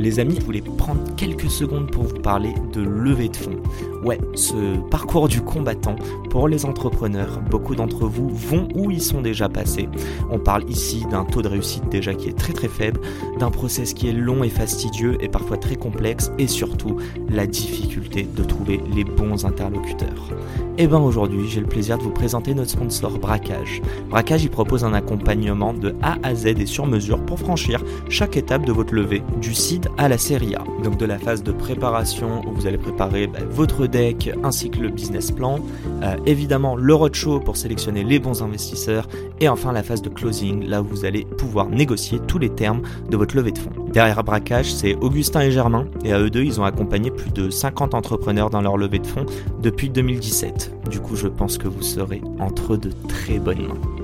Les 0.00 0.18
amis, 0.18 0.36
je 0.40 0.46
voulais 0.46 0.62
prendre 0.62 1.14
quelques 1.14 1.50
secondes 1.50 1.90
pour 1.90 2.04
vous 2.04 2.20
parler 2.20 2.54
de 2.72 2.80
levée 2.80 3.28
de 3.28 3.36
fonds. 3.36 3.60
Ouais, 4.02 4.18
ce 4.34 4.78
parcours 4.88 5.28
du 5.28 5.42
combattant 5.42 5.96
pour 6.30 6.48
les 6.48 6.64
entrepreneurs, 6.64 7.40
beaucoup 7.50 7.74
d'entre 7.74 8.06
vous 8.06 8.30
vont 8.30 8.66
où 8.74 8.90
ils 8.90 9.02
sont 9.02 9.20
déjà 9.20 9.50
passés. 9.50 9.90
On 10.30 10.38
parle 10.38 10.64
ici 10.70 11.04
d'un 11.10 11.24
taux 11.24 11.42
de 11.42 11.48
réussite 11.48 11.86
déjà 11.90 12.14
qui 12.14 12.28
est 12.28 12.38
très 12.38 12.54
très 12.54 12.68
faible, 12.68 13.00
d'un 13.38 13.50
process 13.50 13.92
qui 13.92 14.08
est 14.08 14.12
long 14.12 14.42
et 14.42 14.48
fastidieux 14.48 15.18
et 15.20 15.28
parfois 15.28 15.58
très 15.58 15.76
complexe 15.76 16.32
et 16.38 16.46
surtout 16.46 16.96
la 17.28 17.46
difficulté 17.46 18.26
de 18.34 18.42
trouver 18.42 18.80
les 18.94 19.04
bons 19.04 19.44
interlocuteurs. 19.44 20.30
Et 20.78 20.86
bien 20.86 21.00
aujourd'hui, 21.00 21.46
j'ai 21.46 21.60
le 21.60 21.66
plaisir 21.66 21.98
de 21.98 22.02
vous 22.02 22.10
présenter 22.10 22.54
notre 22.54 22.70
sponsor 22.70 23.18
Braquage. 23.18 23.82
Braquage, 24.08 24.44
il 24.44 24.50
propose 24.50 24.82
un 24.82 24.94
accompagnement 24.94 25.74
de 25.74 25.94
A 26.00 26.16
à 26.22 26.34
Z 26.34 26.46
et 26.46 26.64
sur 26.64 26.86
mesure 26.86 27.20
pour 27.26 27.38
franchir 27.38 27.84
chaque 28.08 28.38
étape 28.38 28.64
de 28.64 28.72
votre 28.72 28.94
levée, 28.94 29.22
du 29.42 29.52
seed 29.52 29.88
à 29.98 30.08
la 30.08 30.16
série 30.16 30.54
A. 30.54 30.64
Donc 30.82 30.96
de 30.96 31.04
la 31.04 31.18
phase 31.18 31.42
de 31.42 31.52
préparation 31.52 32.40
où 32.48 32.54
vous 32.54 32.66
allez 32.66 32.78
préparer 32.78 33.26
bah, 33.26 33.40
votre 33.50 33.89
deck 33.90 34.30
ainsi 34.42 34.70
que 34.70 34.78
le 34.78 34.88
business 34.88 35.30
plan, 35.30 35.58
euh, 36.02 36.16
évidemment 36.26 36.76
le 36.76 36.94
roadshow 36.94 37.40
pour 37.40 37.56
sélectionner 37.56 38.04
les 38.04 38.18
bons 38.18 38.42
investisseurs 38.42 39.08
et 39.40 39.48
enfin 39.48 39.72
la 39.72 39.82
phase 39.82 40.02
de 40.02 40.08
closing 40.08 40.66
là 40.66 40.82
où 40.82 40.86
vous 40.86 41.04
allez 41.04 41.24
pouvoir 41.24 41.68
négocier 41.68 42.18
tous 42.26 42.38
les 42.38 42.50
termes 42.50 42.82
de 43.10 43.16
votre 43.16 43.36
levée 43.36 43.52
de 43.52 43.58
fonds. 43.58 43.70
Derrière 43.92 44.22
Braquage, 44.22 44.72
c'est 44.72 44.94
Augustin 44.96 45.40
et 45.40 45.50
Germain 45.50 45.86
et 46.04 46.12
à 46.12 46.20
eux 46.20 46.30
deux, 46.30 46.44
ils 46.44 46.60
ont 46.60 46.64
accompagné 46.64 47.10
plus 47.10 47.30
de 47.30 47.50
50 47.50 47.94
entrepreneurs 47.94 48.50
dans 48.50 48.62
leur 48.62 48.76
levée 48.76 48.98
de 48.98 49.06
fonds 49.06 49.26
depuis 49.60 49.90
2017. 49.90 50.88
Du 50.90 51.00
coup, 51.00 51.16
je 51.16 51.28
pense 51.28 51.58
que 51.58 51.68
vous 51.68 51.82
serez 51.82 52.22
entre 52.38 52.76
de 52.76 52.90
très 53.08 53.38
bonnes 53.38 53.66
mains. 53.66 53.99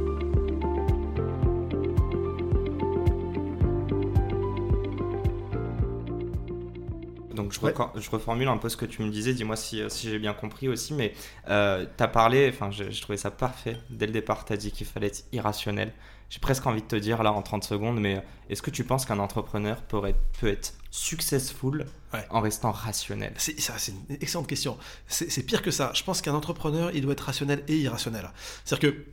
Je, 7.62 8.10
reformule 8.10 8.48
un 8.48 8.56
peu 8.56 8.68
ce 8.68 8.76
que 8.76 8.86
tu 8.86 9.02
me 9.02 9.10
disais, 9.10 9.32
dis-moi 9.32 9.56
si, 9.56 9.80
euh, 9.80 9.88
j'ai 9.88 10.18
bien 10.18 10.34
compris 10.34 10.68
aussi, 10.68 10.94
mais 10.94 11.14
euh, 11.48 11.86
tu 11.96 12.02
as 12.02 12.08
parlé, 12.08 12.50
enfin 12.52 12.70
j'ai 12.70 12.88
trouvé 13.00 13.16
ça 13.16 13.30
parfait, 13.30 13.76
dès 13.90 14.06
le 14.06 14.12
départ 14.12 14.44
tu 14.44 14.52
as 14.52 14.56
dit 14.56 14.70
qu'il 14.70 14.86
fallait 14.86 15.08
être 15.08 15.24
irrationnel. 15.32 15.92
J'ai 16.28 16.40
presque 16.40 16.66
envie 16.66 16.82
de 16.82 16.86
te 16.86 16.96
dire 16.96 17.22
là 17.22 17.32
en 17.32 17.40
30 17.40 17.62
secondes, 17.62 18.00
mais 18.00 18.22
est-ce 18.50 18.60
que 18.60 18.70
tu 18.70 18.82
penses 18.82 19.06
qu'un 19.06 19.20
entrepreneur 19.20 19.80
peut 19.82 20.04
être, 20.06 20.18
peut 20.40 20.48
être 20.48 20.74
successful 20.90 21.86
en 22.30 22.40
restant 22.40 22.72
rationnel? 22.72 23.32
C'est 23.36 23.54
une 23.88 24.16
excellente 24.20 24.48
question. 24.48 24.76
C'est 25.06 25.44
pire 25.44 25.62
que 25.62 25.70
ça. 25.70 25.92
Je 25.94 26.02
pense 26.02 26.22
qu'un 26.22 26.34
entrepreneur, 26.34 26.90
il 26.92 27.02
doit 27.02 27.12
être 27.12 27.20
rationnel 27.20 27.62
et 27.68 27.76
irrationnel. 27.76 28.28
C'est-à-dire 28.64 28.92
que... 28.92 29.04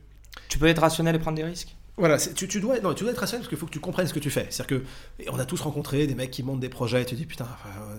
Tu 0.48 0.58
peux 0.58 0.66
être 0.66 0.80
rationnel 0.80 1.14
et 1.14 1.18
prendre 1.20 1.36
des 1.36 1.44
risques? 1.44 1.76
Voilà, 1.96 2.18
tu, 2.18 2.48
tu, 2.48 2.60
dois, 2.60 2.80
non, 2.80 2.92
tu 2.92 3.04
dois 3.04 3.12
être 3.12 3.18
rationnel 3.18 3.42
parce 3.42 3.48
qu'il 3.48 3.58
faut 3.58 3.66
que 3.66 3.72
tu 3.72 3.80
comprennes 3.80 4.08
ce 4.08 4.14
que 4.14 4.18
tu 4.18 4.30
fais. 4.30 4.46
C'est-à-dire 4.50 4.78
que 4.78 5.30
on 5.30 5.38
a 5.38 5.44
tous 5.44 5.60
rencontré 5.60 6.06
des 6.06 6.14
mecs 6.14 6.30
qui 6.30 6.42
montent 6.42 6.60
des 6.60 6.68
projets 6.68 7.02
et 7.02 7.04
tu 7.04 7.14
te 7.14 7.20
dis 7.20 7.26
putain, 7.26 7.46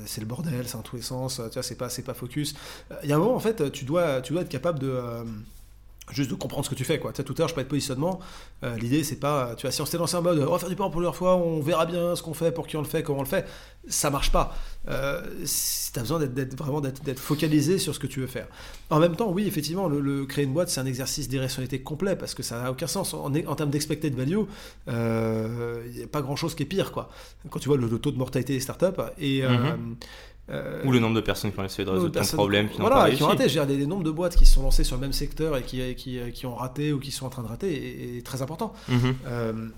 c'est 0.05 0.19
le 0.19 0.27
bordel, 0.27 0.67
c'est 0.67 0.75
en 0.75 0.81
tous 0.81 0.97
les 0.97 1.01
sens, 1.01 1.35
tu 1.35 1.53
vois, 1.53 1.63
c'est 1.63 1.75
pas, 1.75 1.87
pas 1.87 2.13
focus. 2.13 2.55
Il 3.03 3.09
y 3.09 3.13
a 3.13 3.15
un 3.15 3.19
moment, 3.19 3.35
en 3.35 3.39
fait, 3.39 3.71
tu 3.71 3.85
dois, 3.85 4.21
tu 4.21 4.33
dois 4.33 4.41
être 4.41 4.49
capable 4.49 4.79
de. 4.79 4.89
Euh, 4.89 5.23
juste 6.11 6.29
de 6.29 6.35
comprendre 6.35 6.65
ce 6.65 6.69
que 6.69 6.75
tu 6.75 6.83
fais 6.83 6.99
quoi. 6.99 7.11
Tu 7.11 7.17
sais, 7.17 7.23
tout 7.23 7.33
à 7.33 7.39
l'heure 7.39 7.47
je 7.47 7.53
parlais 7.53 7.65
de 7.65 7.69
positionnement, 7.69 8.19
euh, 8.63 8.75
l'idée 8.77 9.03
c'est 9.03 9.19
pas 9.19 9.55
tu 9.55 9.63
vois 9.63 9.71
si 9.71 9.81
on 9.81 9.85
s'est 9.85 9.97
lancé 9.97 10.15
en 10.15 10.21
mode 10.21 10.39
on 10.39 10.51
va 10.51 10.59
faire 10.59 10.69
du 10.69 10.75
pain 10.75 10.89
pour 10.89 11.01
la 11.01 11.11
première 11.11 11.15
fois, 11.15 11.35
on 11.35 11.61
verra 11.61 11.85
bien 11.85 12.15
ce 12.15 12.21
qu'on 12.21 12.33
fait, 12.33 12.51
pour 12.51 12.67
qui 12.67 12.77
on 12.77 12.81
le 12.81 12.87
fait, 12.87 13.03
comment 13.03 13.19
on 13.19 13.23
le 13.23 13.27
fait, 13.27 13.45
ça 13.87 14.09
marche 14.09 14.31
pas. 14.31 14.55
Euh, 14.87 15.21
tu 15.45 15.99
as 15.99 16.01
besoin 16.01 16.19
d'être 16.19 16.55
vraiment 16.57 16.81
d'être 16.81 17.19
focalisé 17.19 17.79
sur 17.79 17.95
ce 17.95 17.99
que 17.99 18.07
tu 18.07 18.19
veux 18.19 18.27
faire. 18.27 18.47
En 18.89 18.99
même 18.99 19.15
temps, 19.15 19.31
oui, 19.31 19.47
effectivement, 19.47 19.87
le, 19.87 20.25
créer 20.25 20.45
une 20.45 20.53
boîte, 20.53 20.69
c'est 20.69 20.79
un 20.79 20.85
exercice 20.85 21.27
d'irrationalité 21.27 21.81
complet 21.81 22.15
parce 22.15 22.35
que 22.35 22.43
ça 22.43 22.61
n'a 22.61 22.71
aucun 22.71 22.87
sens. 22.87 23.13
En, 23.13 23.33
en 23.33 23.55
termes 23.55 23.69
d'expected 23.69 24.13
value, 24.13 24.33
il 24.37 24.45
euh, 24.89 25.91
n'y 25.91 26.03
a 26.03 26.07
pas 26.07 26.21
grand 26.21 26.35
chose 26.35 26.53
qui 26.55 26.63
est 26.63 26.67
pire 26.67 26.91
quoi. 26.91 27.09
Quand 27.49 27.59
tu 27.59 27.67
vois 27.67 27.77
le, 27.77 27.89
taux 27.97 28.11
de 28.11 28.17
mortalité 28.17 28.53
des 28.53 28.59
startups 28.59 29.01
et 29.17 29.41
mm-hmm. 29.41 29.95
Euh, 30.51 30.83
Ou 30.85 30.91
le 30.91 30.99
nombre 30.99 31.15
de 31.15 31.21
personnes 31.21 31.51
qui 31.51 31.59
ont 31.59 31.63
essayé 31.63 31.85
de 31.85 31.89
résoudre 31.89 32.21
un 32.21 32.25
problème 32.25 32.69
qui 32.69 32.79
voilà, 32.79 33.09
qui 33.09 33.23
ont 33.23 33.27
raté. 33.27 33.49
J'ai 33.49 33.65
des, 33.65 33.77
des 33.77 33.87
nombres 33.87 34.03
de 34.03 34.11
boîtes 34.11 34.35
qui 34.35 34.45
se 34.45 34.53
sont 34.53 34.61
lancées 34.61 34.83
sur 34.83 34.95
le 34.95 35.01
même 35.01 35.13
secteur 35.13 35.57
et 35.57 35.63
qui, 35.63 35.95
qui, 35.95 36.19
qui 36.33 36.45
ont 36.45 36.55
raté 36.55 36.93
ou 36.93 36.99
qui 36.99 37.11
sont 37.11 37.25
en 37.25 37.29
train 37.29 37.41
de 37.41 37.47
rater 37.47 38.17
est, 38.17 38.25
très 38.25 38.43
important. 38.43 38.73
Mhm. 38.87 39.15
euh, 39.25 39.69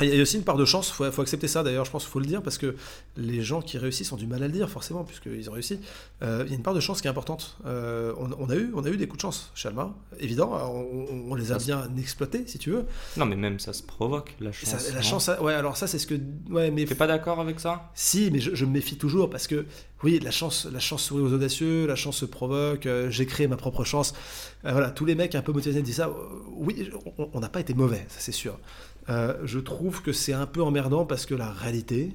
il 0.00 0.14
y 0.14 0.18
a 0.18 0.22
aussi 0.22 0.36
une 0.36 0.44
part 0.44 0.56
de 0.56 0.64
chance, 0.64 0.88
il 0.88 0.94
faut, 0.94 1.10
faut, 1.10 1.22
accepter 1.22 1.48
ça 1.48 1.62
d'ailleurs, 1.62 1.84
je 1.84 1.90
pense 1.90 2.04
qu'il 2.04 2.12
faut 2.12 2.20
le 2.20 2.26
dire, 2.26 2.42
parce 2.42 2.58
que 2.58 2.76
les 3.16 3.42
gens 3.42 3.60
qui 3.60 3.78
réussissent 3.78 4.12
ont 4.12 4.16
du 4.16 4.26
mal 4.26 4.42
à 4.42 4.46
le 4.46 4.52
dire 4.52 4.70
forcément, 4.70 5.04
puisqu'ils 5.04 5.50
ont 5.50 5.52
réussi. 5.52 5.80
Euh, 6.22 6.42
il 6.46 6.50
y 6.50 6.52
a 6.52 6.56
une 6.56 6.62
part 6.62 6.74
de 6.74 6.80
chance 6.80 7.00
qui 7.00 7.08
est 7.08 7.10
importante. 7.10 7.58
Euh, 7.66 8.12
on, 8.16 8.48
a 8.48 8.54
eu, 8.54 8.70
on 8.74 8.84
a 8.84 8.88
eu 8.88 8.96
des 8.96 9.08
coups 9.08 9.18
de 9.18 9.22
chance 9.22 9.50
chez 9.54 9.68
Alma, 9.68 9.94
évident, 10.20 10.52
on, 10.72 11.34
les 11.34 11.52
a 11.52 11.58
bien 11.58 11.88
exploités, 11.98 12.44
si 12.46 12.58
tu 12.58 12.70
veux. 12.70 12.84
Non, 13.16 13.26
mais 13.26 13.36
même 13.36 13.58
ça 13.58 13.72
se 13.72 13.82
provoque, 13.82 14.34
la 14.40 14.52
chance. 14.52 14.92
la 14.92 15.02
chance, 15.02 15.30
ouais, 15.40 15.54
alors 15.54 15.76
ça 15.76 15.86
c'est 15.86 15.98
ce 15.98 16.06
que... 16.06 16.14
Ouais, 16.50 16.70
mais... 16.70 16.84
T'es 16.84 16.94
pas 16.94 17.06
d'accord 17.06 17.40
avec 17.40 17.60
ça? 17.60 17.90
Si, 17.94 18.30
mais 18.32 18.40
je, 18.40 18.64
me 18.64 18.70
méfie 18.70 18.96
toujours, 18.96 19.30
parce 19.30 19.46
que 19.46 19.66
oui, 20.02 20.20
la 20.22 20.30
chance, 20.30 20.66
la 20.72 20.78
chance 20.78 21.02
sourit 21.04 21.22
aux 21.22 21.32
audacieux, 21.32 21.86
la 21.86 21.96
chance 21.96 22.18
se 22.18 22.24
provoque, 22.24 22.86
euh, 22.86 23.10
j'ai 23.10 23.26
créé 23.26 23.48
ma 23.48 23.56
propre 23.56 23.84
chance. 23.84 24.14
voilà, 24.62 24.90
tous 24.90 25.04
les 25.04 25.14
mecs 25.14 25.34
un 25.34 25.42
peu 25.42 25.52
motivés 25.52 25.82
disent 25.82 25.96
ça. 25.96 26.10
oui, 26.52 26.90
on 27.32 27.40
n'a 27.40 27.48
pas 27.48 27.60
été 27.60 27.74
mauvais, 27.74 28.06
ça 28.08 28.20
c'est 28.20 28.32
sûr. 28.32 28.58
Euh, 29.08 29.34
je 29.44 29.58
trouve 29.58 30.02
que 30.02 30.12
c'est 30.12 30.32
un 30.32 30.46
peu 30.46 30.62
emmerdant 30.62 31.06
parce 31.06 31.26
que 31.26 31.34
la 31.34 31.50
réalité, 31.50 32.14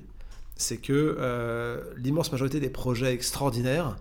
c'est 0.55 0.77
que 0.77 1.17
euh, 1.19 1.81
l'immense 1.97 2.31
majorité 2.31 2.59
des 2.59 2.69
projets 2.69 3.13
extraordinaires 3.13 3.95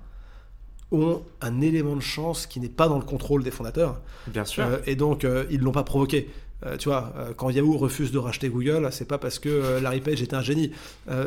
ont 0.90 1.22
un 1.40 1.60
élément 1.62 1.96
de 1.96 2.02
chance 2.02 2.46
qui 2.46 2.60
n'est 2.60 2.68
pas 2.68 2.88
dans 2.88 2.98
le 2.98 3.04
contrôle 3.04 3.42
des 3.42 3.50
fondateurs. 3.50 4.02
Bien 4.26 4.44
sûr. 4.44 4.64
Euh, 4.64 4.78
et 4.86 4.94
donc, 4.94 5.26
ils 5.50 5.58
ne 5.58 5.64
l'ont 5.64 5.72
pas 5.72 5.84
provoqué. 5.84 6.30
Tu 6.78 6.88
vois, 6.88 7.12
quand 7.36 7.50
Yahoo 7.50 7.76
refuse 7.76 8.12
de 8.12 8.18
racheter 8.18 8.48
Google, 8.48 8.88
c'est 8.92 9.08
pas 9.08 9.18
parce 9.18 9.38
que 9.38 9.80
Larry 9.80 10.00
Page 10.00 10.22
était 10.22 10.36
un 10.36 10.42
génie, 10.42 10.70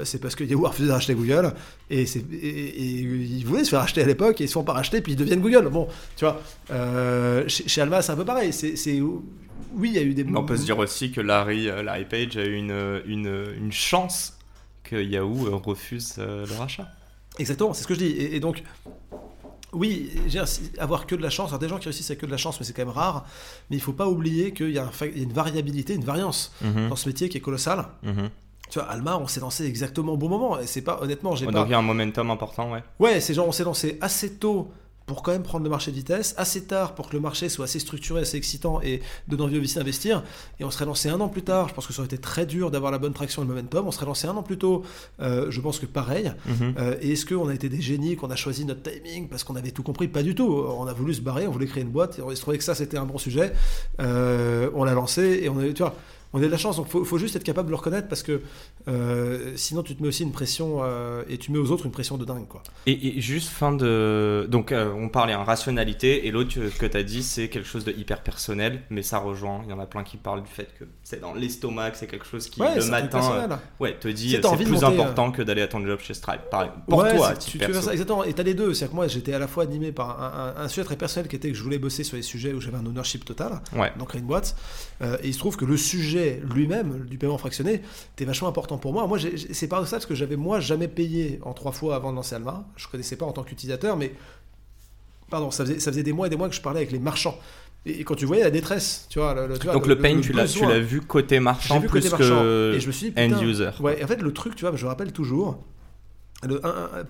c'est 0.03 0.22
parce 0.22 0.35
que 0.35 0.44
Yahoo 0.44 0.66
a 0.66 0.69
refusé 0.69 0.88
de 0.88 0.94
racheter 0.94 1.13
Google 1.13 1.53
et, 1.90 2.03
ils 2.03 3.44
voulaient 3.46 3.63
se 3.63 3.72
faire 3.72 3.81
racheter 3.81 4.01
à 4.01 4.06
l'époque 4.06 4.40
et 4.41 4.46
ils 4.46 4.47
se 4.47 4.53
font 4.53 4.63
pas 4.63 4.73
racheter 4.73 5.01
puis 5.01 5.13
ils 5.13 5.18
deviennent 5.18 5.41
Google. 5.41 5.68
Bon, 5.69 5.88
tu 6.16 6.25
vois, 6.25 6.41
chez, 7.47 7.68
chez, 7.68 7.81
Alma 7.81 8.01
c'est 8.01 8.12
un 8.12 8.16
peu 8.16 8.25
pareil. 8.25 8.53
C'est 8.53 8.75
oui, 9.75 9.90
il 9.90 9.96
y 9.96 10.00
a 10.00 10.03
eu 10.03 10.13
des. 10.13 10.25
On 10.35 10.46
peut 10.46 10.57
se 10.57 10.63
dire 10.63 10.78
aussi 10.78 11.12
que 11.12 11.22
Larry, 11.22 11.69
euh, 11.69 11.84
Larry 11.84 12.06
Page 12.06 12.38
a 12.38 12.46
eu 12.46 12.56
une, 12.56 13.02
une, 13.06 13.46
une 13.57 13.72
chance 13.72 14.38
que 14.84 14.96
Yahoo 14.96 15.47
euh, 15.47 15.56
refuse 15.56 16.16
euh, 16.17 16.46
le 16.46 16.56
rachat. 16.56 16.88
Exactement, 17.38 17.73
c'est 17.73 17.84
ce 17.84 17.88
que 17.88 17.94
je 17.94 18.00
dis. 18.00 18.16
Et, 18.17 18.40
donc, 18.40 18.63
oui, 19.75 20.11
avoir 20.77 21.05
que 21.05 21.15
de 21.15 21.21
la 21.21 21.29
chance. 21.29 21.49
Alors, 21.49 21.59
des 21.59 21.67
gens 21.67 21.77
qui 21.77 21.85
réussissent 21.85 22.09
avec 22.09 22.21
que 22.21 22.25
de 22.25 22.31
la 22.31 22.37
chance, 22.37 22.59
mais 22.59 22.65
c'est 22.65 22.73
quand 22.73 22.85
même 22.85 22.93
rare. 22.93 23.25
Mais 23.69 23.75
il 23.75 23.79
ne 23.79 23.83
faut 23.83 23.93
pas 23.93 24.07
oublier 24.07 24.53
qu'il 24.53 24.71
y, 24.71 24.79
a 24.79 24.89
une 25.15 25.33
variabilité, 25.33 25.93
une 25.93 26.03
variance 26.03 26.53
mhm. 26.61 26.89
dans 26.89 26.95
ce 26.95 27.07
métier 27.07 27.29
qui 27.29 27.37
est 27.37 27.41
colossale. 27.41 27.85
Mhm. 28.03 28.29
Tu 28.69 28.79
vois, 28.79 28.87
Alma, 28.89 29.17
on 29.17 29.27
s'est 29.27 29.41
lancé 29.41 29.65
exactement 29.65 30.13
au 30.13 30.17
bon 30.17 30.29
moment. 30.29 30.59
Et 30.59 30.65
c'est 30.65 30.81
pas, 30.81 30.99
honnêtement, 31.01 31.35
j'ai 31.35 31.45
pas. 31.45 31.51
Donc, 31.51 31.67
il 31.67 31.71
y 31.71 31.75
a 31.75 31.77
un 31.77 31.83
momentum 31.83 32.31
important, 32.31 32.71
ouais. 32.71 32.83
Ouais, 32.99 33.19
c'est 33.19 33.33
genre, 33.33 33.47
on 33.47 33.51
s'est 33.51 33.63
lancé 33.63 33.97
assez 34.01 34.37
tôt 34.37 34.71
pour 35.05 35.21
quand 35.21 35.31
même 35.31 35.43
prendre 35.43 35.63
le 35.63 35.69
marché 35.69 35.91
de 35.91 35.95
vitesse, 35.95 36.33
assez 36.38 36.63
tard 36.63 36.95
pour 36.95 37.09
que 37.09 37.13
le 37.13 37.19
marché 37.19 37.49
soit 37.49 37.66
assez 37.66 37.79
structuré, 37.79 38.21
assez 38.21 38.38
excitant 38.38 38.81
et 38.81 39.01
donne 39.27 39.41
envie 39.41 39.57
aux 39.57 39.61
VC 39.61 39.75
d'investir. 39.75 40.23
Et 40.59 40.63
on 40.63 40.71
serait 40.71 40.85
lancé 40.85 41.09
un 41.09 41.19
an 41.19 41.29
plus 41.29 41.43
tard. 41.43 41.69
Je 41.69 41.73
pense 41.73 41.85
que 41.85 41.93
ça 41.93 41.99
aurait 41.99 42.07
été 42.07 42.17
très 42.17 42.45
dur 42.45 42.71
d'avoir 42.71 42.91
la 42.91 42.97
bonne 42.97 43.13
traction 43.13 43.43
et 43.43 43.46
le 43.46 43.53
momentum. 43.53 43.87
On 43.87 43.91
serait 43.91 44.07
lancé 44.07 44.28
un 44.28 44.35
an 44.35 44.43
plus 44.43 44.57
tôt. 44.57 44.84
Euh, 45.22 45.52
je 45.52 45.61
pense 45.61 45.79
que 45.79 45.85
pareil. 45.85 46.34
Mhm. 46.46 46.75
Euh, 46.79 46.96
et 47.02 47.11
est-ce 47.11 47.25
qu'on 47.25 47.47
a 47.47 47.53
été 47.53 47.69
des 47.69 47.81
génies, 47.81 48.16
qu'on 48.16 48.31
a 48.31 48.35
choisi 48.35 48.66
notre 48.66 48.81
timing 48.81 49.28
parce 49.28 49.43
qu'on 49.43 49.55
avait 49.55 49.72
tout 49.72 49.84
compris? 49.84 50.07
Pas 50.07 50.23
du 50.23 50.34
tout. 50.34 50.52
On 50.52 50.87
a 50.87 50.93
voulu 50.93 51.13
se 51.13 51.22
barrer, 51.22 51.47
on 51.47 51.52
voulait 51.52 51.67
créer 51.67 51.84
une 51.84 51.91
boîte 51.91 52.17
et 52.17 52.22
on 52.22 52.34
se 52.34 52.41
trouvait 52.41 52.57
que 52.57 52.63
ça 52.63 52.73
c'était 52.75 52.97
un 52.97 53.05
bon 53.05 53.17
sujet. 53.17 53.53
Euh, 53.99 54.69
on 54.73 54.84
l'a 54.84 54.93
lancé 54.93 55.40
et 55.43 55.49
on 55.49 55.59
a, 55.59 55.67
tu 55.67 55.84
vois, 55.84 55.96
on 56.33 56.39
a 56.39 56.41
de 56.41 56.47
la 56.47 56.57
chance, 56.57 56.75
donc 56.75 56.87
il 56.93 57.05
faut, 57.05 57.17
juste 57.17 57.35
être 57.35 57.43
capable 57.43 57.67
de 57.67 57.72
le 57.72 57.77
reconnaître 57.77 58.09
parce 58.09 58.22
que 58.22 58.41
euh, 58.87 59.53
sinon 59.55 59.83
tu 59.83 59.95
te 59.95 60.01
mets 60.01 60.09
aussi 60.09 60.23
une 60.23 60.33
pression 60.33 60.79
euh, 60.83 61.23
et 61.29 61.37
tu 61.37 61.51
mets 61.51 61.57
aux 61.57 61.72
autres 61.72 61.85
une 61.85 61.91
pression 61.91 62.17
de 62.17 62.25
dingue. 62.25 62.47
Quoi. 62.47 62.61
Et, 62.87 63.22
juste 63.22 63.49
fin 63.49 63.72
de. 63.72 64.45
Donc 64.49 64.72
euh, 64.72 64.91
on 64.93 65.07
parlait 65.07 65.33
en 65.33 65.43
rationalité 65.43 66.27
et 66.27 66.31
l'autre 66.31 66.55
que 66.77 66.85
tu 66.85 66.97
as 66.97 67.03
dit 67.03 67.23
c'est 67.23 67.47
quelque 67.47 67.67
chose 67.67 67.85
de 67.85 67.91
hyper 67.91 68.22
personnel, 68.22 68.81
mais 68.89 69.01
ça 69.01 69.19
rejoint. 69.19 69.61
Il 69.66 69.69
y 69.69 69.73
en 69.73 69.79
a 69.79 69.85
plein 69.85 70.03
qui 70.03 70.17
parlent 70.17 70.43
du 70.43 70.49
fait 70.49 70.67
que 70.77 70.85
c'est 71.03 71.22
dans 71.22 71.33
l'estomac, 71.33 71.91
c'est 71.93 72.07
quelque 72.07 72.25
chose 72.25 72.49
qui 72.49 72.59
le 72.59 72.89
matin 72.89 73.59
ouais, 73.79 73.97
te 73.97 74.07
dit 74.07 74.31
c'est 74.41 74.63
plus 74.66 74.83
important 74.83 75.31
que 75.31 75.41
d'aller 75.41 75.61
à 75.61 75.67
ton 75.67 75.85
job 75.85 75.99
chez 76.01 76.13
Stripe. 76.13 76.41
pour 76.89 77.07
toi, 77.07 77.35
tu, 77.35 77.57
tu 77.57 77.73
ça, 77.73 77.91
exactement. 77.91 78.23
Et 78.23 78.33
tu 78.33 78.41
as 78.41 78.43
les 78.43 78.53
deux. 78.53 78.73
C'est-à-dire 78.73 78.91
que 78.91 78.95
moi 78.95 79.07
j'étais 79.07 79.33
à 79.33 79.39
la 79.39 79.47
fois 79.47 79.63
animé 79.63 79.91
par 79.93 80.55
un, 80.57 80.67
sujet 80.67 80.83
très 80.83 80.97
personnel 80.97 81.29
qui 81.29 81.35
était 81.37 81.49
que 81.49 81.55
je 81.55 81.63
voulais 81.63 81.79
bosser 81.79 82.03
sur 82.03 82.17
les 82.17 82.23
sujets 82.23 82.51
où 82.51 82.59
j'avais 82.59 82.78
un 82.78 82.85
ownership 82.85 83.23
total, 83.23 83.61
donc 83.97 84.09
créer 84.09 84.19
une 84.19 84.28
boîte. 84.28 84.55
et 85.01 85.28
il 85.28 85.33
se 85.33 85.39
trouve 85.39 85.55
que 85.55 85.66
le 85.66 85.78
sujet 85.78 86.24
lui-même 86.53 87.05
du 87.09 87.17
paiement 87.17 87.37
fractionné 87.37 87.81
était 88.13 88.25
vachement 88.25 88.47
important 88.47 88.77
pour 88.77 88.93
moi. 88.93 89.07
Moi, 89.07 89.17
c'est 89.51 89.67
par 89.67 89.85
ça 89.87 89.97
parce 89.97 90.05
que 90.05 90.16
j'avais 90.16 90.35
moi 90.35 90.59
jamais 90.59 90.87
payé 90.87 91.39
en 91.43 91.53
trois 91.53 91.72
fois 91.72 91.95
avant 91.95 92.11
de 92.11 92.16
lancer 92.17 92.35
Alma. 92.35 92.66
Je 92.75 92.87
connaissais 92.87 93.16
pas 93.16 93.25
en 93.25 93.31
tant 93.31 93.43
qu'utilisateur, 93.43 93.97
mais 93.97 94.13
pardon, 95.29 95.51
ça 95.51 95.66
faisait, 95.66 95.79
ça 95.79 95.91
faisait 95.91 96.03
des 96.03 96.13
mois 96.13 96.27
et 96.27 96.29
des 96.29 96.37
mois 96.37 96.49
que 96.49 96.55
je 96.55 96.61
parlais 96.61 96.79
avec 96.79 96.91
les 96.91 96.99
marchands. 96.99 97.37
Et, 97.87 98.03
quand 98.03 98.16
tu 98.16 98.25
voyais 98.25 98.43
la 98.43 98.49
détresse, 98.49 99.05
tu 99.09 99.19
vois, 99.19 99.33
le, 99.35 99.47
le- 99.47 99.57
tu 99.59 99.66
vois, 99.66 99.73
Donc 99.73 99.85
le, 99.85 99.97
pain, 99.99 100.19
tu 100.19 100.33
l'as 100.33 100.47
tu 100.47 100.59
besoin. 100.59 100.69
l'as 100.69 100.79
vu 100.79 101.01
côté 101.01 101.39
marchand 101.39 101.79
vu 101.79 101.87
plus 101.87 101.99
côté 102.01 102.09
marchand. 102.09 102.41
que 102.41 102.73
Et 102.75 102.79
je 102.79 102.87
me 102.87 102.91
suis 102.91 103.11
dit, 103.11 103.21
end 103.21 103.41
user. 103.43 103.69
Ouais, 103.79 104.03
en 104.03 104.07
fait, 104.07 104.21
le 104.21 104.33
truc, 104.33 104.55
tu 104.55 104.66
vois, 104.66 104.75
je 104.75 104.83
me 104.83 104.89
rappelle 104.89 105.11
toujours. 105.11 105.63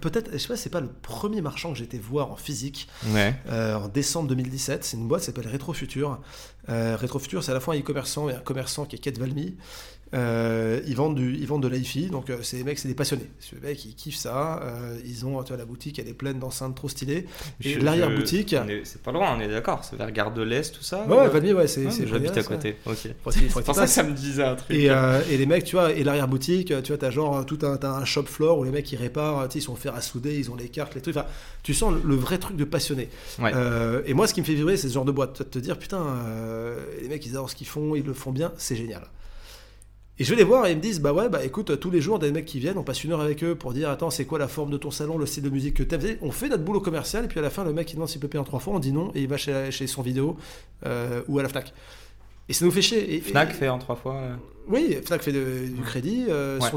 Peut-être, 0.01 0.31
je 0.33 0.37
sais 0.37 0.47
pas, 0.47 0.57
c'est 0.57 0.69
pas 0.69 0.81
le 0.81 0.89
premier 1.01 1.41
marchand 1.41 1.71
que 1.71 1.77
j'ai 1.77 1.85
été 1.85 1.97
voir 1.97 2.31
en 2.31 2.35
physique 2.35 2.87
Ouais. 3.13 3.35
euh, 3.49 3.75
en 3.75 3.87
décembre 3.87 4.29
2017. 4.29 4.83
C'est 4.83 4.97
une 4.97 5.07
boîte 5.07 5.21
qui 5.21 5.27
s'appelle 5.27 5.47
Retrofutur. 5.51 6.19
Euh, 6.69 6.97
Retrofutur, 6.99 7.43
c'est 7.43 7.51
à 7.51 7.53
la 7.53 7.59
fois 7.59 7.75
un 7.75 7.79
e-commerçant 7.79 8.29
et 8.29 8.33
un 8.33 8.39
commerçant 8.39 8.85
qui 8.85 8.95
est 8.95 8.99
Kate 8.99 9.17
Valmy. 9.17 9.55
Euh, 10.13 10.79
ils 10.87 10.95
vendent 10.95 11.15
du, 11.15 11.35
ils 11.35 11.47
vendent 11.47 11.63
de 11.63 11.67
l'IFI, 11.67 12.07
donc 12.07 12.29
euh, 12.29 12.37
c'est 12.41 12.57
des 12.57 12.63
mecs, 12.63 12.77
c'est 12.79 12.87
des 12.87 12.93
passionnés. 12.93 13.29
Des 13.51 13.67
mecs, 13.67 13.83
ils 13.85 13.95
kiffent 13.95 14.15
ça. 14.15 14.61
Euh, 14.63 14.97
ils 15.03 15.25
ont, 15.25 15.41
tu 15.43 15.49
vois, 15.49 15.57
la 15.57 15.65
boutique, 15.65 15.99
elle 15.99 16.07
est 16.07 16.13
pleine 16.13 16.39
d'enceintes 16.39 16.75
trop 16.75 16.87
stylées. 16.87 17.25
Et 17.61 17.75
l'arrière-boutique- 17.79 18.55
C'est 18.83 19.01
pas 19.01 19.11
loin, 19.11 19.35
on 19.35 19.41
est 19.41 19.47
d'accord. 19.47 19.83
C'est 19.83 19.95
vers 19.97 20.11
Gare 20.11 20.31
de 20.33 20.41
l'Est, 20.43 20.73
tout 20.75 20.83
ça 20.83 21.05
Ouais, 21.07 21.15
ou- 21.15 21.19
ouais, 21.19 21.27
Valmy, 21.27 21.53
ouais, 21.53 21.67
c'est. 21.67 21.87
Ah, 21.87 21.91
c'est 21.91 22.07
J'habite 22.07 22.31
à 22.31 22.35
ouais. 22.35 22.43
côté. 22.43 22.75
Ok. 22.85 22.97
C'est 22.97 23.15
pour 23.63 23.75
ça 23.75 23.81
que 23.83 23.87
ça 23.89 24.03
me 24.03 24.11
disait 24.13 24.43
un 24.43 24.55
truc. 24.55 24.77
Et, 24.77 24.85
et 24.85 25.37
les 25.37 25.45
mecs, 25.45 25.63
tu 25.65 25.75
vois, 25.75 25.91
et 25.91 26.03
l'arrière-boutique, 26.03 26.67
tu 26.67 26.87
vois, 26.91 26.97
t'as 26.97 27.09
genre 27.09 27.45
tout 27.45 27.59
un, 27.63 27.75
t'as 27.77 27.91
un 27.91 28.05
shop 28.05 28.25
floor 28.25 28.59
où 28.59 28.63
les 28.63 28.71
mecs 28.71 28.89
ils 28.91 28.97
réparent, 28.97 29.49
tu 29.49 29.57
ils 29.57 29.61
sont 29.61 29.75
fer 29.75 29.95
à 29.95 30.01
souder, 30.01 30.37
ils 30.37 30.49
ont 30.51 30.55
les 30.55 30.69
cartes, 30.69 30.95
les 30.95 31.01
trucs. 31.01 31.17
Enfin, 31.17 31.25
tu 31.63 31.73
sens 31.73 31.93
le, 31.93 32.01
le 32.07 32.15
vrai 32.15 32.37
truc 32.37 32.55
de 32.55 32.63
passionné. 32.63 33.09
Ouais. 33.39 33.51
Et 34.05 34.13
moi, 34.13 34.27
ce 34.27 34.33
qui 34.33 34.39
me 34.41 34.45
fait 34.45 34.53
vibrer, 34.53 34.77
c'est 34.77 34.87
ce 34.87 34.93
genre 34.93 35.03
de 35.05 35.11
boîte. 35.11 35.39
De 35.39 35.43
te 35.43 35.59
dire, 35.59 35.77
putain, 35.79 36.03
les 37.01 37.09
mecs 37.09 37.25
ils 37.25 37.31
adorent 37.31 37.49
ce 37.49 37.55
qu'ils 37.55 37.67
font, 37.67 37.95
ils 37.95 38.05
le 38.05 38.13
font 38.13 38.31
bien, 38.31 38.53
c'est 38.57 38.75
génial. 38.75 39.01
Et 40.17 40.23
je 40.23 40.29
vais 40.29 40.37
les 40.37 40.43
voir 40.45 40.65
et 40.65 40.71
ils 40.71 40.77
me 40.77 40.81
disent, 40.81 41.01
bah 41.01 41.11
ouais, 41.11 41.27
bah 41.27 41.43
écoute, 41.43 41.77
tous 41.79 41.91
les 41.91 41.99
jours, 41.99 42.19
des 42.19 42.31
mecs 42.31 42.45
qui 42.45 42.59
viennent, 42.59 42.77
on 42.77 42.83
passe 42.83 43.03
une 43.03 43.11
heure 43.11 43.19
avec 43.19 43.43
eux 43.43 43.53
pour 43.55 43.73
dire, 43.73 43.89
attends, 43.89 44.09
c'est 44.09 44.23
quoi 44.25 44.39
la 44.39 44.47
forme 44.47 44.71
de 44.71 44.77
ton 44.77 44.89
salon, 44.89 45.17
le 45.17 45.25
style 45.25 45.43
de 45.43 45.49
musique 45.49 45.73
que 45.75 45.83
t'aimes? 45.83 46.17
On 46.21 46.31
fait 46.31 46.47
notre 46.47 46.63
boulot 46.63 46.79
commercial 46.79 47.25
et 47.25 47.27
puis 47.27 47.39
à 47.39 47.41
la 47.41 47.49
fin, 47.49 47.65
le 47.65 47.73
mec 47.73 47.91
il 47.91 47.95
demande 47.95 48.07
s'il 48.07 48.21
peut 48.21 48.29
payer 48.29 48.39
en 48.39 48.45
trois 48.45 48.59
fois, 48.61 48.73
on 48.75 48.79
dit 48.79 48.93
non 48.93 49.11
et 49.13 49.21
il 49.23 49.27
va 49.27 49.35
chez, 49.35 49.71
chez 49.71 49.87
son 49.87 50.01
vidéo 50.01 50.37
euh, 50.85 51.21
ou 51.27 51.39
à 51.39 51.43
la 51.43 51.49
Fnac. 51.49 51.73
Et 52.47 52.53
ça 52.53 52.63
nous 52.63 52.71
fait 52.71 52.81
chier. 52.81 53.15
Et- 53.15 53.19
Fnac 53.19 53.49
et- 53.49 53.53
fait 53.53 53.67
en 53.67 53.77
trois 53.77 53.95
fois. 53.97 54.15
euh, 54.15 54.35
oui, 54.67 54.97
Fnac 55.05 55.21
fait 55.21 55.31
de- 55.31 55.67
du 55.67 55.81
crédit, 55.81 56.25
euh, 56.29 56.59
Ouais. 56.59 56.69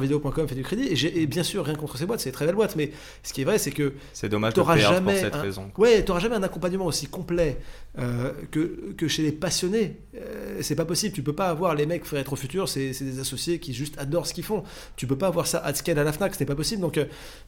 fait 0.46 0.54
du 0.54 0.62
crédit, 0.62 0.88
et, 1.06 1.26
bien 1.26 1.42
sûr, 1.42 1.64
rien 1.64 1.74
contre 1.74 1.96
ces 1.98 2.06
boîtes, 2.06 2.20
c'est 2.20 2.32
très 2.32 2.46
belles 2.46 2.54
boîtes, 2.54 2.76
mais 2.76 2.90
ce 3.22 3.32
qui 3.32 3.42
est 3.42 3.44
vrai, 3.44 3.58
c'est 3.58 3.70
que 3.70 3.92
C'est 4.12 4.28
dommage 4.28 4.54
de 4.54 4.62
jamais, 4.76 5.12
pour 5.12 5.20
cette 5.20 5.34
un- 5.34 5.40
raison. 5.42 5.70
ouais, 5.78 6.02
t'auras 6.04 6.20
jamais 6.20 6.36
un 6.36 6.42
accompagnement 6.42 6.86
aussi 6.86 7.06
complet 7.06 7.56
euh, 7.98 8.30
que, 8.52 8.92
que 8.96 9.08
chez 9.08 9.22
les 9.22 9.32
passionnés. 9.32 9.96
Euh, 10.16 10.58
c'est 10.60 10.76
pas 10.76 10.84
possible, 10.84 11.12
tu 11.14 11.22
peux 11.22 11.32
pas 11.32 11.48
avoir 11.48 11.74
les 11.74 11.84
mecs 11.86 12.04
faire 12.04 12.20
être 12.20 12.32
au 12.32 12.36
futur, 12.36 12.68
c'est 12.68 12.90
des 12.90 13.18
associés 13.18 13.58
qui 13.58 13.72
juste 13.74 13.96
adorent 13.98 14.26
ce 14.26 14.34
qu'ils 14.34 14.44
font. 14.44 14.62
Tu 14.96 15.06
peux 15.06 15.16
pas 15.18 15.26
avoir 15.28 15.46
ça 15.48 15.58
à 15.58 15.74
scale 15.74 15.98
à 15.98 16.04
la 16.04 16.12
Fnac, 16.12 16.34
ce 16.34 16.40
n'est 16.40 16.46
pas 16.46 16.54
possible. 16.54 16.80
Donc, 16.82 17.00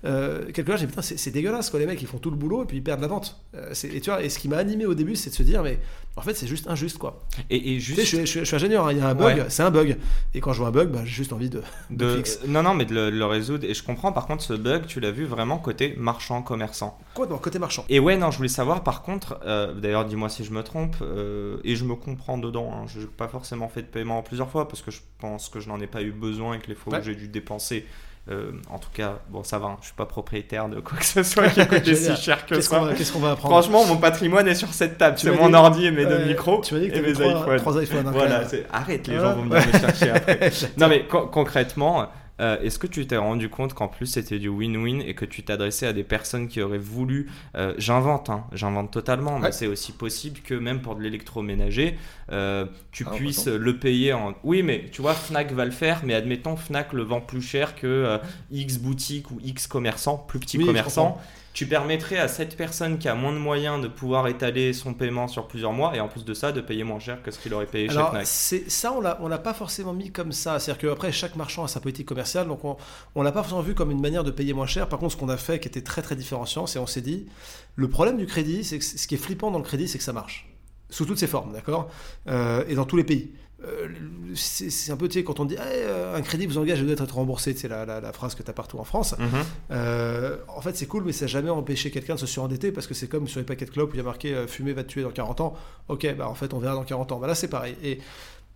euh, 0.04 0.44
quelque 0.52 0.62
part, 0.66 0.76
j'ai 0.78 0.86
dit, 0.86 0.90
putain, 0.92 1.02
c'est 1.02 1.30
dégueulasse, 1.30 1.70
quoi, 1.70 1.78
les 1.78 1.86
mecs, 1.86 2.00
ils 2.02 2.08
font 2.08 2.18
tout 2.18 2.30
le 2.30 2.36
boulot 2.36 2.64
et 2.64 2.66
puis 2.66 2.78
ils 2.78 2.82
perdent 2.82 3.00
la 3.00 3.06
vente. 3.06 3.40
Et 3.84 4.00
tu 4.00 4.10
vois, 4.10 4.22
et 4.24 4.28
ce 4.28 4.38
qui 4.38 4.48
m'a 4.48 4.56
animé 4.56 4.86
au 4.86 4.94
début, 4.94 5.14
c'est 5.14 5.30
de 5.30 5.34
se 5.34 5.42
dire, 5.42 5.62
mais 5.62 5.78
en 6.16 6.22
fait, 6.22 6.34
c'est 6.34 6.46
juste 6.48 6.66
injuste, 6.68 6.98
quoi. 6.98 7.22
Et, 7.48 7.56
et 7.56 7.74
Tu 7.74 7.80
juste. 7.80 8.00
sais, 8.00 8.04
je, 8.04 8.08
suis- 8.16 8.18
je 8.20 8.24
suis- 8.26 8.40
je 8.40 8.44
suis 8.44 8.56
ingénieur, 8.56 8.86
hein, 8.86 8.92
il 8.92 8.98
y 8.98 9.00
a 9.00 9.08
un 9.08 9.14
bug, 9.14 9.36
Ouais. 9.38 9.44
c'est 9.48 9.62
un 9.62 9.70
bug. 9.70 9.96
Et 10.32 10.40
quand 10.40 10.52
je 10.52 10.58
vois 10.58 10.68
un 10.68 10.70
bug, 10.70 10.90
bah, 10.90 11.00
j'ai 11.04 11.10
juste 11.10 11.32
envie 11.32 11.50
de, 11.50 11.60
de 11.90 11.96
de- 12.04 12.16
fixe. 12.18 12.40
Non, 12.46 12.62
non, 12.62 12.72
mais 12.74 12.84
de 12.84 12.94
le, 12.94 13.10
de 13.10 13.16
le 13.16 13.26
résoudre. 13.26 13.64
Et 13.64 13.74
je 13.74 13.82
comprends, 13.82 14.12
par 14.12 14.26
contre, 14.26 14.44
ce 14.44 14.52
bug, 14.52 14.86
tu 14.86 15.00
l'as 15.00 15.10
vu 15.10 15.24
vraiment 15.24 15.58
côté 15.58 15.94
marchand-commerçant. 15.98 16.96
Quoi, 17.14 17.26
dans 17.26 17.34
le 17.34 17.40
côté 17.40 17.58
marchand 17.58 17.84
Et 17.88 17.98
ouais, 17.98 18.16
non, 18.16 18.30
je 18.30 18.36
voulais 18.36 18.48
savoir, 18.48 18.84
par 18.84 19.02
contre, 19.02 19.40
euh, 19.44 19.74
d'ailleurs, 19.74 20.04
dis-moi 20.04 20.28
si 20.28 20.44
je 20.44 20.52
me 20.52 20.62
trompe, 20.62 20.96
euh, 21.02 21.58
et 21.64 21.74
je 21.74 21.84
me 21.84 21.96
comprends 21.96 22.38
dedans, 22.38 22.70
hein, 22.72 22.84
je 22.86 23.00
n'ai 23.00 23.06
pas 23.06 23.26
forcément 23.26 23.68
fait 23.68 23.82
de 23.82 23.88
paiement 23.88 24.22
plusieurs 24.22 24.48
fois, 24.50 24.68
parce 24.68 24.82
que 24.82 24.92
je 24.92 25.00
pense 25.18 25.48
que 25.48 25.58
je 25.58 25.68
n'en 25.68 25.80
ai 25.80 25.88
pas 25.88 26.02
eu 26.02 26.12
besoin 26.12 26.54
et 26.54 26.58
que 26.60 26.68
les 26.68 26.74
fois 26.76 26.92
Ouais. 26.92 27.00
où 27.00 27.02
j'ai 27.02 27.16
dû 27.16 27.26
dépenser, 27.26 27.84
euh, 28.30 28.52
en 28.70 28.78
tout 28.78 28.88
cas, 28.94 29.14
bon, 29.28 29.42
ça 29.42 29.58
va, 29.58 29.66
hein, 29.68 29.76
je 29.80 29.86
suis 29.86 29.94
pas 29.94 30.06
propriétaire 30.06 30.68
de 30.68 30.80
quoi 30.80 30.98
que 30.98 31.04
ce 31.04 31.22
soit 31.22 31.48
qui 31.48 31.66
coûtait 31.66 31.94
si 31.94 32.02
Génial. 32.02 32.16
cher 32.16 32.46
que 32.46 32.60
ça. 32.60 32.80
qu'est-ce 32.96 33.12
qu'on 33.12 33.18
va 33.18 33.32
apprendre 33.32 33.54
Franchement, 33.54 33.84
mon 33.86 33.96
patrimoine 33.96 34.46
est 34.48 34.54
sur 34.54 34.68
cette 34.72 34.98
table. 34.98 35.16
C'est 35.18 35.30
mon 35.32 35.48
dit- 35.48 35.54
ordi 35.54 35.86
et 35.86 35.90
mes 35.90 36.06
deux 36.06 36.24
micros 36.26 36.60
Tu 36.64 36.74
m'as 36.74 36.80
dit 36.80 36.88
que 36.88 36.94
et 36.94 36.96
tu 36.96 37.02
mes 37.02 37.08
avais 37.08 37.32
trois, 37.34 37.42
iPhones. 37.42 37.56
trois 37.58 37.82
iPhones. 37.82 38.10
Voilà, 38.12 38.42
arrête, 38.72 39.06
les 39.08 39.16
gens 39.16 39.34
vont 39.34 39.42
venir 39.42 39.66
me 39.66 39.78
chercher 39.78 40.10
après. 40.10 40.50
Non 40.78 40.88
mais 40.88 41.04
con- 41.06 41.26
concrètement, 41.26 42.06
euh, 42.40 42.58
est-ce 42.60 42.78
que 42.78 42.86
tu 42.86 43.06
t'es 43.06 43.16
rendu 43.16 43.48
compte 43.48 43.74
qu'en 43.74 43.88
plus 43.88 44.06
c'était 44.06 44.38
du 44.38 44.48
win-win 44.48 45.00
et 45.06 45.14
que 45.14 45.24
tu 45.24 45.42
t'adressais 45.42 45.86
à 45.86 45.92
des 45.92 46.04
personnes 46.04 46.48
qui 46.48 46.60
auraient 46.62 46.78
voulu, 46.78 47.30
euh, 47.56 47.74
j'invente, 47.78 48.30
hein, 48.30 48.44
j'invente 48.52 48.90
totalement, 48.90 49.38
mais 49.38 49.52
c'est 49.52 49.66
aussi 49.66 49.92
possible 49.92 50.40
que 50.40 50.54
même 50.54 50.80
pour 50.80 50.96
de 50.96 51.02
l'électroménager, 51.02 51.96
euh, 52.32 52.66
tu 52.92 53.04
Ah, 53.06 53.12
puisses 53.14 53.46
le 53.46 53.76
payer 53.78 54.12
en... 54.12 54.34
Oui 54.42 54.62
mais 54.62 54.86
tu 54.90 55.02
vois, 55.02 55.14
Fnac 55.14 55.52
va 55.52 55.64
le 55.64 55.70
faire, 55.70 56.00
mais 56.04 56.14
admettons 56.14 56.56
Fnac 56.56 56.92
le 56.92 57.02
vend 57.02 57.20
plus 57.20 57.42
cher 57.42 57.76
que 57.76 58.18
X 58.50 58.78
boutique 58.78 59.30
ou 59.30 59.38
X 59.44 59.66
commerçant, 59.66 60.16
plus 60.16 60.40
petit 60.40 60.58
Oui, 60.58 60.66
commerçant. 60.66 61.20
Tu 61.52 61.66
permettrais 61.66 62.18
à 62.18 62.28
cette 62.28 62.56
personne 62.56 62.98
qui 62.98 63.08
a 63.08 63.14
moins 63.16 63.32
de 63.32 63.38
moyens 63.38 63.82
de 63.82 63.88
pouvoir 63.88 64.28
étaler 64.28 64.72
son 64.72 64.94
paiement 64.94 65.26
sur 65.26 65.48
plusieurs 65.48 65.72
mois 65.72 65.96
et 65.96 66.00
en 66.00 66.06
plus 66.08 66.24
de 66.24 66.32
ça 66.32 66.52
de 66.52 66.60
payer 66.60 66.84
moins 66.84 67.00
cher 67.00 67.22
que 67.22 67.32
ce 67.32 67.40
qu'il 67.40 67.52
aurait 67.52 67.66
payé 67.66 67.88
chez 67.88 67.96
Alors, 67.96 68.10
Fnac. 68.10 68.24
c'est, 68.24 68.70
ça, 68.70 68.92
on 68.92 69.00
l'a, 69.00 69.18
on 69.20 69.26
l'a 69.26 69.38
pas 69.38 69.52
forcément 69.52 69.92
mis 69.92 70.12
comme 70.12 70.30
ça. 70.30 70.60
C'est-à-dire 70.60 70.90
qu'après, 70.90 71.10
chaque 71.10 71.34
marchand 71.34 71.64
a 71.64 71.68
sa 71.68 71.80
politique 71.80 72.06
commerciale, 72.06 72.46
donc 72.46 72.64
on, 72.64 72.76
on 73.16 73.22
l'a 73.22 73.32
pas 73.32 73.40
forcément 73.42 73.62
vu 73.62 73.74
comme 73.74 73.90
une 73.90 74.00
manière 74.00 74.22
de 74.22 74.30
payer 74.30 74.52
moins 74.52 74.66
cher. 74.66 74.88
Par 74.88 75.00
contre, 75.00 75.12
ce 75.14 75.16
qu'on 75.18 75.28
a 75.28 75.36
fait, 75.36 75.58
qui 75.58 75.66
était 75.66 75.82
très 75.82 76.02
très 76.02 76.14
différenciant, 76.14 76.66
c'est 76.66 76.78
on 76.78 76.86
s'est 76.86 77.00
dit, 77.00 77.26
le 77.74 77.88
problème 77.88 78.16
du 78.16 78.26
crédit, 78.26 78.62
c'est 78.62 78.78
que 78.78 78.84
ce 78.84 79.06
qui 79.08 79.16
est 79.16 79.18
flippant 79.18 79.50
dans 79.50 79.58
le 79.58 79.64
crédit, 79.64 79.88
c'est 79.88 79.98
que 79.98 80.04
ça 80.04 80.12
marche. 80.12 80.48
Sous 80.88 81.04
toutes 81.04 81.18
ses 81.18 81.26
formes, 81.26 81.52
d'accord? 81.52 81.90
Euh, 82.28 82.64
Et 82.68 82.74
dans 82.76 82.84
tous 82.84 82.96
les 82.96 83.04
pays. 83.04 83.32
Euh, 83.64 83.88
c'est, 84.34 84.90
un 84.90 84.96
peu, 84.96 85.08
tu 85.08 85.18
sais, 85.18 85.24
quand 85.24 85.40
on 85.40 85.44
dit 85.44 85.56
Eh, 85.58 85.62
euh, 85.62 86.16
un 86.16 86.22
crédit 86.22 86.46
vous 86.46 86.58
engage 86.58 86.80
vous 86.80 86.86
doit 86.86 87.04
être 87.04 87.14
remboursé, 87.14 87.54
c'est 87.54 87.68
la, 87.68 87.84
la, 87.84 88.00
la 88.00 88.12
phrase 88.12 88.34
que 88.34 88.42
tu 88.42 88.50
as 88.50 88.54
partout 88.54 88.78
en 88.78 88.84
France. 88.84 89.14
Mhm. 89.18 89.28
Euh, 89.72 90.38
en 90.48 90.60
fait, 90.60 90.76
c'est 90.76 90.86
cool, 90.86 91.04
mais 91.04 91.12
ça 91.12 91.26
n'a 91.26 91.28
jamais 91.28 91.50
empêché 91.50 91.90
quelqu'un 91.90 92.14
de 92.14 92.20
se 92.20 92.26
surendetter 92.26 92.72
parce 92.72 92.86
que 92.86 92.94
c'est 92.94 93.08
comme 93.08 93.28
sur 93.28 93.40
les 93.40 93.46
paquets 93.46 93.66
de 93.66 93.70
clopes 93.70 93.90
où 93.90 93.94
il 93.94 93.98
y 93.98 94.00
a 94.00 94.04
marqué 94.04 94.46
fumer 94.46 94.72
va 94.72 94.82
te 94.82 94.88
tuer 94.88 95.02
dans 95.02 95.10
40 95.10 95.40
ans. 95.40 95.54
Ok, 95.88 96.06
bah 96.16 96.28
en 96.28 96.34
fait, 96.34 96.54
on 96.54 96.58
verra 96.58 96.74
dans 96.74 96.84
40 96.84 97.12
ans. 97.12 97.18
Bah 97.18 97.26
là, 97.26 97.34
c'est 97.34 97.48
pareil. 97.48 97.76
Et, 97.82 97.98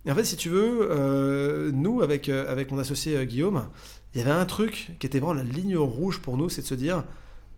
et 0.05 0.11
en 0.11 0.15
fait, 0.15 0.23
si 0.23 0.37
tu 0.37 0.49
veux, 0.49 0.87
euh, 0.91 1.71
nous, 1.73 2.01
avec, 2.01 2.29
avec 2.29 2.71
mon 2.71 2.79
associé 2.79 3.23
Guillaume, 3.25 3.67
il 4.13 4.19
y 4.19 4.21
avait 4.21 4.31
un 4.31 4.45
truc 4.45 4.91
qui 4.99 5.07
était 5.07 5.19
vraiment 5.19 5.33
la 5.33 5.43
ligne 5.43 5.77
rouge 5.77 6.19
pour 6.19 6.37
nous, 6.37 6.49
c'est 6.49 6.61
de 6.61 6.67
se 6.67 6.75
dire 6.75 7.03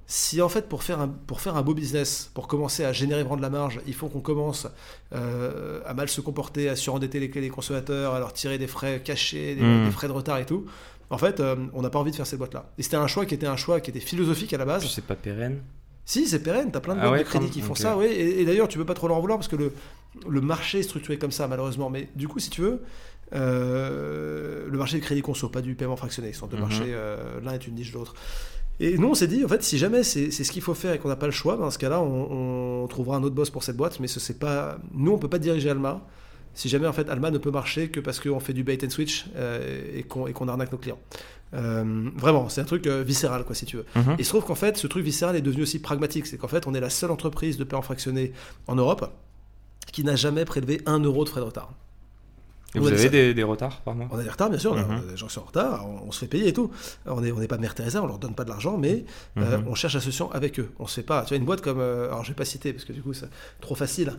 si 0.09 0.41
en 0.41 0.47
fait 0.49 0.69
pour 0.69 0.83
faire, 0.83 1.01
un, 1.01 1.07
pour 1.09 1.41
faire 1.41 1.57
un 1.57 1.61
beau 1.61 1.73
business, 1.73 2.31
pour 2.33 2.47
commencer 2.47 2.85
à 2.85 2.93
générer 2.93 3.23
vraiment 3.23 3.35
de 3.37 3.41
la 3.41 3.49
marge, 3.49 3.81
il 3.87 3.93
faut 3.93 4.07
qu'on 4.07 4.21
commence 4.21 4.65
euh, 5.13 5.81
à 5.85 5.93
mal 5.93 6.07
se 6.07 6.21
comporter, 6.21 6.69
à 6.69 6.75
surendetter 6.77 7.19
les, 7.19 7.27
les 7.27 7.49
consommateurs, 7.49 8.13
à 8.13 8.19
leur 8.19 8.31
tirer 8.33 8.57
des 8.57 8.67
frais 8.67 9.01
cachés, 9.03 9.55
des, 9.55 9.61
Mm. 9.61 9.85
des 9.85 9.91
frais 9.91 10.07
de 10.07 10.13
retard 10.13 10.37
et 10.37 10.45
tout. 10.45 10.65
En 11.09 11.17
fait, 11.17 11.39
euh, 11.39 11.55
on 11.73 11.81
n'a 11.81 11.89
pas 11.89 11.99
envie 11.99 12.11
de 12.11 12.15
faire 12.15 12.27
ces 12.27 12.37
boîtes-là. 12.37 12.69
Et 12.77 12.83
c'était 12.83 12.95
un 12.97 13.07
choix 13.07 13.25
qui 13.25 13.33
était 13.33 13.47
un 13.47 13.55
choix 13.57 13.79
qui 13.81 13.89
était 13.91 13.99
philosophique 13.99 14.53
à 14.53 14.57
la 14.57 14.65
base. 14.65 14.85
C'est 14.87 15.03
pas 15.05 15.15
pérenne. 15.15 15.61
Si, 16.05 16.25
c'est 16.27 16.39
pérenne, 16.39 16.71
t'as 16.71 16.79
plein 16.79 16.95
de 16.95 16.99
Ah 17.01 17.07
boîtes 17.07 17.17
ouais, 17.19 17.23
de 17.25 17.29
crédit 17.29 17.49
qui 17.49 17.59
font 17.61 17.75
ça, 17.75 17.97
oui. 17.97 18.05
Et, 18.05 18.41
et 18.41 18.45
d'ailleurs, 18.45 18.69
tu 18.69 18.77
peux 18.77 18.85
pas 18.85 18.93
trop 18.93 19.09
leur 19.09 19.17
en 19.17 19.19
vouloir 19.19 19.37
parce 19.37 19.49
que 19.49 19.57
le, 19.57 19.73
le 20.27 20.39
marché 20.41 20.79
est 20.79 20.83
structuré 20.83 21.17
comme 21.17 21.31
ça, 21.31 21.47
malheureusement. 21.49 21.89
Mais 21.89 22.07
du 22.15 22.29
coup, 22.29 22.39
si 22.39 22.49
tu 22.49 22.61
veux, 22.61 22.81
euh, 23.33 24.67
le 24.69 24.77
marché 24.77 24.97
du 24.97 25.03
crédit 25.03 25.21
conso, 25.21 25.49
pas 25.49 25.61
du 25.61 25.75
paiement 25.75 25.95
fractionné. 25.97 26.33
Ce 26.33 26.39
sont 26.39 26.47
deux 26.47 26.55
Mhm. 26.57 26.61
marchés, 26.63 26.83
euh, 26.87 27.39
l'un 27.43 27.53
est 27.53 27.67
une 27.67 27.75
niche 27.75 27.91
de 27.91 27.97
l'autre. 27.97 28.13
Et 28.79 28.97
nous, 28.97 29.07
on 29.07 29.15
s'est 29.15 29.27
dit, 29.27 29.43
en 29.43 29.47
fait, 29.47 29.63
si 29.63 29.77
jamais 29.77 30.03
c'est 30.03 30.31
ce 30.31 30.51
qu'il 30.51 30.61
faut 30.61 30.75
faire 30.75 30.93
et 30.93 30.99
qu'on 30.99 31.09
n'a 31.09 31.15
pas 31.15 31.25
le 31.25 31.31
choix, 31.31 31.55
ben, 31.55 31.63
dans 31.63 31.71
ce 31.71 31.79
cas-là, 31.79 32.01
on, 32.01 32.83
on 32.83 32.87
trouvera 32.87 33.17
un 33.17 33.23
autre 33.23 33.35
boss 33.35 33.49
pour 33.49 33.63
cette 33.63 33.77
boîte. 33.77 33.99
Mais 33.99 34.07
ce 34.07 34.19
c'est 34.19 34.37
pas, 34.37 34.77
nous, 34.93 35.11
on 35.11 35.17
peut 35.17 35.29
pas 35.29 35.39
diriger 35.39 35.69
Alma. 35.69 36.01
Si 36.53 36.69
jamais 36.69 36.87
en 36.87 36.93
fait 36.93 37.07
Alma 37.09 37.29
ne 37.29 37.37
peut 37.37 37.51
marcher 37.51 37.89
que 37.89 37.99
parce 37.99 38.19
qu'on 38.19 38.39
fait 38.39 38.53
du 38.53 38.63
bait 38.63 38.83
and 38.83 38.89
switch 38.89 39.27
euh, 39.35 39.95
et 39.95 40.01
qu'on 40.01 40.27
et 40.27 40.33
arnaque 40.49 40.71
nos 40.71 40.79
clients. 40.79 40.97
Euh, 41.53 42.09
vraiment, 42.15 42.49
c'est 42.49 42.61
un 42.61 42.65
truc 42.65 42.87
euh, 42.87 43.03
viscéral, 43.03 43.43
quoi, 43.45 43.55
si 43.55 43.65
tu 43.65 43.77
veux. 43.77 43.85
Mhm. 43.95 44.15
Il 44.19 44.25
se 44.25 44.29
trouve 44.29 44.43
qu'en 44.43 44.55
fait, 44.55 44.75
ce 44.75 44.87
truc 44.87 45.03
viscéral 45.03 45.35
est 45.35 45.41
devenu 45.41 45.61
aussi 45.61 45.79
pragmatique. 45.79 46.25
C'est 46.25 46.37
qu'en 46.37 46.47
fait, 46.47 46.65
on 46.67 46.73
est 46.73 46.79
la 46.79 46.89
seule 46.89 47.11
entreprise 47.11 47.57
de 47.57 47.63
paiement 47.63 47.83
fractionné 47.83 48.33
en 48.65 48.75
Europe 48.75 49.11
qui 49.91 50.03
n'a 50.03 50.15
jamais 50.15 50.45
prélevé 50.45 50.81
un 50.85 50.99
euro 50.99 51.23
de 51.23 51.29
frais 51.29 51.41
de 51.41 51.45
retard. 51.45 51.73
Et 52.77 52.79
vous 52.79 52.87
avez 52.87 52.97
ça. 52.97 53.09
des, 53.09 53.33
des 53.33 53.43
retards 53.43 53.81
par 53.81 53.93
mois 53.95 54.07
On 54.11 54.17
a 54.19 54.23
des 54.23 54.29
retards, 54.29 54.49
bien 54.49 54.59
sûr, 54.59 54.77
a- 54.77 54.81
Mhm. 54.83 55.15
gens 55.17 55.27
qui 55.27 55.33
sont 55.33 55.41
en 55.41 55.45
retard, 55.45 55.85
on, 55.87 56.07
on 56.07 56.11
se 56.11 56.19
fait 56.19 56.27
payer 56.27 56.47
et 56.47 56.53
tout. 56.53 56.71
On 57.05 57.21
n'est 57.21 57.31
on 57.31 57.39
n'est 57.39 57.47
pas 57.47 57.57
Mère 57.57 57.75
Teresa, 57.75 58.01
on 58.01 58.07
leur 58.07 58.19
donne 58.19 58.33
pas 58.35 58.43
de 58.45 58.49
l'argent, 58.49 58.77
mais 58.77 59.05
euh, 59.37 59.57
Mhm. 59.57 59.65
on 59.67 59.75
cherche 59.75 59.93
la 59.95 59.99
solution 60.01 60.31
avec 60.31 60.59
eux. 60.59 60.69
On 60.79 60.87
se 60.87 60.95
fait 60.95 61.03
pas. 61.03 61.21
Tu 61.23 61.29
vois, 61.29 61.37
une 61.37 61.45
boîte 61.45 61.61
comme. 61.61 61.79
euh, 61.79 62.07
alors, 62.07 62.23
je 62.23 62.29
vais 62.29 62.35
pas 62.35 62.45
citer 62.45 62.71
parce 62.73 62.85
que 62.85 62.93
du 62.93 63.01
coup, 63.01 63.13
c'est 63.13 63.27
trop 63.61 63.75
facile. 63.75 64.13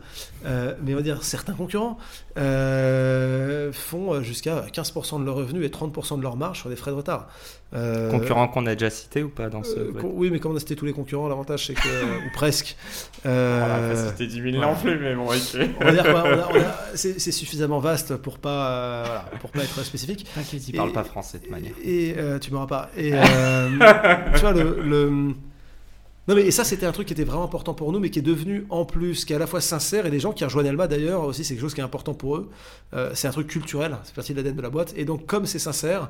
Euh, 0.46 0.74
mais 0.82 0.92
on 0.92 0.96
va 0.96 1.02
dire, 1.02 1.22
certains 1.22 1.54
concurrents 1.54 1.98
euh, 2.36 3.72
font 3.72 4.14
euh, 4.14 4.22
jusqu'à 4.22 4.64
15% 4.72 5.20
de 5.20 5.24
leur 5.24 5.34
revenu 5.36 5.64
et 5.64 5.68
30% 5.70 6.16
de 6.18 6.22
leur 6.22 6.36
marge 6.36 6.60
sur 6.60 6.68
des 6.70 6.76
frais 6.76 6.90
de 6.90 6.96
retard. 6.96 7.28
Euh, 7.74 8.10
Concurrents 8.10 8.48
qu'on 8.48 8.64
a 8.64 8.74
déjà 8.74 8.88
cités 8.88 9.22
ou 9.22 9.28
pas 9.28 9.50
dans 9.50 9.62
ce. 9.62 9.76
euh, 9.78 9.92
con- 10.00 10.10
oui, 10.14 10.30
mais 10.30 10.38
comme 10.38 10.52
on 10.52 10.56
a 10.56 10.58
cité 10.58 10.74
tous 10.74 10.86
les 10.86 10.94
concurrents, 10.94 11.28
l'avantage 11.28 11.66
c'est 11.66 11.74
que. 11.74 11.80
ou 12.26 12.30
presque. 12.32 12.76
Voilà, 13.24 13.36
Euh, 13.76 14.08
c'était 14.10 14.26
10 14.26 14.40
000 14.40 14.56
voilà. 14.56 14.68
non 14.72 14.74
plus, 14.80 14.98
mais 14.98 15.14
bon, 15.14 15.26
ok. 15.26 15.68
on 15.80 15.84
va 15.84 15.92
dire 15.92 16.02
quoi, 16.04 16.24
on 16.26 16.56
on 16.58 16.62
c'est 16.94 17.20
c'est 17.20 17.30
suffisamment 17.32 17.78
vaste 17.78 18.16
pour 18.16 18.38
pas, 18.38 18.70
euh, 18.70 19.02
voilà, 19.04 19.24
pour 19.40 19.50
pas 19.50 19.64
être 19.64 19.82
spécifique. 19.84 20.26
T'inquiète, 20.34 20.66
il 20.66 20.74
Et- 20.74 20.78
parle 20.78 20.92
pas 20.92 21.04
français 21.04 21.40
de 21.44 21.50
manière. 21.50 21.72
Et 21.84 22.14
euh, 22.16 22.38
tu 22.38 22.52
m'auras 22.52 22.66
pas. 22.66 22.90
Et 22.96 23.10
euh, 23.12 23.68
tu 24.34 24.40
vois, 24.40 24.52
le, 24.52 24.80
le- 24.82 25.10
Non, 25.10 26.34
mais 26.34 26.42
et 26.46 26.50
ça, 26.50 26.64
c'était 26.64 26.86
un 26.86 26.92
truc 26.92 27.06
qui 27.06 27.12
était 27.12 27.24
vraiment 27.24 27.44
important 27.44 27.74
pour 27.74 27.92
nous, 27.92 27.98
mais 28.00 28.08
qui 28.08 28.18
est 28.18 28.22
devenu 28.22 28.64
en 28.70 28.86
plus, 28.86 29.26
qui 29.26 29.34
est 29.34 29.36
à 29.36 29.38
la 29.38 29.46
fois 29.46 29.60
sincère, 29.60 30.06
et 30.06 30.10
les 30.10 30.20
gens 30.20 30.32
qui 30.32 30.42
rejoignent 30.44 30.68
Alma 30.70 30.86
d'ailleurs 30.86 31.22
aussi, 31.24 31.44
c'est 31.44 31.52
quelque 31.54 31.62
chose 31.62 31.74
qui 31.74 31.80
est 31.82 31.84
important 31.84 32.14
pour 32.14 32.36
eux. 32.36 32.50
Euh, 32.94 33.10
c'est 33.12 33.28
un 33.28 33.30
truc 33.32 33.46
culturel, 33.48 33.96
c'est 34.04 34.14
partie 34.14 34.32
de 34.32 34.38
l'ADN 34.38 34.56
de 34.56 34.62
la 34.62 34.70
boîte. 34.70 34.94
Et 34.96 35.04
donc, 35.04 35.26
comme 35.26 35.44
c'est 35.44 35.58
sincère, 35.58 36.08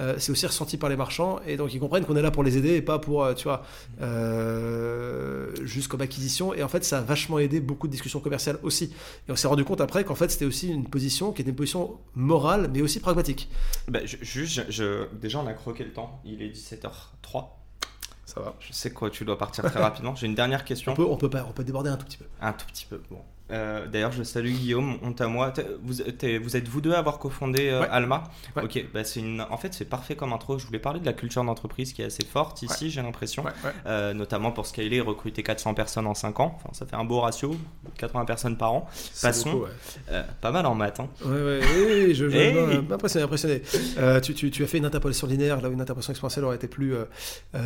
euh, 0.00 0.14
c'est 0.18 0.32
aussi 0.32 0.46
ressenti 0.46 0.76
par 0.78 0.88
les 0.90 0.96
marchands, 0.96 1.38
et 1.46 1.56
donc 1.56 1.72
ils 1.72 1.78
comprennent 1.78 2.04
qu'on 2.04 2.16
est 2.16 2.22
là 2.22 2.30
pour 2.32 2.42
les 2.42 2.56
aider 2.56 2.70
et 2.74 2.82
pas 2.82 2.98
pour, 2.98 3.22
euh, 3.22 3.34
tu 3.34 3.44
vois, 3.44 3.62
euh, 4.00 5.50
juste 5.64 5.88
comme 5.88 6.00
acquisition. 6.00 6.54
Et 6.54 6.62
en 6.62 6.68
fait, 6.68 6.84
ça 6.84 6.98
a 6.98 7.02
vachement 7.02 7.38
aidé 7.38 7.60
beaucoup 7.60 7.86
de 7.86 7.92
discussions 7.92 8.20
commerciales 8.20 8.58
aussi. 8.62 8.92
Et 9.28 9.32
on 9.32 9.36
s'est 9.36 9.48
rendu 9.48 9.64
compte 9.64 9.80
après 9.80 10.04
qu'en 10.04 10.14
fait, 10.14 10.30
c'était 10.30 10.44
aussi 10.44 10.68
une 10.68 10.84
position 10.88 11.32
qui 11.32 11.42
était 11.42 11.50
une 11.50 11.56
position 11.56 11.98
morale, 12.14 12.70
mais 12.72 12.82
aussi 12.82 13.00
pragmatique. 13.00 13.48
Bah, 13.88 14.00
je- 14.04 14.16
juste, 14.22 14.64
je- 14.68 14.70
je- 14.70 15.14
déjà, 15.20 15.38
on 15.38 15.46
a 15.46 15.52
croqué 15.52 15.84
le 15.84 15.92
temps. 15.92 16.20
Il 16.24 16.42
est 16.42 16.48
17h03. 16.50 17.56
Ça 18.26 18.40
va. 18.40 18.54
Je 18.60 18.72
sais 18.72 18.92
quoi, 18.92 19.10
tu 19.10 19.24
dois 19.24 19.36
partir 19.38 19.64
très 19.64 19.80
rapidement. 19.80 20.14
J'ai 20.14 20.26
une 20.26 20.34
dernière 20.36 20.64
question. 20.64 20.92
On 20.92 20.94
peut, 20.94 21.04
on 21.04 21.16
peut, 21.16 21.30
pas, 21.30 21.44
on 21.48 21.52
peut 21.52 21.64
déborder 21.64 21.90
un 21.90 21.96
tout 21.96 22.06
petit 22.06 22.18
peu. 22.18 22.26
Un 22.40 22.52
tout 22.52 22.66
petit 22.66 22.86
peu. 22.88 23.00
Bon. 23.10 23.18
Euh, 23.50 23.86
D'ailleurs, 23.86 24.12
je 24.12 24.22
salue 24.22 24.50
Guillaume, 24.52 24.98
honte 25.02 25.20
à 25.20 25.26
moi. 25.26 25.52
Vous, 25.82 25.94
t'es- 25.94 26.38
vous 26.38 26.56
êtes 26.56 26.68
vous 26.68 26.80
deux 26.80 26.92
à 26.92 26.98
avoir 26.98 27.18
cofondé 27.18 27.68
euh, 27.70 27.80
Ouais. 27.80 27.88
Alma 27.90 28.24
Ouais. 28.56 28.64
Ok, 28.64 28.84
bah 28.92 29.00
une... 29.16 29.44
en 29.50 29.56
fait, 29.56 29.72
c'est 29.74 29.84
parfait 29.88 30.14
comme 30.16 30.32
intro. 30.32 30.58
Je 30.58 30.66
voulais 30.66 30.78
parler 30.78 31.00
de 31.00 31.06
la 31.06 31.12
culture 31.12 31.42
d'entreprise 31.44 31.92
qui 31.92 32.02
est 32.02 32.06
assez 32.06 32.24
forte 32.24 32.62
ici, 32.62 32.90
j'ai 32.90 33.02
l'impression. 33.02 33.44
Euh, 33.86 34.12
notamment 34.12 34.50
pour 34.52 34.66
scaler 34.66 35.00
recruter 35.00 35.42
400 35.42 35.74
personnes 35.74 36.06
en 36.06 36.14
5 36.14 36.40
ans. 36.40 36.56
Enfin, 36.56 36.70
ça 36.72 36.86
fait 36.86 36.96
un 36.96 37.04
beau 37.04 37.20
ratio, 37.20 37.56
80 37.98 38.24
personnes 38.24 38.56
par 38.56 38.72
an. 38.72 38.88
Passons. 39.22 39.50
beaucoup, 39.50 39.66
pas 40.40 40.50
mal 40.50 40.66
en 40.66 40.74
maths. 40.74 41.00
Hein. 41.00 41.08
Ouais, 41.24 41.30
ouais, 41.32 41.60
oui, 41.62 41.84
oui, 42.06 42.14
je, 42.14 42.28
je- 42.28 42.36
Hey 42.36 42.54
non, 42.54 42.94
impressionné, 42.94 43.24
impressionné. 43.24 43.62
Tu, 44.22 44.34
tu, 44.34 44.50
tu 44.50 44.64
as 44.64 44.66
fait 44.66 44.78
une 44.78 44.84
interpolation 44.86 45.26
linéaire, 45.26 45.60
là 45.60 45.68
où 45.68 45.72
une 45.72 45.80
interpolation 45.80 46.12
exponentielle 46.12 46.44
aurait 46.44 46.56
été 46.56 46.68
plus 46.68 46.94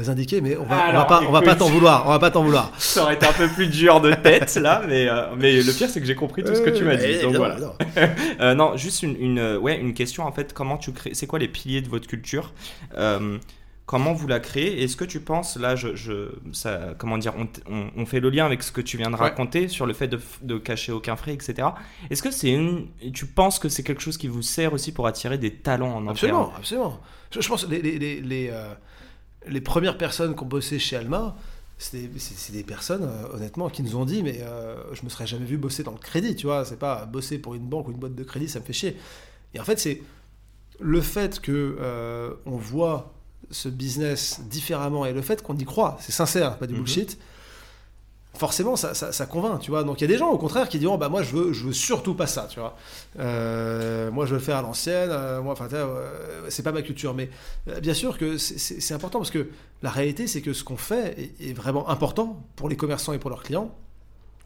indiquée, 0.07 0.41
mais 0.41 0.57
on 0.57 0.65
va, 0.65 0.89
on 0.91 0.93
va 0.93 1.05
pas, 1.05 1.21
on 1.29 1.33
va 1.33 1.41
pas 1.41 1.47
écoute. 1.49 1.59
t'en 1.59 1.69
vouloir, 1.71 2.07
on 2.07 2.11
va 2.11 2.19
pas 2.19 2.31
t'en 2.31 2.43
vouloir. 2.43 2.71
Ça 2.79 3.03
aurait 3.03 3.15
été 3.15 3.27
un 3.27 3.33
peu 3.33 3.49
plus 3.49 3.67
dur 3.69 4.01
de 4.01 4.13
tête 4.15 4.55
là, 4.57 4.83
mais, 4.87 5.09
mais 5.39 5.63
le 5.63 5.73
pire 5.77 5.91
c'est 5.91 6.01
que 6.01 6.07
j'ai 6.07 6.15
compris 6.15 6.43
tout 6.45 6.55
ce 6.55 6.61
que 6.61 6.71
tu 6.71 6.85
m'as 6.85 6.95
Euh, 6.95 7.17
dit. 7.17 7.23
Donc 7.23 7.37
voilà. 7.37 7.57
Euh, 8.41 8.55
non, 8.55 8.77
juste 8.77 9.03
une, 9.03 9.17
une, 9.21 9.39
euh, 9.39 9.59
ouais, 9.59 9.79
une 9.79 9.95
question 9.95 10.25
en 10.25 10.33
fait. 10.33 10.53
Comment 10.53 10.77
tu 10.79 10.93
crées 10.93 11.11
C'est 11.15 11.27
quoi 11.27 11.39
les 11.39 11.49
piliers 11.49 11.83
de 11.83 11.89
votre 11.89 12.07
culture 12.07 12.53
Euh, 12.97 13.39
Comment 13.87 14.15
vous 14.15 14.27
la 14.27 14.41
créez 14.41 14.83
Est-ce 14.83 14.97
que 14.97 15.05
tu 15.05 15.21
penses 15.21 15.57
là, 15.59 15.77
je, 15.77 15.95
je- 15.95 16.31
ça, 16.53 16.95
comment 16.97 17.19
dire, 17.19 17.35
on, 17.37 17.45
t- 17.45 17.61
on- 17.71 17.91
on 17.99 18.07
fait 18.07 18.19
le 18.19 18.31
lien 18.31 18.47
avec 18.47 18.63
ce 18.63 18.73
que 18.73 18.81
tu 18.81 18.97
viens 18.97 19.11
de 19.11 19.15
Ouais. 19.15 19.21
raconter 19.21 19.69
sur 19.69 19.85
le 19.85 19.93
fait 19.93 20.09
de, 20.09 20.19
de 20.41 20.57
cacher 20.57 20.91
aucun 20.91 21.17
frais, 21.17 21.35
etc. 21.35 21.69
Est-ce 22.09 22.23
que 22.23 22.31
c'est 22.31 22.51
une, 22.51 22.87
tu 23.13 23.27
penses 23.27 23.59
que 23.59 23.69
c'est 23.69 23.83
quelque 23.83 24.01
chose 24.01 24.17
qui 24.17 24.27
vous 24.27 24.41
sert 24.41 24.73
aussi 24.73 24.91
pour 24.91 25.07
attirer 25.07 25.37
des 25.37 25.51
talents 25.57 25.89
en 25.97 26.09
interne? 26.09 26.11
Absolument, 26.13 26.53
absolument. 26.57 27.01
Je, 27.31 27.41
je 27.43 27.47
pense 27.49 27.67
que 27.67 27.71
les, 27.73 27.83
les, 27.83 27.99
les, 27.99 28.21
les, 28.23 28.49
euh, 28.51 28.73
les 29.49 29.61
premières 29.61 29.99
personnes 29.99 30.35
qui 30.35 30.43
ont 30.43 30.47
bossé 30.47 30.79
chez 30.79 30.97
Alma, 30.97 31.37
c'est 31.79 32.53
des, 32.53 32.63
personnes, 32.63 33.03
euh, 33.05 33.35
honnêtement, 33.37 33.69
qui 33.69 33.83
nous 33.83 33.97
ont 33.97 34.05
dit 34.05 34.23
Mais 34.23 34.41
euh, 34.43 34.77
je 34.93 35.03
me 35.05 35.09
serais 35.09 35.27
jamais 35.27 35.45
vu 35.45 35.57
bosser 35.59 35.83
dans 35.83 35.93
le 35.93 35.99
crédit, 35.99 36.35
tu 36.37 36.47
vois. 36.47 36.65
C'est 36.65 36.79
pas 36.79 37.05
bosser 37.07 37.39
pour 37.39 37.55
une 37.55 37.67
banque 37.67 37.89
ou 37.89 37.91
une 37.93 37.99
boîte 37.99 38.15
de 38.15 38.25
crédit, 38.25 38.49
ça 38.49 38.61
me 38.61 38.65
fait 38.65 38.73
chier. 38.73 38.97
Et 39.55 39.61
en 39.61 39.65
fait, 39.65 39.79
c'est 39.79 40.03
le 40.81 41.01
fait 41.01 41.41
que 41.41 41.77
euh, 41.81 42.35
on 42.47 42.57
voit 42.57 43.13
ce 43.51 43.69
business 43.69 44.41
différemment 44.51 45.05
et 45.05 45.13
le 45.13 45.23
fait 45.23 45.43
qu'on 45.43 45.57
y 45.57 45.65
croit, 45.65 45.97
c'est 46.01 46.13
sincère, 46.13 46.59
pas 46.59 46.67
du 46.67 46.75
Mhm. 46.75 46.81
bullshit. 46.81 47.19
Forcément, 48.37 48.75
ça, 48.75 48.95
ça, 48.95 49.27
convainc, 49.27 49.61
tu 49.61 49.71
vois. 49.71 49.85
Donc 49.85 50.01
il 50.01 50.03
y 50.03 50.05
a 50.05 50.09
des 50.09 50.19
gens, 50.19 50.29
au 50.31 50.39
contraire, 50.39 50.69
qui 50.69 50.79
diront, 50.81 50.99
bah 50.99 51.09
moi, 51.09 51.23
je 51.23 51.35
veux, 51.37 51.53
je 51.53 51.67
veux 51.67 51.73
surtout 51.73 52.15
pas 52.15 52.27
ça, 52.27 52.49
tu 52.51 52.59
vois. 52.59 52.77
Euh, 53.21 54.11
moi, 54.11 54.27
je 54.27 54.31
veux 54.33 54.39
le 54.39 54.43
faire 54.45 54.57
à 54.57 54.63
l'ancienne. 54.63 55.11
euh, 55.13 55.41
moi, 55.41 55.53
enfin, 55.53 55.69
euh, 55.73 56.47
c'est 56.49 56.63
pas 56.65 56.73
ma 56.73 56.83
culture, 56.83 57.15
mais 57.15 57.31
euh, 57.69 57.79
bien 57.81 57.95
sûr 57.95 58.19
que 58.19 58.37
c'est- 58.37 58.93
important 58.95 59.19
parce 59.21 59.31
que 59.31 59.49
la 59.83 59.91
réalité, 59.91 60.27
c'est 60.27 60.41
que 60.43 60.53
ce 60.53 60.65
qu'on 60.65 60.77
fait 60.77 61.33
est 61.41 61.53
vraiment 61.53 61.89
important 61.89 62.43
pour 62.57 62.69
les 62.69 62.77
commerçants 62.77 63.13
et 63.13 63.19
pour 63.19 63.31
leurs 63.31 63.43
clients, 63.43 63.73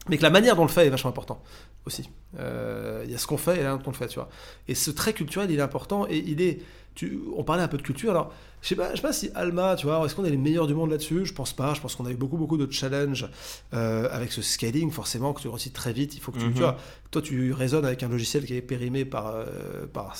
mais 0.07 0.17
que 0.17 0.23
la 0.23 0.29
manière 0.29 0.55
dont 0.55 0.61
on 0.63 0.65
le 0.65 0.71
fait 0.71 0.85
est 0.87 0.89
vachement 0.89 1.09
important 1.09 1.41
aussi. 1.85 2.09
Euh, 2.39 3.01
Il 3.05 3.11
y 3.11 3.15
a 3.15 3.17
ce 3.17 3.27
qu'on 3.27 3.37
fait 3.37 3.53
et 3.53 3.57
la 3.57 3.63
manière 3.63 3.77
dont 3.79 3.87
on 3.87 3.91
le 3.91 3.97
fait, 3.97 4.07
tu 4.07 4.15
vois. 4.15 4.29
Et 4.67 4.75
ce 4.75 4.91
trait 4.91 5.13
culturel, 5.13 5.49
il 5.51 5.59
est 5.59 5.61
important 5.61 6.05
et 6.09 6.17
il 6.17 6.41
est. 6.41 6.59
Tu, 6.95 7.19
on 7.37 7.43
parlait 7.43 7.63
un 7.63 7.67
peu 7.67 7.77
de 7.77 7.81
culture, 7.83 8.09
alors 8.11 8.33
je 8.61 8.67
sais 8.67 8.75
pas, 8.75 8.89
je 8.91 8.95
sais 8.97 9.01
pas 9.01 9.13
si 9.13 9.29
Alma, 9.33 9.75
tu 9.77 9.85
vois, 9.85 10.03
est-ce 10.05 10.15
qu'on 10.15 10.25
est 10.25 10.29
les 10.31 10.37
meilleurs 10.37 10.67
du 10.67 10.73
monde 10.73 10.89
là-dessus? 10.89 11.25
Je 11.25 11.33
pense 11.33 11.53
pas. 11.53 11.73
Je 11.73 11.79
pense 11.81 11.95
qu'on 11.95 12.05
a 12.05 12.11
eu 12.11 12.15
beaucoup 12.15 12.35
beaucoup 12.37 12.57
de 12.57 12.69
challenges 12.71 13.29
euh, 13.73 14.09
avec 14.11 14.31
ce 14.33 14.41
scaling, 14.41 14.91
forcément, 14.91 15.31
que 15.33 15.41
tu 15.41 15.47
réussis 15.47 15.71
très 15.71 15.93
vite. 15.93 16.15
Il 16.15 16.19
faut 16.21 16.31
que 16.31 16.39
tu, 16.39 16.45
Mhm. 16.45 16.53
tu 16.53 16.59
vois, 16.59 16.77
toi, 17.11 17.21
tu 17.21 17.53
raisonnes 17.53 17.85
avec 17.85 18.03
un 18.03 18.09
logiciel 18.09 18.45
qui 18.45 18.55
est 18.55 18.61
périmé 18.61 19.05
par, 19.05 19.27
euh, 19.27 19.85
par 19.93 20.15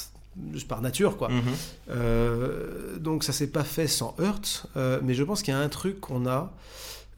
juste 0.53 0.67
par 0.69 0.81
nature, 0.81 1.17
quoi. 1.17 1.27
Mhm. 1.29 2.99
Donc 2.99 3.23
ça 3.23 3.33
s'est 3.33 3.47
pas 3.51 3.63
fait 3.63 3.87
sans 3.87 4.15
heurts, 4.19 4.67
mais 5.03 5.13
je 5.13 5.23
pense 5.23 5.41
qu'il 5.41 5.53
y 5.53 5.57
a 5.57 5.59
un 5.59 5.69
truc 5.69 5.99
qu'on 5.99 6.25
a 6.27 6.53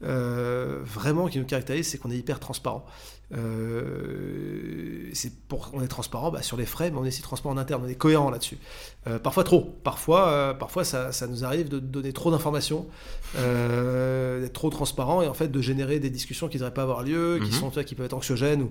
euh, 0.04 0.80
vraiment 0.82 1.28
qui 1.28 1.38
nous 1.38 1.44
caractérise, 1.44 1.88
c'est 1.88 1.98
qu'on 1.98 2.10
est 2.10 2.16
hyper 2.16 2.40
transparent. 2.40 2.84
Euh, 3.34 5.10
c'est 5.12 5.32
pour, 5.48 5.70
on 5.74 5.82
est 5.82 5.88
transparent 5.88 6.30
bah, 6.30 6.42
sur 6.42 6.56
les 6.56 6.66
frais, 6.66 6.90
mais 6.90 6.98
on 6.98 7.04
est 7.04 7.08
aussi 7.08 7.22
transparent 7.22 7.54
en 7.54 7.58
interne, 7.58 7.82
on 7.84 7.88
est 7.88 7.94
cohérent 7.94 8.30
là-dessus. 8.30 8.58
Euh, 9.06 9.18
parfois 9.18 9.44
trop, 9.44 9.74
parfois, 9.84 10.28
euh, 10.28 10.54
parfois 10.54 10.84
ça, 10.84 11.12
ça 11.12 11.26
nous 11.26 11.44
arrive 11.44 11.68
de 11.68 11.78
donner 11.78 12.12
trop 12.12 12.30
d'informations, 12.30 12.86
d'être 13.34 14.52
trop 14.52 14.70
transparent 14.70 15.22
et 15.22 15.28
en 15.28 15.34
fait 15.34 15.48
de 15.48 15.60
générer 15.60 15.98
des 15.98 16.10
discussions 16.10 16.48
qui 16.48 16.56
ne 16.56 16.60
devraient 16.60 16.74
pas 16.74 16.82
avoir 16.82 17.02
lieu, 17.02 17.38
qui 17.42 17.46
Mhm. 17.46 17.52
sont, 17.52 17.68
tu 17.68 17.74
vois, 17.74 17.84
qui 17.84 17.94
peuvent 17.94 18.06
être 18.06 18.12
anxiogènes. 18.14 18.62
Ou, 18.62 18.70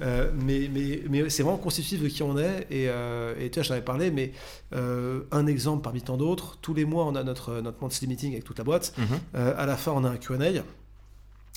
mais 0.00 0.68
mais, 0.72 1.02
mais 1.08 1.30
c'est 1.30 1.42
vraiment 1.42 1.58
constitutif 1.58 2.02
de 2.02 2.08
qui 2.08 2.22
on 2.22 2.38
est 2.38 2.66
et, 2.70 2.84
et 2.84 3.50
tu 3.50 3.58
vois, 3.58 3.62
j'en 3.62 3.74
avais 3.74 3.84
parlé, 3.84 4.10
mais 4.10 4.32
un 4.72 5.46
exemple 5.46 5.82
parmi 5.82 6.02
tant 6.02 6.16
d'autres. 6.16 6.58
Tous 6.62 6.74
les 6.74 6.84
mois, 6.84 7.04
on 7.06 7.14
a 7.14 7.22
notre 7.22 7.60
notre 7.60 7.80
monthly 7.82 8.06
meeting 8.06 8.32
avec 8.32 8.44
toute 8.44 8.58
la 8.58 8.64
boîte. 8.64 8.92
Mhm. 8.98 9.18
À 9.34 9.66
la 9.66 9.76
fin, 9.76 9.92
on 9.92 10.04
a 10.04 10.08
un 10.10 10.16
Q&A 10.16 10.50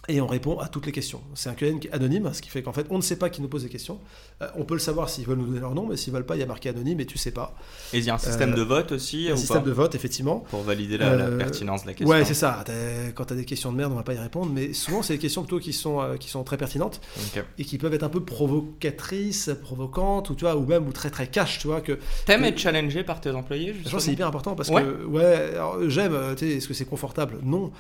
et 0.09 0.19
on 0.19 0.27
répond 0.27 0.59
à 0.59 0.67
toutes 0.67 0.85
les 0.85 0.91
questions. 0.91 1.21
C'est 1.33 1.49
un 1.49 1.53
qui 1.53 1.65
est 1.65 1.91
anonyme, 1.93 2.29
ce 2.33 2.41
qui 2.41 2.49
fait 2.49 2.61
qu'en 2.61 2.73
fait, 2.73 2.85
on 2.89 2.97
ne 2.97 3.01
sait 3.01 3.15
pas 3.15 3.29
qui 3.29 3.41
nous 3.41 3.47
pose 3.47 3.63
des 3.63 3.69
questions. 3.69 3.99
Euh, 4.41 4.47
on 4.55 4.65
peut 4.65 4.73
le 4.73 4.79
savoir 4.81 5.07
s'ils 5.09 5.25
veulent 5.25 5.37
nous 5.37 5.45
donner 5.47 5.61
leur 5.61 5.73
nom, 5.75 5.87
mais 5.87 5.95
s'ils 5.95 6.11
veulent 6.11 6.25
pas, 6.25 6.35
il 6.35 6.39
y 6.39 6.43
a 6.43 6.45
marqué 6.45 6.67
anonyme 6.69 6.99
et 6.99 7.05
tu 7.05 7.17
sais 7.17 7.31
pas. 7.31 7.55
Et 7.93 7.99
il 7.99 8.03
y 8.03 8.09
a 8.09 8.15
un 8.15 8.17
système 8.17 8.51
Euh, 8.51 8.55
de 8.57 8.61
vote 8.63 8.91
aussi 8.91 9.29
Un 9.29 9.33
ou 9.33 9.37
système 9.37 9.61
pas 9.63 9.67
de 9.69 9.71
vote, 9.73 9.95
effectivement. 9.95 10.39
Pour 10.49 10.61
valider 10.63 10.97
la, 10.97 11.15
la 11.15 11.25
Euh, 11.27 11.37
pertinence 11.37 11.83
de 11.83 11.87
la 11.87 11.93
question. 11.93 12.13
Ouais, 12.13 12.25
c'est 12.25 12.33
ça. 12.33 12.63
Quand 13.15 13.25
tu 13.25 13.33
as 13.33 13.35
des 13.37 13.45
questions 13.45 13.71
de 13.71 13.77
merde, 13.77 13.93
on 13.93 13.95
va 13.95 14.03
pas 14.03 14.13
y 14.13 14.17
répondre, 14.17 14.51
mais 14.53 14.73
souvent, 14.73 15.01
c'est 15.03 15.13
des 15.13 15.19
questions 15.19 15.43
plutôt 15.43 15.59
qui 15.59 15.71
sont, 15.71 16.01
qui 16.19 16.29
sont 16.29 16.43
très 16.43 16.57
pertinentes 16.57 16.99
et 17.57 17.63
qui 17.63 17.77
peuvent 17.77 17.93
être 17.93 18.03
un 18.03 18.09
peu 18.09 18.23
provocatrices, 18.25 19.51
provocantes, 19.61 20.29
ou, 20.29 20.35
tu 20.35 20.43
vois, 20.43 20.57
ou 20.57 20.65
même 20.65 20.85
ou 20.87 20.91
très 20.91 21.11
très 21.11 21.27
cash, 21.27 21.59
tu 21.59 21.67
vois, 21.67 21.79
que 21.79 21.97
T'aimes 22.25 22.43
être 22.43 22.57
challengé 22.57 23.03
par 23.03 23.21
tes 23.21 23.29
employés 23.31 23.73
Je 23.73 23.83
pense 23.83 23.93
que 23.93 23.99
c'est 23.99 24.11
hyper 24.13 24.27
important 24.27 24.55
parce 24.55 24.67
Ouais. 24.69 24.83
que 24.83 25.05
ouais, 25.05 25.53
j'aime. 25.89 26.17
Tu 26.35 26.45
sais, 26.45 26.57
est-ce 26.57 26.67
que 26.67 26.73
c'est 26.73 26.85
confortable? 26.85 27.37
Non, 27.43 27.71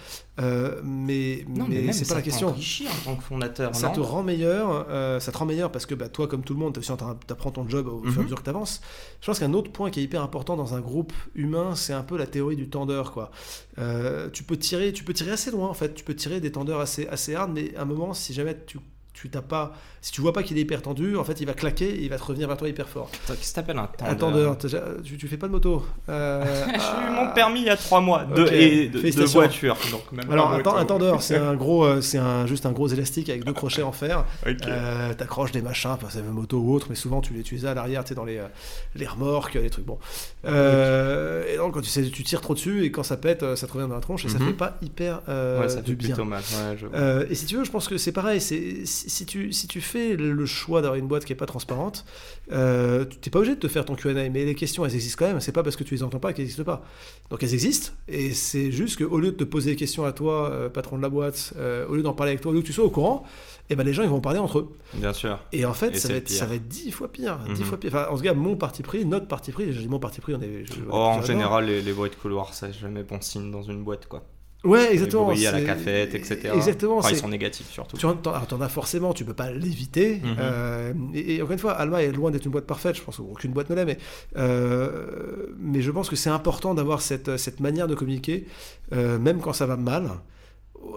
mais 0.83 1.45
Non, 1.49 1.65
mais, 1.67 1.91
c'est 1.91 2.12
pas 2.13 2.19
la 2.19 2.23
question. 2.23 2.47
t'enrichit 2.49 2.87
en 2.87 3.03
tant 3.11 3.15
que 3.15 3.23
fondateur, 3.23 3.75
Ça 3.75 3.87
non 3.89 3.93
te 3.93 3.99
rend 3.99 4.23
meilleur, 4.23 4.85
euh, 4.89 5.19
ça 5.19 5.31
te 5.31 5.37
rend 5.37 5.45
meilleur 5.45 5.71
parce 5.71 5.85
que 5.85 5.95
bah, 5.95 6.09
toi, 6.09 6.27
comme 6.27 6.43
tout 6.43 6.53
le 6.53 6.59
monde, 6.59 6.79
tu 6.79 6.91
apprends 7.31 7.51
ton 7.51 7.67
job 7.67 7.87
au 7.87 7.99
fur 8.03 8.07
et 8.07 8.13
à 8.13 8.17
Mhm. 8.17 8.23
mesure 8.23 8.37
que 8.39 8.43
tu 8.43 8.49
avances. 8.49 8.81
Je 9.21 9.25
pense 9.27 9.39
qu'un 9.39 9.53
autre 9.53 9.71
point 9.71 9.89
qui 9.91 9.99
est 9.99 10.03
hyper 10.03 10.21
important 10.21 10.55
dans 10.55 10.73
un 10.73 10.79
groupe 10.81 11.13
humain, 11.35 11.75
c'est 11.75 11.93
un 11.93 12.03
peu 12.03 12.17
la 12.17 12.27
théorie 12.27 12.55
du 12.55 12.69
tendeur. 12.69 13.11
Quoi. 13.11 13.31
Euh, 13.79 14.29
tu, 14.31 14.43
peux 14.43 14.57
tirer, 14.57 14.93
tu 14.93 15.03
peux 15.03 15.13
tirer 15.13 15.31
assez 15.31 15.51
loin, 15.51 15.67
en 15.69 15.73
fait. 15.73 15.93
Tu 15.93 16.03
peux 16.03 16.15
tirer 16.15 16.39
des 16.39 16.51
tendeurs 16.51 16.79
assez, 16.79 17.07
assez 17.07 17.35
hard, 17.35 17.51
mais 17.53 17.75
à 17.75 17.81
un 17.81 17.85
moment, 17.85 18.13
si 18.13 18.33
jamais 18.33 18.57
tu 18.65 18.79
tu 19.13 19.29
t'as 19.29 19.41
pas, 19.41 19.73
si 20.01 20.11
tu 20.11 20.21
vois 20.21 20.33
pas 20.33 20.43
qu'il 20.43 20.57
est 20.57 20.61
hyper 20.61 20.81
tendu, 20.81 21.15
en 21.17 21.23
fait, 21.23 21.39
il 21.39 21.45
va 21.47 21.53
claquer 21.53 21.87
et 21.89 22.01
il 22.03 22.09
va 22.09 22.17
te 22.17 22.23
revenir 22.23 22.47
vers 22.47 22.57
toi 22.57 22.67
hyper 22.67 22.89
fort. 22.89 23.09
Qu'est-ce 23.27 23.51
que 23.51 23.55
t'appelles 23.55 23.77
un 23.77 23.85
tendeur 23.87 24.11
Un 24.11 24.15
tendeur, 24.15 24.57
tu, 25.03 25.17
tu 25.17 25.27
fais 25.27 25.37
pas 25.37 25.47
de 25.47 25.51
moto. 25.51 25.85
Euh, 26.09 26.43
J'ai 26.67 27.07
eu 27.07 27.15
mon 27.15 27.31
permis 27.33 27.61
il 27.61 27.65
y 27.67 27.69
a 27.69 27.77
trois 27.77 28.01
mois 28.01 28.25
de, 28.25 28.41
Ok, 28.43 28.51
et 28.51 28.89
de, 28.89 28.99
de 28.99 29.23
voiture. 29.25 29.77
Donc 29.91 30.11
même 30.11 30.29
Alors 30.31 30.51
un, 30.51 30.59
un 30.59 30.85
tendeur, 30.85 31.21
c'est 31.21 31.37
un 31.37 31.53
gros, 31.55 31.85
euh, 31.85 32.01
c'est 32.01 32.17
un, 32.17 32.45
juste 32.47 32.65
un 32.65 32.71
gros 32.71 32.87
élastique 32.87 33.29
avec 33.29 33.45
deux 33.45 33.53
crochets 33.53 33.83
en 33.83 33.91
fer. 33.91 34.25
Ok. 34.47 34.57
Euh, 34.67 35.13
T'accroches 35.13 35.51
des 35.51 35.61
machins, 35.61 35.91
enfin, 35.91 36.07
c'est 36.09 36.19
une 36.19 36.31
moto 36.31 36.57
ou 36.57 36.73
autre, 36.73 36.87
mais 36.89 36.95
souvent 36.95 37.21
tu 37.21 37.33
les, 37.33 37.43
tu 37.43 37.55
les 37.55 37.65
as 37.65 37.71
à 37.71 37.73
l'arrière, 37.75 38.03
tu 38.03 38.09
sais, 38.09 38.15
dans 38.15 38.25
les, 38.25 38.37
euh, 38.39 38.47
les 38.95 39.07
remorques, 39.07 39.53
les 39.53 39.69
trucs. 39.69 39.85
Bon. 39.85 39.99
Euh, 40.45 41.43
et 41.53 41.57
donc 41.57 41.73
quand 41.73 41.81
tu, 41.81 41.89
sais, 41.89 42.03
tu 42.09 42.23
tires 42.23 42.41
trop 42.41 42.53
dessus 42.53 42.83
et 42.83 42.91
quand 42.91 43.03
ça 43.03 43.17
pète, 43.17 43.55
ça 43.55 43.67
te 43.67 43.71
revient 43.73 43.87
dans 43.87 43.95
la 43.95 44.01
tronche 44.01 44.25
et 44.25 44.29
ça 44.29 44.39
Mhm. 44.39 44.47
fait 44.47 44.53
pas 44.53 44.77
hyper 44.81 45.21
euh, 45.29 45.61
ouais, 45.61 45.69
ça 45.69 45.77
fait 45.77 45.83
du 45.83 45.95
bien. 45.95 46.09
plutôt 46.09 46.25
mal. 46.25 46.41
Ouais, 46.41 46.77
je 46.77 46.85
vois. 46.87 46.97
Euh, 46.97 47.25
et 47.29 47.35
si 47.35 47.45
tu 47.45 47.55
veux, 47.57 47.63
je 47.63 47.71
pense 47.71 47.87
que 47.87 47.97
c'est 47.97 48.11
pareil. 48.11 48.41
C'est 48.41 48.85
si, 49.03 49.09
si 49.09 49.25
tu 49.25 49.51
si 49.51 49.67
tu 49.67 49.81
fais 49.81 50.15
le 50.15 50.45
choix 50.45 50.81
d'avoir 50.81 50.99
une 50.99 51.07
boîte 51.07 51.25
qui 51.25 51.33
est 51.33 51.35
pas 51.37 51.45
transparente, 51.45 52.05
euh, 52.51 53.05
tu 53.05 53.17
t'es 53.17 53.29
pas 53.29 53.39
obligé 53.39 53.55
de 53.55 53.59
te 53.59 53.67
faire 53.67 53.85
ton 53.85 53.95
Q&A. 53.95 54.13
Mais 54.29 54.45
les 54.45 54.55
questions, 54.55 54.85
elles 54.85 54.95
existent 54.95 55.25
quand 55.25 55.31
même. 55.31 55.39
C'est 55.41 55.51
pas 55.51 55.63
parce 55.63 55.75
que 55.75 55.83
tu 55.83 55.93
les 55.93 56.03
entends 56.03 56.19
pas 56.19 56.33
qu'elles 56.33 56.45
existent 56.45 56.63
pas. 56.63 56.83
Donc 57.29 57.41
elles 57.43 57.53
existent. 57.53 57.91
Et 58.07 58.31
c'est 58.33 58.71
juste 58.71 58.97
qu'au 59.03 59.19
lieu 59.19 59.31
de 59.31 59.37
te 59.37 59.43
poser 59.43 59.71
des 59.71 59.75
questions 59.77 60.05
à 60.05 60.11
toi, 60.11 60.49
euh, 60.51 60.69
patron 60.69 60.97
de 60.97 61.01
la 61.01 61.09
boîte, 61.09 61.53
euh, 61.57 61.87
au 61.87 61.95
lieu 61.95 62.01
d'en 62.03 62.13
parler 62.13 62.31
avec 62.31 62.41
toi, 62.41 62.51
au 62.51 62.55
lieu 62.55 62.61
que 62.61 62.67
tu 62.67 62.73
sois 62.73 62.85
au 62.85 62.89
courant, 62.89 63.23
et 63.69 63.75
ben 63.75 63.83
les 63.85 63.93
gens 63.93 64.03
ils 64.03 64.09
vont 64.09 64.17
en 64.17 64.21
parler 64.21 64.39
entre 64.39 64.59
eux. 64.59 64.69
Bien 64.95 65.13
sûr. 65.13 65.39
Et 65.53 65.65
en 65.65 65.73
fait, 65.73 65.91
Et 65.95 65.97
ça 65.99 66.09
va, 66.09 66.15
être, 66.15 66.25
pire. 66.25 66.35
ça 66.37 66.45
va 66.45 66.55
être 66.55 66.67
dix 66.67 66.91
fois 66.91 67.07
pire. 67.11 67.39
Dix 67.53 67.61
Mhm. 67.61 67.67
fois 67.67 67.79
pire. 67.79 67.91
Enfin, 67.95 68.07
en 68.11 68.17
tout 68.17 68.23
cas, 68.23 68.33
mon 68.33 68.55
parti 68.55 68.83
pris, 68.83 69.05
notre 69.05 69.27
parti 69.27 69.51
pris, 69.51 69.71
je 69.73 69.79
dis 69.79 69.87
mon 69.87 69.99
parti 69.99 70.19
pris, 70.21 70.35
on 70.35 70.41
est. 70.41 70.65
je- 70.65 70.73
Oh, 70.89 70.93
en 70.95 71.21
général, 71.21 71.65
les, 71.65 71.81
les 71.81 71.93
bruits 71.93 72.09
de 72.09 72.15
couloir, 72.15 72.53
c'est 72.53 72.73
jamais 72.73 73.03
bon 73.03 73.19
signe 73.21 73.51
dans 73.51 73.63
une 73.63 73.83
boîte, 73.83 74.07
quoi. 74.07 74.23
Ouais, 74.63 74.93
exactement. 74.93 75.31
Les 75.31 75.45
à 75.45 75.51
la 75.51 75.61
cafette, 75.61 76.15
etc. 76.15 76.51
Exactement. 76.55 76.97
Enfin, 76.97 77.09
ils 77.09 77.17
sont 77.17 77.27
négatifs 77.27 77.69
surtout. 77.69 77.97
Tu 77.97 78.05
en, 78.05 78.17
alors, 78.25 78.47
t'en 78.47 78.61
as 78.61 78.69
forcément, 78.69 79.13
tu 79.13 79.25
peux 79.25 79.33
pas 79.33 79.51
l'éviter. 79.51 80.21
Mhm. 80.23 80.35
Euh, 80.39 80.93
et, 81.13 81.35
et 81.35 81.41
encore 81.41 81.51
une 81.53 81.59
fois, 81.59 81.73
Alma 81.73 82.01
est 82.01 82.11
loin 82.13 82.31
d'être 82.31 82.45
une 82.45 82.51
boîte 82.51 82.65
parfaite. 82.65 82.95
Je 82.95 83.01
pense 83.01 83.17
qu'aucune 83.17 83.51
boîte 83.51 83.69
ne 83.69 83.75
l'est, 83.75 83.85
mais, 83.85 83.97
euh, 84.37 85.47
mais 85.59 85.81
je 85.81 85.91
pense 85.91 86.09
que 86.09 86.15
c'est 86.15 86.29
important 86.29 86.73
d'avoir 86.73 87.01
cette, 87.01 87.35
cette 87.37 87.59
manière 87.59 87.87
de 87.87 87.95
communiquer, 87.95 88.45
euh, 88.93 89.19
même 89.19 89.41
quand 89.41 89.53
ça 89.53 89.65
va 89.65 89.75
mal. 89.75 90.11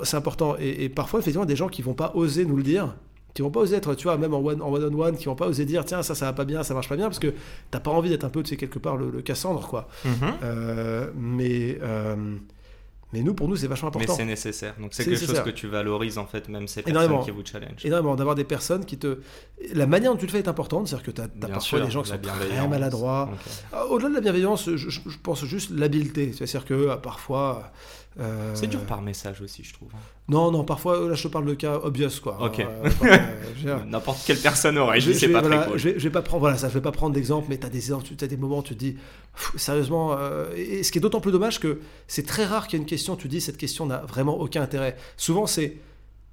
c'est 0.05 0.17
important. 0.17 0.57
Et, 0.61 0.85
et 0.85 0.89
parfois, 0.89 1.19
effectivement, 1.21 1.47
des 1.47 1.57
gens 1.57 1.69
qui 1.69 1.83
vont 1.83 1.95
pas 1.95 2.13
oser 2.15 2.45
nous 2.45 2.57
le 2.57 2.63
dire, 2.63 2.95
qui 3.35 3.43
vont 3.43 3.51
pas 3.51 3.61
oser 3.61 3.77
être, 3.77 3.95
tu 3.97 4.05
vois, 4.05 4.17
même 4.17 4.33
en 4.33 4.39
one, 4.41 4.63
en 4.63 4.73
one 4.73 4.95
on 4.95 5.01
one, 5.01 5.17
qui 5.17 5.25
vont 5.25 5.35
pas 5.35 5.49
oser 5.49 5.65
dire, 5.65 5.85
tiens, 5.85 6.03
ça, 6.05 6.15
ça 6.15 6.27
va 6.27 6.33
pas 6.33 6.45
bien, 6.45 6.63
ça 6.63 6.73
marche 6.73 6.89
pas 6.89 6.97
bien, 6.97 7.07
parce 7.07 7.19
que 7.19 7.35
t'as 7.73 7.81
pas 7.81 7.91
envie 7.91 8.11
d'être 8.11 8.25
un 8.25 8.31
peu, 8.31 8.43
tu 8.45 8.51
sais, 8.51 8.57
quelque 8.57 8.79
part 8.79 8.97
le, 8.97 9.11
le 9.11 9.23
Cassandre, 9.23 9.67
quoi. 9.67 9.89
Mhm. 10.05 11.11
Mais, 11.17 11.79
mais 13.13 13.23
nous, 13.23 13.35
pour 13.35 13.49
nous, 13.49 13.57
c'est 13.57 13.67
vachement 13.69 13.91
Mais 13.95 14.03
important. 14.03 14.17
c'est 14.17 14.25
nécessaire. 14.25 14.75
Donc 14.81 14.91
c'est 14.93 15.05
quelque 15.05 15.25
chose 15.25 15.41
que 15.43 15.51
tu 15.51 15.69
valorises 15.69 16.19
en 16.19 16.27
fait, 16.27 16.49
même 16.49 16.67
ces 16.69 16.81
Énormément. 16.87 17.19
personnes 17.19 17.35
qui 17.35 17.41
vous 17.41 17.47
challenge. 17.47 17.85
énormément 17.87 18.17
d'avoir 18.17 18.35
des 18.35 18.45
personnes 18.45 18.85
qui 18.85 18.99
te. 18.99 19.19
La 19.75 19.87
manière 19.87 20.11
dont 20.13 20.19
tu 20.19 20.27
le 20.27 20.33
fais 20.33 20.39
est 20.39 20.49
importante, 20.49 20.89
c'est-à-dire 20.89 21.07
que 21.07 21.11
tu 21.13 21.21
as, 21.23 21.29
parfois 21.29 21.61
sûr, 21.61 21.85
des 21.85 21.91
gens 21.91 22.03
qui 22.03 22.11
sont 22.11 22.19
très 22.19 22.69
maladroits. 22.69 23.31
Au-delà 23.91 24.09
de 24.11 24.15
la 24.15 24.21
bienveillance, 24.21 24.71
je, 24.75 24.77
je- 24.77 25.01
je 25.07 25.19
pense 25.23 25.45
juste 25.45 25.71
l'habileté. 25.71 26.33
C'est-à-dire 26.33 26.65
que 26.65 26.75
euh, 26.75 26.97
parfois. 26.97 27.71
Euh, 28.19 28.55
C'est 28.55 28.67
dur 28.67 28.81
par 28.81 29.03
message 29.03 29.41
aussi, 29.41 29.63
je 29.63 29.75
trouve. 29.75 29.91
Non, 30.29 30.51
non, 30.51 30.65
parfois, 30.65 31.09
là 31.09 31.15
je 31.15 31.23
te 31.23 31.29
parle 31.29 31.47
de 31.47 31.55
cas 31.55 31.79
obvious, 31.83 32.21
quoi. 32.23 32.39
Ok. 32.41 32.61
Euh, 32.61 32.91
euh, 33.67 33.79
N'importe 33.87 34.21
quelle 34.27 34.39
personne 34.39 34.79
aurait 34.79 35.01
je, 35.01 35.11
vais, 35.11 35.29
pas 35.33 35.41
voilà, 35.41 35.59
très 35.59 35.69
cool. 35.69 35.79
je, 35.79 35.89
vais, 35.89 35.99
je 35.99 36.05
vais 36.05 36.11
pas 36.11 36.23
prendre, 36.23 36.41
voilà, 36.41 36.57
ça, 36.57 36.69
je 36.69 36.75
vais 36.75 36.81
pas 36.81 36.93
prendre 36.93 37.15
d'exemple, 37.15 37.47
mais 37.51 37.59
tu 37.59 37.67
as 37.67 37.71
des, 37.71 37.81
tu 37.81 38.25
as 38.25 38.27
des 38.27 38.37
moments 38.37 38.59
où 38.59 38.63
tu 38.63 38.75
te 38.75 38.79
dis, 38.79 38.93
pff, 39.35 39.53
sérieusement, 39.57 40.17
euh, 40.19 40.47
et 40.57 40.83
ce 40.83 40.93
qui 40.93 40.99
est 40.99 41.01
d'autant 41.01 41.21
plus 41.21 41.33
dommage 41.33 41.61
que 41.61 41.81
c'est 42.09 42.27
très 42.27 42.45
rare 42.45 42.67
qu'il 42.67 42.79
y 42.79 42.81
ait 42.81 42.83
une 42.83 42.89
question, 42.89 43.17
tu 43.17 43.25
te 43.25 43.29
dis, 43.29 43.41
cette 43.41 43.59
question 43.59 43.87
n'a 43.87 43.99
vraiment 43.99 44.39
aucun 44.41 44.63
intérêt. 44.63 44.97
Souvent, 45.17 45.47
c'est 45.47 45.77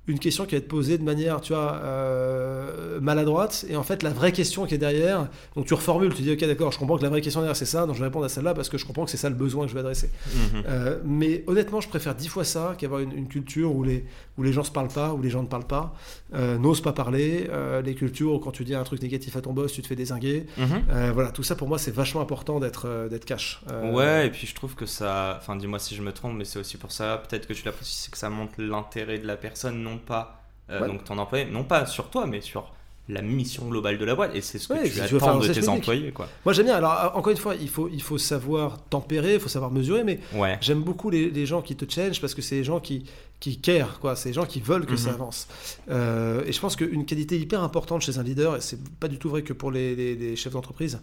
une 0.08 0.20
question 0.20 0.46
qui 0.46 0.52
va 0.52 0.58
être 0.58 0.68
posée 0.68 0.98
de 0.98 1.04
manière, 1.04 1.40
tu 1.40 1.54
vois, 1.54 1.80
euh, 1.82 3.00
maladroite, 3.00 3.66
et 3.70 3.78
en 3.78 3.84
fait, 3.84 4.04
la 4.04 4.10
vraie 4.10 4.34
question 4.34 4.66
qui 4.66 4.76
est 4.76 4.78
derrière, 4.78 5.30
donc 5.56 5.66
tu 5.66 5.74
reformules, 5.74 6.14
tu 6.14 6.24
dis, 6.24 6.32
ok, 6.32 6.40
d'accord, 6.40 6.74
je 6.74 6.78
comprends 6.78 6.98
que 6.98 7.04
la 7.04 7.10
vraie 7.10 7.22
question 7.22 7.40
derrière, 7.40 7.56
c'est 7.56 7.66
ça, 7.66 7.86
donc 7.86 7.96
je 7.96 8.00
vais 8.00 8.08
répondre 8.08 8.26
à 8.26 8.30
celle-là 8.30 8.54
parce 8.54 8.68
que 8.68 8.78
je 8.78 8.86
comprends 8.86 9.06
que 9.06 9.12
c'est 9.12 9.18
ça 9.18 9.30
le 9.30 9.36
besoin 9.36 9.64
que 9.64 9.70
je 9.70 9.76
vais 9.76 9.80
adresser. 9.80 10.10
Mhm. 10.36 10.64
Euh, 10.68 11.00
mais 11.06 11.46
honnêtement, 11.48 11.80
je 11.80 11.88
préfère 11.88 12.16
dix 12.16 12.28
fois 12.28 12.44
ça 12.44 12.76
qu'avoir 12.78 13.00
une, 13.00 13.14
une 13.14 13.28
culture 13.30 13.74
où 13.74 13.84
les, 13.84 14.04
où 14.38 14.44
les 14.44 14.52
gens 14.52 14.66
se 14.66 14.72
parlent 14.72 14.90
pas, 14.90 15.14
où 15.14 15.22
les 15.22 15.30
gens 15.30 15.42
ne 15.42 15.48
parlent 15.48 15.68
pas, 15.68 15.96
euh, 16.34 16.58
n'osent 16.58 16.82
pas 16.82 16.94
parler, 16.94 17.50
les 17.84 17.96
cultures 17.96 18.34
où 18.34 18.40
quand 18.40 18.52
tu 18.52 18.66
dis 18.66 18.76
un 18.76 18.84
truc 18.84 19.02
négatif 19.02 19.36
à 19.38 19.42
ton 19.42 19.54
boss, 19.54 19.72
tu 19.72 19.82
te 19.82 19.88
fais 19.88 19.96
désinguer. 19.96 20.48
Mhm. 20.58 21.12
Voilà, 21.14 21.32
tout 21.32 21.44
ça 21.44 21.56
pour 21.56 21.70
moi, 21.70 21.78
c'est 21.78 21.92
vachement 21.94 22.22
important 22.22 22.60
d'être 22.60 23.08
d'être 23.10 23.26
cash. 23.26 23.62
Ouais, 23.84 24.28
et 24.28 24.30
puis 24.30 24.48
je 24.48 24.56
trouve 24.56 24.76
que 24.76 24.86
ça. 24.86 25.38
Enfin, 25.40 25.56
dis-moi 25.56 25.80
si 25.80 25.96
je 25.96 26.02
me 26.02 26.12
trompe, 26.12 26.36
mais 26.36 26.46
c'est 26.46 26.60
aussi 26.60 26.78
pour 26.78 26.92
ça, 26.92 27.24
peut-être 27.28 27.48
que 27.48 27.54
tu 27.54 27.64
l'apprécies, 27.66 28.04
c'est 28.04 28.12
que 28.12 28.18
ça 28.18 28.30
montre 28.30 28.54
l'intérêt 28.58 29.20
de 29.20 29.28
la 29.28 29.38
personne, 29.38 29.82
non 29.82 29.93
pas. 29.98 30.42
euh, 30.70 30.80
Ouais. 30.82 30.88
Donc 30.88 31.04
ton 31.04 31.18
employé, 31.18 31.46
non 31.46 31.64
pas 31.64 31.86
sur 31.86 32.10
toi, 32.10 32.26
mais 32.26 32.42
sur 32.42 32.72
la 33.10 33.22
mission 33.22 33.68
globale 33.68 33.98
de 33.98 34.06
la 34.06 34.16
boîte. 34.16 34.34
Et 34.34 34.40
c'est 34.40 34.58
ce 34.58 34.70
que 34.70 34.74
Ouais, 34.76 34.90
tu 34.90 35.02
attends 35.02 35.38
de 35.38 35.46
tes 35.48 35.54
public. 35.56 35.70
employés, 35.70 36.12
quoi. 36.14 36.30
Moi 36.46 36.54
j'aime 36.54 36.68
bien. 36.68 36.76
Alors 36.76 36.94
euh, 36.94 37.18
encore 37.18 37.32
une 37.32 37.38
fois, 37.38 37.54
il 37.56 37.68
faut, 37.68 37.90
il 37.92 38.02
faut 38.02 38.18
savoir 38.18 38.82
tempérer, 38.86 39.34
il 39.34 39.40
faut 39.42 39.50
savoir 39.50 39.72
mesurer, 39.72 40.06
mais 40.06 40.20
Ouais. 40.34 40.58
j'aime 40.62 40.82
beaucoup 40.82 41.10
les, 41.10 41.30
les 41.30 41.46
gens 41.46 41.62
qui 41.62 41.76
te 41.76 41.84
challenge 41.92 42.22
parce 42.22 42.34
que 42.34 42.42
c'est 42.42 42.56
les 42.56 42.64
gens 42.64 42.80
qui, 42.80 43.04
qui 43.42 43.60
care, 43.60 44.00
quoi. 44.00 44.16
C'est 44.16 44.30
les 44.30 44.34
gens 44.34 44.46
qui 44.46 44.62
veulent 44.62 44.86
que 44.86 44.96
ça 44.96 45.10
Mhm. 45.10 45.16
avance. 45.16 45.48
Euh, 45.92 46.44
et 46.46 46.54
je 46.54 46.60
pense 46.62 46.78
qu'une 46.78 47.06
qualité 47.06 47.38
hyper 47.38 47.62
importante 47.62 48.02
chez 48.02 48.18
un 48.20 48.24
leader, 48.24 48.56
et 48.56 48.62
c'est 48.62 48.80
pas 49.02 49.10
du 49.10 49.18
tout 49.18 49.30
vrai 49.30 49.42
que 49.42 49.52
pour 49.52 49.70
les, 49.70 49.98
les- 49.98 50.16
les 50.16 50.36
chefs 50.38 50.54
d'entreprise, 50.54 51.02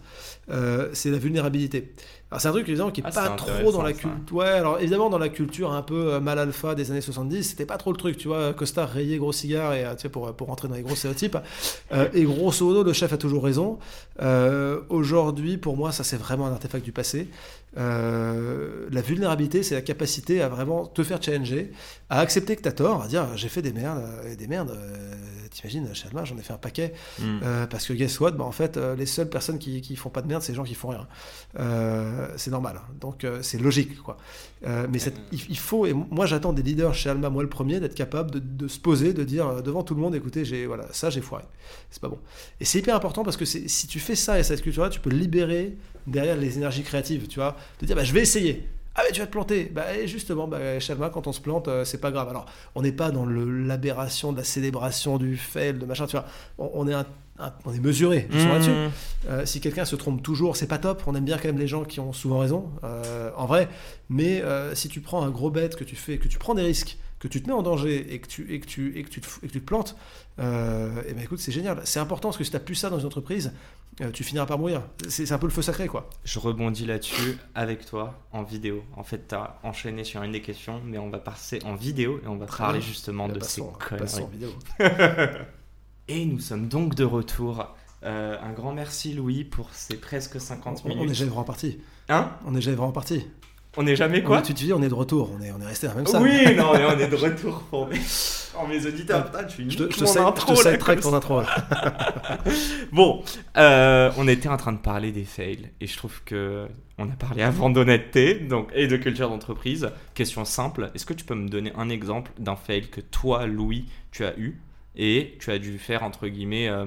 euh, 0.49 0.89
c'est 0.93 1.11
la 1.11 1.19
vulnérabilité. 1.19 1.93
Alors 2.31 2.39
c'est 2.41 2.47
un 2.47 2.51
truc 2.51 2.67
évidemment 2.69 2.91
qui 2.91 3.01
est 3.01 3.03
Ah, 3.07 3.11
pas 3.11 3.29
trop 3.35 3.71
dans 3.73 3.81
la 3.81 3.91
culture. 3.91 4.35
Ouais, 4.37 4.47
alors 4.47 4.79
évidemment 4.79 5.09
dans 5.09 5.17
la 5.17 5.27
culture 5.29 5.71
un 5.73 5.81
peu 5.81 6.13
euh, 6.13 6.19
mal 6.21 6.39
alpha 6.39 6.75
des 6.75 6.89
années 6.89 7.01
70, 7.01 7.43
c'était 7.43 7.65
pas 7.65 7.75
trop 7.77 7.91
le 7.91 7.97
truc, 7.97 8.15
tu 8.17 8.29
vois. 8.29 8.53
Costard 8.53 8.89
rayé, 8.89 9.17
gros 9.17 9.33
cigare, 9.33 9.73
et 9.73 9.83
euh, 9.85 9.93
tu 9.95 10.03
sais, 10.03 10.09
pour, 10.09 10.33
pour 10.33 10.47
rentrer 10.47 10.69
dans 10.69 10.75
les 10.75 10.81
gros 10.81 10.95
stéréotypes. 10.95 11.37
Euh, 11.91 12.07
et 12.13 12.23
grosso 12.23 12.65
modo, 12.65 12.83
le 12.83 12.93
chef 12.93 13.11
a 13.11 13.17
toujours 13.17 13.43
raison. 13.43 13.79
Euh, 14.21 14.79
Aujourd'hui, 14.89 15.57
pour 15.57 15.75
moi, 15.75 15.91
ça 15.91 16.03
c'est 16.05 16.15
vraiment 16.17 16.47
un 16.47 16.53
artefact 16.53 16.85
du 16.85 16.93
passé. 16.93 17.27
Euh, 17.77 18.87
la 18.91 19.01
vulnérabilité, 19.01 19.63
c'est 19.63 19.75
la 19.75 19.81
capacité 19.81 20.41
à 20.41 20.49
vraiment 20.49 20.85
te 20.85 21.03
faire 21.03 21.21
challenger, 21.21 21.71
à 22.09 22.19
accepter 22.19 22.55
que 22.55 22.61
tu 22.61 22.67
as 22.67 22.73
tort, 22.73 23.01
à 23.03 23.07
dire 23.07 23.27
j'ai 23.35 23.49
fait 23.49 23.61
des 23.61 23.71
merdes, 23.73 23.99
euh, 24.25 24.31
et 24.31 24.35
des 24.35 24.47
merdes. 24.47 24.71
euh, 24.71 25.13
T'imagines, 25.51 25.93
chez 25.93 26.07
Alma, 26.07 26.23
j'en 26.23 26.37
ai 26.37 26.41
fait 26.41 26.53
un 26.53 26.57
paquet. 26.57 26.93
Euh, 27.21 27.67
parce 27.67 27.85
que 27.85 27.91
guess 27.91 28.21
what, 28.21 28.31
bah, 28.31 28.45
en 28.45 28.53
fait, 28.53 28.77
euh, 28.77 28.95
les 28.95 29.05
seules 29.05 29.27
personnes 29.29 29.59
qui, 29.59 29.81
qui 29.81 29.97
font 29.97 30.09
pas 30.09 30.21
de 30.21 30.27
merde, 30.27 30.41
c'est 30.41 30.53
les 30.53 30.55
gens 30.55 30.63
qui 30.63 30.75
font 30.75 30.87
rien. 30.89 31.05
Euh, 31.59 32.20
c'est 32.37 32.51
normal. 32.51 32.77
hein. 32.77 32.93
Donc 32.99 33.23
euh, 33.23 33.39
c'est 33.41 33.57
logique, 33.57 34.01
quoi. 34.01 34.17
Euh, 34.67 34.87
mais 34.91 34.99
cette- 34.99 35.17
il, 35.31 35.57
faut, 35.57 35.85
et 35.85 35.93
moi 35.93 36.25
j'attends 36.25 36.53
des 36.53 36.61
leaders 36.61 36.93
chez 36.93 37.09
Alma, 37.09 37.29
moi 37.29 37.41
le 37.43 37.49
premier, 37.49 37.79
d'être 37.79 37.95
capable 37.95 38.31
de, 38.31 38.39
de 38.39 38.67
se 38.67 38.79
poser, 38.79 39.13
de 39.13 39.23
dire 39.23 39.47
euh, 39.47 39.61
devant 39.61 39.83
tout 39.83 39.95
le 39.95 40.01
monde, 40.01 40.13
écoutez, 40.15 40.45
j'ai 40.45 40.65
voilà, 40.67 40.85
ça 40.91 41.09
j'ai 41.09 41.21
foiré. 41.21 41.43
C'est 41.89 42.01
pas 42.01 42.09
bon. 42.09 42.19
Et 42.59 42.65
c'est 42.65 42.79
hyper 42.79 42.95
important 42.95 43.23
parce 43.23 43.37
que 43.37 43.45
c'est- 43.45 43.67
si 43.67 43.87
tu 43.87 43.99
fais 43.99 44.15
ça 44.15 44.39
et 44.39 44.43
cette 44.43 44.61
culture-là, 44.61 44.89
tu 44.89 44.99
peux 44.99 45.09
libérer 45.09 45.75
derrière 46.07 46.37
les 46.37 46.57
énergies 46.57 46.83
créatives, 46.83 47.27
tu 47.27 47.39
vois, 47.39 47.55
de 47.79 47.85
dire 47.85 47.95
bah, 47.95 48.03
je 48.03 48.13
vais 48.13 48.21
essayer. 48.21 48.67
Ah 48.93 49.03
mais 49.05 49.13
tu 49.13 49.21
vas 49.21 49.25
te 49.25 49.31
planter. 49.31 49.71
Bah 49.73 49.95
et 49.95 50.05
justement, 50.05 50.49
bah, 50.49 50.59
quand 51.13 51.25
on 51.25 51.31
se 51.31 51.39
plante, 51.39 51.69
euh, 51.69 51.85
c'est 51.85 51.99
pas 52.01 52.11
grave. 52.11 52.27
Alors, 52.27 52.45
on 52.75 52.81
n'est 52.81 52.91
pas 52.91 53.09
dans 53.09 53.25
le- 53.25 53.63
l'aberration 53.65 54.33
de 54.33 54.37
la 54.37 54.43
célébration 54.43 55.17
du 55.17 55.37
fail, 55.37 55.75
de 55.75 55.85
machin, 55.85 56.07
tu 56.07 56.17
vois. 56.17 56.25
On, 56.57 56.69
on 56.73 56.87
est 56.89 56.93
un- 56.93 57.05
un- 57.41 57.53
on 57.65 57.73
est 57.73 57.79
mesuré, 57.79 58.27
Mhm. 58.31 58.47
là-dessus. 58.49 58.71
Euh, 59.29 59.45
si 59.45 59.59
quelqu'un 59.61 59.85
se 59.85 59.95
trompe 59.95 60.21
toujours, 60.23 60.55
c'est 60.55 60.67
pas 60.67 60.77
top. 60.77 61.03
On 61.07 61.15
aime 61.15 61.25
bien 61.25 61.37
quand 61.37 61.45
même 61.49 61.57
les 61.59 61.67
gens 61.67 61.83
qui 61.83 61.99
ont 61.99 62.13
souvent 62.13 62.39
raison, 62.39 62.69
euh, 62.83 63.31
en 63.35 63.45
vrai. 63.45 63.67
Mais 64.09 64.41
euh, 64.41 64.73
si 64.75 64.87
tu 64.89 65.01
prends 65.01 65.23
un 65.23 65.29
gros 65.29 65.49
bête, 65.51 65.75
que 65.75 65.83
tu 65.83 65.95
fais, 65.95 66.17
que 66.17 66.27
tu 66.27 66.37
prends 66.39 66.53
des 66.55 66.63
risques, 66.63 66.97
que 67.19 67.27
tu 67.27 67.41
te 67.41 67.47
mets 67.47 67.53
en 67.53 67.61
danger 67.61 68.13
et 68.13 68.19
que 68.19 68.27
tu, 68.27 68.51
et 68.51 68.59
que 68.59 68.65
tu, 68.65 68.97
et 68.97 69.03
que 69.03 69.09
tu, 69.09 69.21
te, 69.21 69.27
et 69.43 69.47
que 69.47 69.53
tu 69.53 69.61
te 69.61 69.65
plantes, 69.65 69.95
euh, 70.39 71.03
et 71.07 71.13
ben 71.13 71.23
écoute, 71.23 71.39
c'est 71.39 71.51
génial. 71.51 71.79
C'est 71.83 71.99
important 71.99 72.29
parce 72.29 72.37
que 72.37 72.43
si 72.43 72.49
tu 72.51 72.59
plus 72.59 72.73
ça 72.75 72.89
dans 72.89 72.97
une 72.99 73.05
entreprise, 73.05 73.53
euh, 74.01 74.09
tu 74.11 74.23
finiras 74.23 74.47
par 74.47 74.57
mourir. 74.57 74.81
C'est 75.07 75.31
un 75.31 75.37
peu 75.37 75.45
le 75.45 75.51
feu 75.51 75.61
sacré, 75.61 75.87
quoi. 75.87 76.09
Je 76.23 76.39
rebondis 76.39 76.85
là-dessus 76.87 77.37
avec 77.53 77.85
toi 77.85 78.19
en 78.31 78.41
vidéo. 78.41 78.83
En 78.97 79.03
fait, 79.03 79.27
tu 79.27 79.35
as 79.35 79.59
enchaîné 79.61 80.03
sur 80.03 80.23
une 80.23 80.31
des 80.31 80.41
questions, 80.41 80.81
mais 80.83 80.97
on 80.97 81.09
va 81.11 81.19
passer 81.19 81.59
en 81.63 81.75
vidéo 81.75 82.19
et 82.23 82.27
on 82.27 82.37
va 82.37 82.47
Très 82.47 82.63
parler 82.63 82.79
bien. 82.79 82.87
justement 82.87 83.27
de 83.27 83.37
Bah, 83.37 83.45
ces 83.45 83.61
passons- 83.97 84.27
conneries. 84.27 84.55
Et 86.13 86.25
nous 86.25 86.39
sommes 86.39 86.67
donc 86.67 86.95
de 86.95 87.03
retour. 87.05 87.67
Euh, 88.03 88.35
un 88.41 88.51
grand 88.51 88.73
merci 88.73 89.13
Louis 89.13 89.43
pour 89.43 89.69
ces 89.73 89.95
presque 89.95 90.41
50 90.41 90.81
On, 90.83 90.87
on 90.87 90.91
est 90.91 90.95
minutes. 90.95 91.13
jamais 91.15 91.29
vraiment 91.29 91.43
parti. 91.45 91.79
Hein? 92.09 92.31
On 92.45 92.55
est 92.55 92.61
jamais 92.61 92.75
vraiment 92.75 92.91
parti. 92.91 93.25
On 93.77 93.83
n'est 93.83 93.95
jamais 93.95 94.21
On 94.21 94.25
quoi 94.27 94.39
est- 94.39 94.43
tu 94.43 94.53
te 94.53 94.59
dis, 94.59 94.73
on 94.73 94.81
est 94.81 94.89
de 94.89 94.93
retour. 94.93 95.29
On 95.37 95.41
est, 95.41 95.51
on 95.51 95.61
est 95.61 95.65
resté 95.65 95.87
la 95.87 95.93
même 95.93 96.05
salle. 96.05 96.23
Oui, 96.23 96.55
non, 96.57 96.73
mais 96.73 96.83
on 96.85 96.99
est 96.99 97.07
de 97.07 97.15
retour 97.15 97.61
pour 97.69 97.87
mes, 97.87 97.99
pour 98.53 98.67
mes 98.67 98.85
auditeurs. 98.85 99.25
Putain, 99.31 99.43
tu 99.45 99.69
Je 99.71 99.77
te, 99.77 99.93
je 99.93 99.99
te 99.99 100.05
sais, 100.05 100.19
intro, 100.19 100.55
je 100.55 100.61
te 100.63 100.67
là, 100.67 100.77
comme 100.77 100.99
ton 100.99 101.13
intro. 101.13 101.41
Bon, 102.91 103.23
euh, 103.55 104.11
on 104.17 104.27
était 104.27 104.49
en 104.49 104.57
train 104.57 104.73
de 104.73 104.79
parler 104.79 105.11
des 105.13 105.23
fails 105.23 105.69
et 105.79 105.87
je 105.87 105.95
trouve 105.95 106.21
que 106.25 106.67
on 106.97 107.05
a 107.09 107.13
parlé 107.13 107.41
avant 107.43 107.69
d'honnêteté 107.69 108.35
donc 108.35 108.69
et 108.73 108.87
de 108.87 108.97
culture 108.97 109.29
d'entreprise. 109.29 109.89
Question 110.15 110.43
simple, 110.43 110.91
est-ce 110.93 111.05
que 111.05 111.13
tu 111.13 111.23
peux 111.23 111.35
me 111.35 111.47
donner 111.47 111.71
un 111.77 111.87
exemple 111.89 112.31
d'un 112.39 112.57
fail 112.57 112.87
que 112.89 112.99
toi, 112.99 113.45
Louis, 113.45 113.85
tu 114.11 114.25
as 114.25 114.37
eu? 114.37 114.59
Et 114.95 115.37
tu 115.39 115.51
as 115.51 115.59
dû 115.59 115.77
faire 115.79 116.03
entre 116.03 116.27
guillemets, 116.27 116.67
euh, 116.69 116.85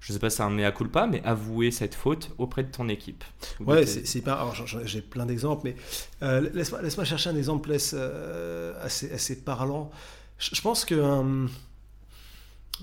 je 0.00 0.12
sais 0.12 0.18
pas 0.18 0.30
si 0.30 0.36
c'est 0.38 0.42
un 0.42 0.50
mea 0.50 0.72
culpa, 0.72 1.06
mais 1.06 1.22
avouer 1.24 1.70
cette 1.70 1.94
faute 1.94 2.30
auprès 2.38 2.64
de 2.64 2.70
ton 2.70 2.88
équipe. 2.88 3.24
Ouais, 3.60 3.86
c'est 3.86 4.18
hyper. 4.18 4.34
alors, 4.34 4.54
J'ai 4.84 5.00
plein 5.00 5.26
d'exemples, 5.26 5.62
mais 5.64 5.76
euh, 6.22 6.48
laisse-moi 6.52 6.82
laisse 6.82 7.02
chercher 7.04 7.30
un 7.30 7.36
exemple 7.36 7.70
laisse, 7.70 7.94
euh, 7.96 8.74
assez, 8.82 9.12
assez 9.12 9.42
parlant. 9.44 9.90
Je, 10.38 10.54
je 10.54 10.60
pense 10.60 10.84
que. 10.84 10.94
euh, 10.96 11.46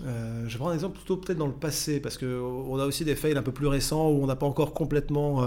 euh, 0.06 0.44
je 0.48 0.54
vais 0.54 0.58
prendre 0.58 0.72
un 0.72 0.76
exemple 0.76 0.96
plutôt 0.98 1.18
peut-être 1.18 1.38
dans 1.38 1.48
le 1.48 1.52
passé, 1.54 2.00
parce 2.00 2.18
qu'on 2.18 2.80
a 2.80 2.86
aussi 2.86 3.04
des 3.04 3.16
fails 3.16 3.38
un 3.38 3.42
peu 3.44 3.52
plus 3.52 3.68
récents 3.68 4.08
où 4.10 4.24
on 4.24 4.28
n'a 4.28 4.38
pas 4.38 4.46
encore 4.46 4.74
complètement 4.74 5.38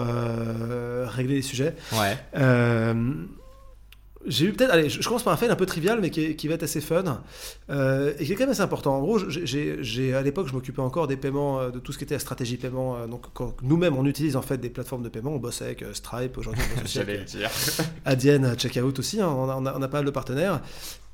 réglé 1.07 1.37
les 1.37 1.43
sujets. 1.43 1.75
Ouais. 1.93 2.19
J'ai 4.27 4.47
eu 4.47 4.53
peut-être, 4.53 4.71
allez, 4.73 4.89
je 4.89 5.07
commence 5.07 5.23
par 5.25 5.33
un 5.33 5.37
fail 5.37 5.51
un 5.51 5.57
peu 5.57 5.67
trivial, 5.67 5.99
mais 6.01 6.11
qui, 6.11 6.25
est- 6.25 6.37
qui 6.37 6.47
va 6.49 6.55
être 6.55 6.63
assez 6.63 6.81
fun 6.81 7.23
euh, 7.71 8.13
et 8.19 8.25
qui 8.25 8.33
est 8.33 8.35
quand 8.37 8.45
même 8.45 8.51
assez 8.51 8.61
important. 8.61 8.97
En 8.97 9.01
gros, 9.01 9.19
j'ai- 9.29 10.15
à 10.15 10.23
l'époque, 10.23 10.47
je 10.49 10.53
m'occupais 10.53 10.81
encore 10.81 11.07
des 11.09 11.17
paiements, 11.17 11.61
euh, 11.61 11.71
de 11.71 11.79
tout 11.81 11.93
ce 11.93 11.99
qui 11.99 12.05
était 12.05 12.15
la 12.15 12.21
stratégie 12.21 12.57
paiement. 12.57 12.97
euh, 12.97 13.07
donc, 13.07 13.27
quand 13.35 13.55
nous-mêmes, 13.63 13.97
on 13.97 14.07
utilise 14.07 14.37
en 14.37 14.43
fait 14.43 14.59
des 14.59 14.71
plateformes 14.71 15.03
de 15.03 15.09
paiement. 15.09 15.33
On 15.35 15.39
bosse 15.39 15.61
avec 15.63 15.83
euh, 15.83 15.93
Stripe 15.93 16.39
aujourd'hui, 16.39 16.63
on 16.71 16.75
bosse 16.77 16.85
aussi 16.85 16.95
J'allais 16.99 17.13
le 17.15 17.19
avec 17.21 17.29
dire. 17.31 17.51
Adyen, 18.05 18.55
Checkout 18.57 18.99
aussi. 18.99 19.21
hein, 19.21 19.29
on, 19.29 19.49
a, 19.49 19.57
on 19.57 19.67
a- 19.67 19.75
on 19.77 19.83
a 19.83 19.89
pas 19.89 19.99
mal 19.99 20.07
de 20.07 20.11
partenaires. 20.11 20.61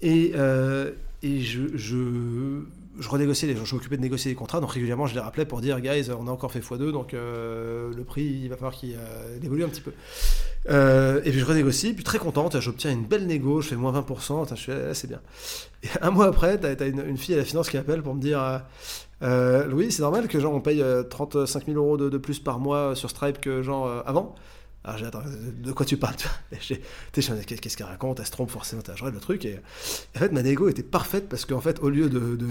Et, 0.03 0.33
euh, 0.37 0.91
et 1.23 1.41
je, 1.41 1.61
je, 1.75 1.97
je 2.99 3.09
renégociais. 3.09 3.55
Je 3.65 3.75
m'occupais 3.75 3.97
de 3.97 4.03
négocier 4.03 4.31
les 4.31 4.35
contrats. 4.35 4.61
Donc 4.61 4.73
régulièrement, 4.73 5.07
je 5.07 5.15
les 5.15 5.21
rappelais 5.21 5.45
pour 5.45 5.61
dire, 5.61 5.81
guys, 5.81 6.11
on 6.11 6.27
a 6.27 6.31
encore 6.31 6.53
fait 6.53 6.61
x2, 6.61 6.91
donc 6.93 7.15
euh, 7.15 7.93
le 7.95 8.05
prix, 8.05 8.25
il 8.25 8.49
va 8.49 8.57
falloir 8.57 8.75
qu'il 8.75 8.95
euh, 8.95 9.39
évolue 9.43 9.65
un 9.65 9.69
petit 9.69 9.81
peu. 9.81 9.93
Euh, 10.71 11.21
et 11.25 11.31
puis 11.31 11.41
je 11.41 11.45
renégocie, 11.45 11.93
puis 11.95 12.05
très 12.05 12.19
contente, 12.19 12.59
j'obtiens 12.61 12.91
une 12.91 13.05
belle 13.05 13.27
négo, 13.27 13.61
je 13.61 13.69
fais 13.69 13.77
moins 13.77 13.93
20%, 13.93 14.43
Attends, 14.43 14.57
je 14.57 14.65
fais, 14.65 14.85
ah, 14.91 14.95
c'est 14.95 15.09
bien. 15.09 15.21
Et 15.83 15.89
un 16.03 16.11
mois 16.11 16.27
après, 16.27 16.59
t'as 16.59 16.85
as 16.85 16.89
une, 16.89 17.17
fille 17.17 17.35
à 17.35 17.39
la 17.39 17.45
finance 17.45 17.71
qui 17.71 17.77
appelle 17.77 18.03
pour 18.03 18.15
me 18.15 18.21
dire 18.21 18.63
Louis, 19.21 19.93
c'est 19.93 20.03
normal 20.03 20.29
que 20.29 20.41
genre 20.41 20.55
on 20.55 20.61
paye 20.61 20.83
euh, 20.83 21.03
35 21.03 21.67
000 21.67 21.79
euros 21.79 21.97
de, 21.97 22.09
de 22.09 22.19
plus 22.19 22.39
par 22.39 22.59
mois 22.59 22.95
sur 22.95 23.11
Stripe 23.11 23.41
que 23.41 23.63
genre 23.63 24.03
avant? 24.07 24.35
Alors 24.85 24.97
j'ai 24.97 25.07
attends, 25.07 25.23
de 25.63 25.73
quoi 25.73 25.85
tu 25.85 25.97
parles 25.97 26.15
Qu'est-ce 26.61 27.77
qu'elle 27.77 27.87
raconte? 27.87 28.21
Elle 28.21 28.27
se 28.27 28.31
trompe 28.31 28.49
forcément. 28.51 28.81
Je 28.87 28.93
regarde 28.93 29.15
le 29.15 29.21
truc 29.21 29.45
et 29.45 29.59
en 30.17 30.19
fait 30.21 30.33
ma 30.33 30.43
négo 30.43 30.69
était 30.69 30.85
parfaite 30.85 31.29
parce 31.29 31.45
qu'en 31.45 31.61
fait 31.61 31.81
au 31.83 31.91
lieu 31.91 32.09
de, 32.09 32.19
de- 32.19 32.37
de- 32.37 32.51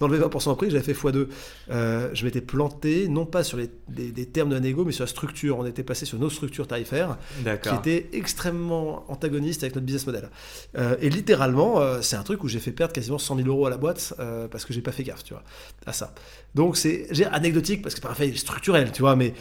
d'enlever 0.00 0.18
20% 0.24 0.50
au 0.50 0.56
prix, 0.56 0.68
j'avais 0.70 0.82
fait 0.82 0.92
x2. 0.92 1.28
Euh, 1.70 2.10
je 2.12 2.24
m'étais 2.24 2.40
planté 2.40 3.08
non 3.08 3.24
pas 3.24 3.44
sur 3.44 3.56
les, 3.56 3.70
les 3.96 4.26
termes 4.26 4.50
de 4.50 4.54
la 4.56 4.60
négo 4.60 4.84
mais 4.84 4.92
sur 4.92 5.04
la 5.04 5.08
structure. 5.08 5.58
On 5.58 5.64
était 5.64 5.84
passé 5.84 6.04
sur 6.06 6.18
nos 6.18 6.28
structures 6.28 6.66
tarifaires 6.66 7.16
qui 7.56 7.68
était 7.78 8.10
extrêmement 8.12 9.10
antagoniste 9.10 9.62
avec 9.62 9.74
notre 9.76 9.86
business 9.86 10.06
model. 10.06 10.28
Euh, 10.76 10.96
et 11.00 11.08
littéralement, 11.08 11.80
euh, 11.80 12.02
c'est 12.02 12.16
un 12.16 12.24
truc 12.24 12.42
où 12.44 12.48
j'ai 12.48 12.58
fait 12.60 12.72
perdre 12.72 12.92
quasiment 12.92 13.18
100 13.18 13.36
000 13.36 13.48
euros 13.48 13.64
à 13.66 13.70
la 13.70 13.78
boîte 13.78 14.12
parce 14.50 14.64
que 14.64 14.72
j'ai 14.74 14.82
pas 14.82 14.92
fait 14.92 15.04
gaffe, 15.04 15.22
tu 15.24 15.32
vois, 15.34 15.44
à 15.86 15.92
ça. 15.92 16.12
Donc 16.54 16.76
c'est 16.76 17.06
anecdotique 17.30 17.80
parce 17.82 17.94
que 17.94 18.00
c'est 18.00 18.06
pas 18.06 18.12
un 18.12 18.16
fait 18.16 18.34
structurel, 18.36 18.90
tu 18.92 19.02
vois, 19.02 19.14
mais 19.16 19.34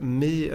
mais 0.00 0.50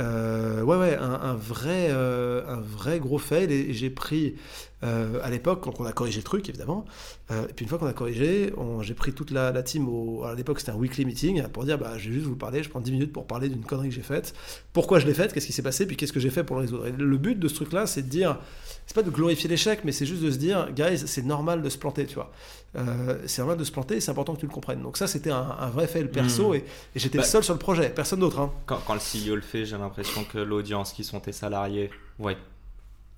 ouais 0.63 0.78
ouais 0.78 0.95
vrai 1.34 1.88
euh, 1.89 2.45
un 2.47 2.62
vrai 2.62 2.99
gros 2.99 3.17
fail 3.17 3.52
et 3.52 3.73
j'ai 3.73 3.89
pris 3.89 4.36
euh, 4.83 5.19
à 5.23 5.29
l'époque 5.29 5.61
quand 5.61 5.79
on 5.81 5.85
a 5.85 5.91
corrigé 5.91 6.17
le 6.19 6.23
truc 6.23 6.47
évidemment 6.47 6.85
euh, 7.31 7.45
et 7.49 7.53
puis 7.53 7.63
une 7.65 7.69
fois 7.69 7.77
qu'on 7.77 7.85
a 7.87 7.91
corrigé 7.93 8.53
j'ai 8.81 8.93
pris 8.93 9.11
toute 9.11 9.29
la, 9.31 9.51
la 9.51 9.61
team 9.61 9.89
au, 9.89 10.23
à 10.23 10.35
l'époque 10.35 10.59
c'était 10.59 10.71
un 10.71 10.75
weekly 10.77 11.03
meeting 11.03 11.43
pour 11.49 11.65
dire 11.65 11.77
bah 11.77 11.97
je 11.97 12.07
vais 12.07 12.15
juste 12.15 12.27
vous 12.27 12.37
parler 12.37 12.63
je 12.63 12.69
prends 12.69 12.79
10 12.79 12.91
minutes 12.93 13.11
pour 13.11 13.27
parler 13.27 13.49
d'une 13.49 13.65
connerie 13.65 13.89
que 13.89 13.95
j'ai 13.95 14.01
faite 14.01 14.33
pourquoi 14.71 14.99
je 14.99 15.05
l'ai 15.05 15.13
faite 15.13 15.33
qu'est-ce 15.33 15.47
qui 15.47 15.51
s'est 15.53 15.61
passé 15.61 15.85
puis 15.85 15.97
qu'est-ce 15.97 16.13
que 16.13 16.19
j'ai 16.21 16.29
fait 16.29 16.45
pour 16.45 16.55
le 16.55 16.61
résoudre 16.61 16.87
et 16.87 16.91
le 16.93 17.17
but 17.17 17.37
de 17.37 17.47
ce 17.49 17.55
truc 17.55 17.73
là 17.73 17.87
c'est 17.87 18.03
de 18.03 18.07
dire 18.07 18.39
c'est 18.85 18.95
pas 18.95 19.03
de 19.03 19.09
glorifier 19.11 19.49
l'échec 19.49 19.81
mais 19.83 19.91
c'est 19.91 20.05
juste 20.05 20.21
de 20.23 20.31
se 20.31 20.37
dire 20.37 20.71
guys 20.71 20.97
c'est 21.05 21.25
normal 21.25 21.61
de 21.61 21.69
se 21.69 21.77
planter 21.77 22.05
tu 22.05 22.15
vois 22.15 22.31
Euh, 22.75 23.17
c'est 23.25 23.41
normal 23.41 23.57
de 23.57 23.63
se 23.63 23.71
planter 23.71 23.99
c'est 23.99 24.11
important 24.11 24.35
que 24.35 24.39
tu 24.41 24.45
le 24.45 24.51
comprennes 24.53 24.83
donc 24.83 24.95
ça 24.95 25.07
c'était 25.07 25.31
un, 25.31 25.55
un 25.59 25.69
vrai 25.71 25.87
fail 25.87 26.07
perso 26.07 26.51
Mm. 26.51 26.55
et, 26.55 26.57
et 26.95 26.99
j'étais 26.99 27.17
Bah- 27.17 27.23
le 27.23 27.29
seul 27.29 27.43
sur 27.43 27.53
le 27.55 27.59
projet 27.59 27.89
personne 27.89 28.19
d'autre 28.19 28.39
hein. 28.39 28.53
Quand, 28.67 28.79
quand 28.85 28.93
le 28.93 28.99
CEO 28.99 29.35
le 29.35 29.41
fait, 29.41 29.65
j'ai 29.65 29.75
l'impression 29.77 30.23
que 30.23 30.37
l'audience 30.37 30.93
qui 30.93 31.03
sont 31.03 31.19
tes 31.19 31.31
salariés, 31.33 31.89
ouais. 32.19 32.37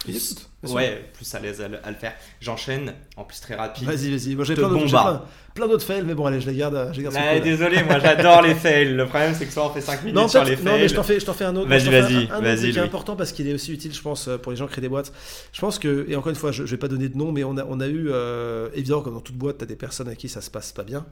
Ils 0.08 0.16
écoutent. 0.16 0.50
Ouais, 0.64 1.10
plus 1.14 1.34
à 1.36 1.40
l'aise 1.40 1.62
à, 1.62 1.68
le 1.68 1.96
faire. 1.98 2.14
J'enchaîne, 2.40 2.94
en 3.18 3.24
plus 3.24 3.40
très 3.40 3.56
rapide. 3.56 3.88
Vas-y, 3.88 4.12
vas-y. 4.12 4.36
Moi, 4.36 4.46
j'ai 4.46 4.56
plein 4.56 4.70
plein, 4.70 5.22
plein 5.54 5.68
d'autres 5.68 5.86
fails, 5.86 6.04
mais 6.06 6.14
bon, 6.14 6.26
allez, 6.26 6.40
je 6.42 6.50
les 6.50 6.56
garde. 6.56 6.90
Je 6.94 6.98
les 6.98 7.04
garde 7.04 7.16
coude. 7.16 7.44
désolé, 7.44 7.84
moi 7.84 8.00
j'adore 8.00 8.42
les 8.42 8.56
fails. 8.56 8.94
Le 8.94 9.06
problème 9.06 9.34
c'est 9.38 9.46
que 9.46 9.52
soit 9.52 9.66
on 9.66 9.74
fait 9.74 9.82
5 9.82 10.04
minutes 10.04 10.16
Non, 10.16 10.28
sur 10.28 10.44
les 10.44 10.56
non, 10.58 10.74
mais 10.74 10.88
je 10.88 10.88
fails. 10.88 10.96
t'en 10.96 11.04
fais, 11.04 11.20
fais 11.34 11.46
un 11.46 11.56
autre. 11.56 11.68
Vas-y, 11.70 11.90
vas-y, 11.90 12.16
un- 12.16 12.36
un 12.36 12.38
autre 12.38 12.42
vas-y, 12.42 12.60
qui 12.60 12.68
est 12.68 12.72
Louis. 12.74 12.80
important 12.80 13.16
parce 13.16 13.32
qu'il 13.32 13.48
est 13.48 13.54
aussi 13.54 13.74
utile, 13.74 13.94
je 13.94 14.02
pense, 14.02 14.30
pour 14.42 14.52
les 14.52 14.58
gens 14.58 14.66
qui 14.68 14.74
créent 14.74 14.82
des 14.82 14.90
boîtes. 14.90 15.12
Je 15.52 15.60
pense 15.62 15.80
que, 15.80 16.06
et 16.08 16.16
encore 16.16 16.30
une 16.30 16.36
fois, 16.36 16.52
je, 16.52 16.66
je 16.66 16.72
vais 16.72 16.78
pas 16.78 16.88
donner 16.88 17.10
de 17.10 17.18
nom, 17.18 17.32
mais 17.32 17.44
on 17.44 17.58
a, 17.58 17.66
on 17.66 17.80
a 17.80 17.88
eu, 17.88 18.10
euh, 18.10 18.70
évidemment, 18.74 19.02
comme 19.02 19.14
dans 19.14 19.20
toute 19.22 19.36
boîte, 19.38 19.58
tu 19.58 19.64
as 19.64 19.68
des 19.68 19.76
personnes 19.76 20.08
à 20.10 20.16
qui 20.16 20.30
ça 20.30 20.42
se 20.42 20.50
passe 20.50 20.72
pas 20.72 20.84
bien. 20.84 21.06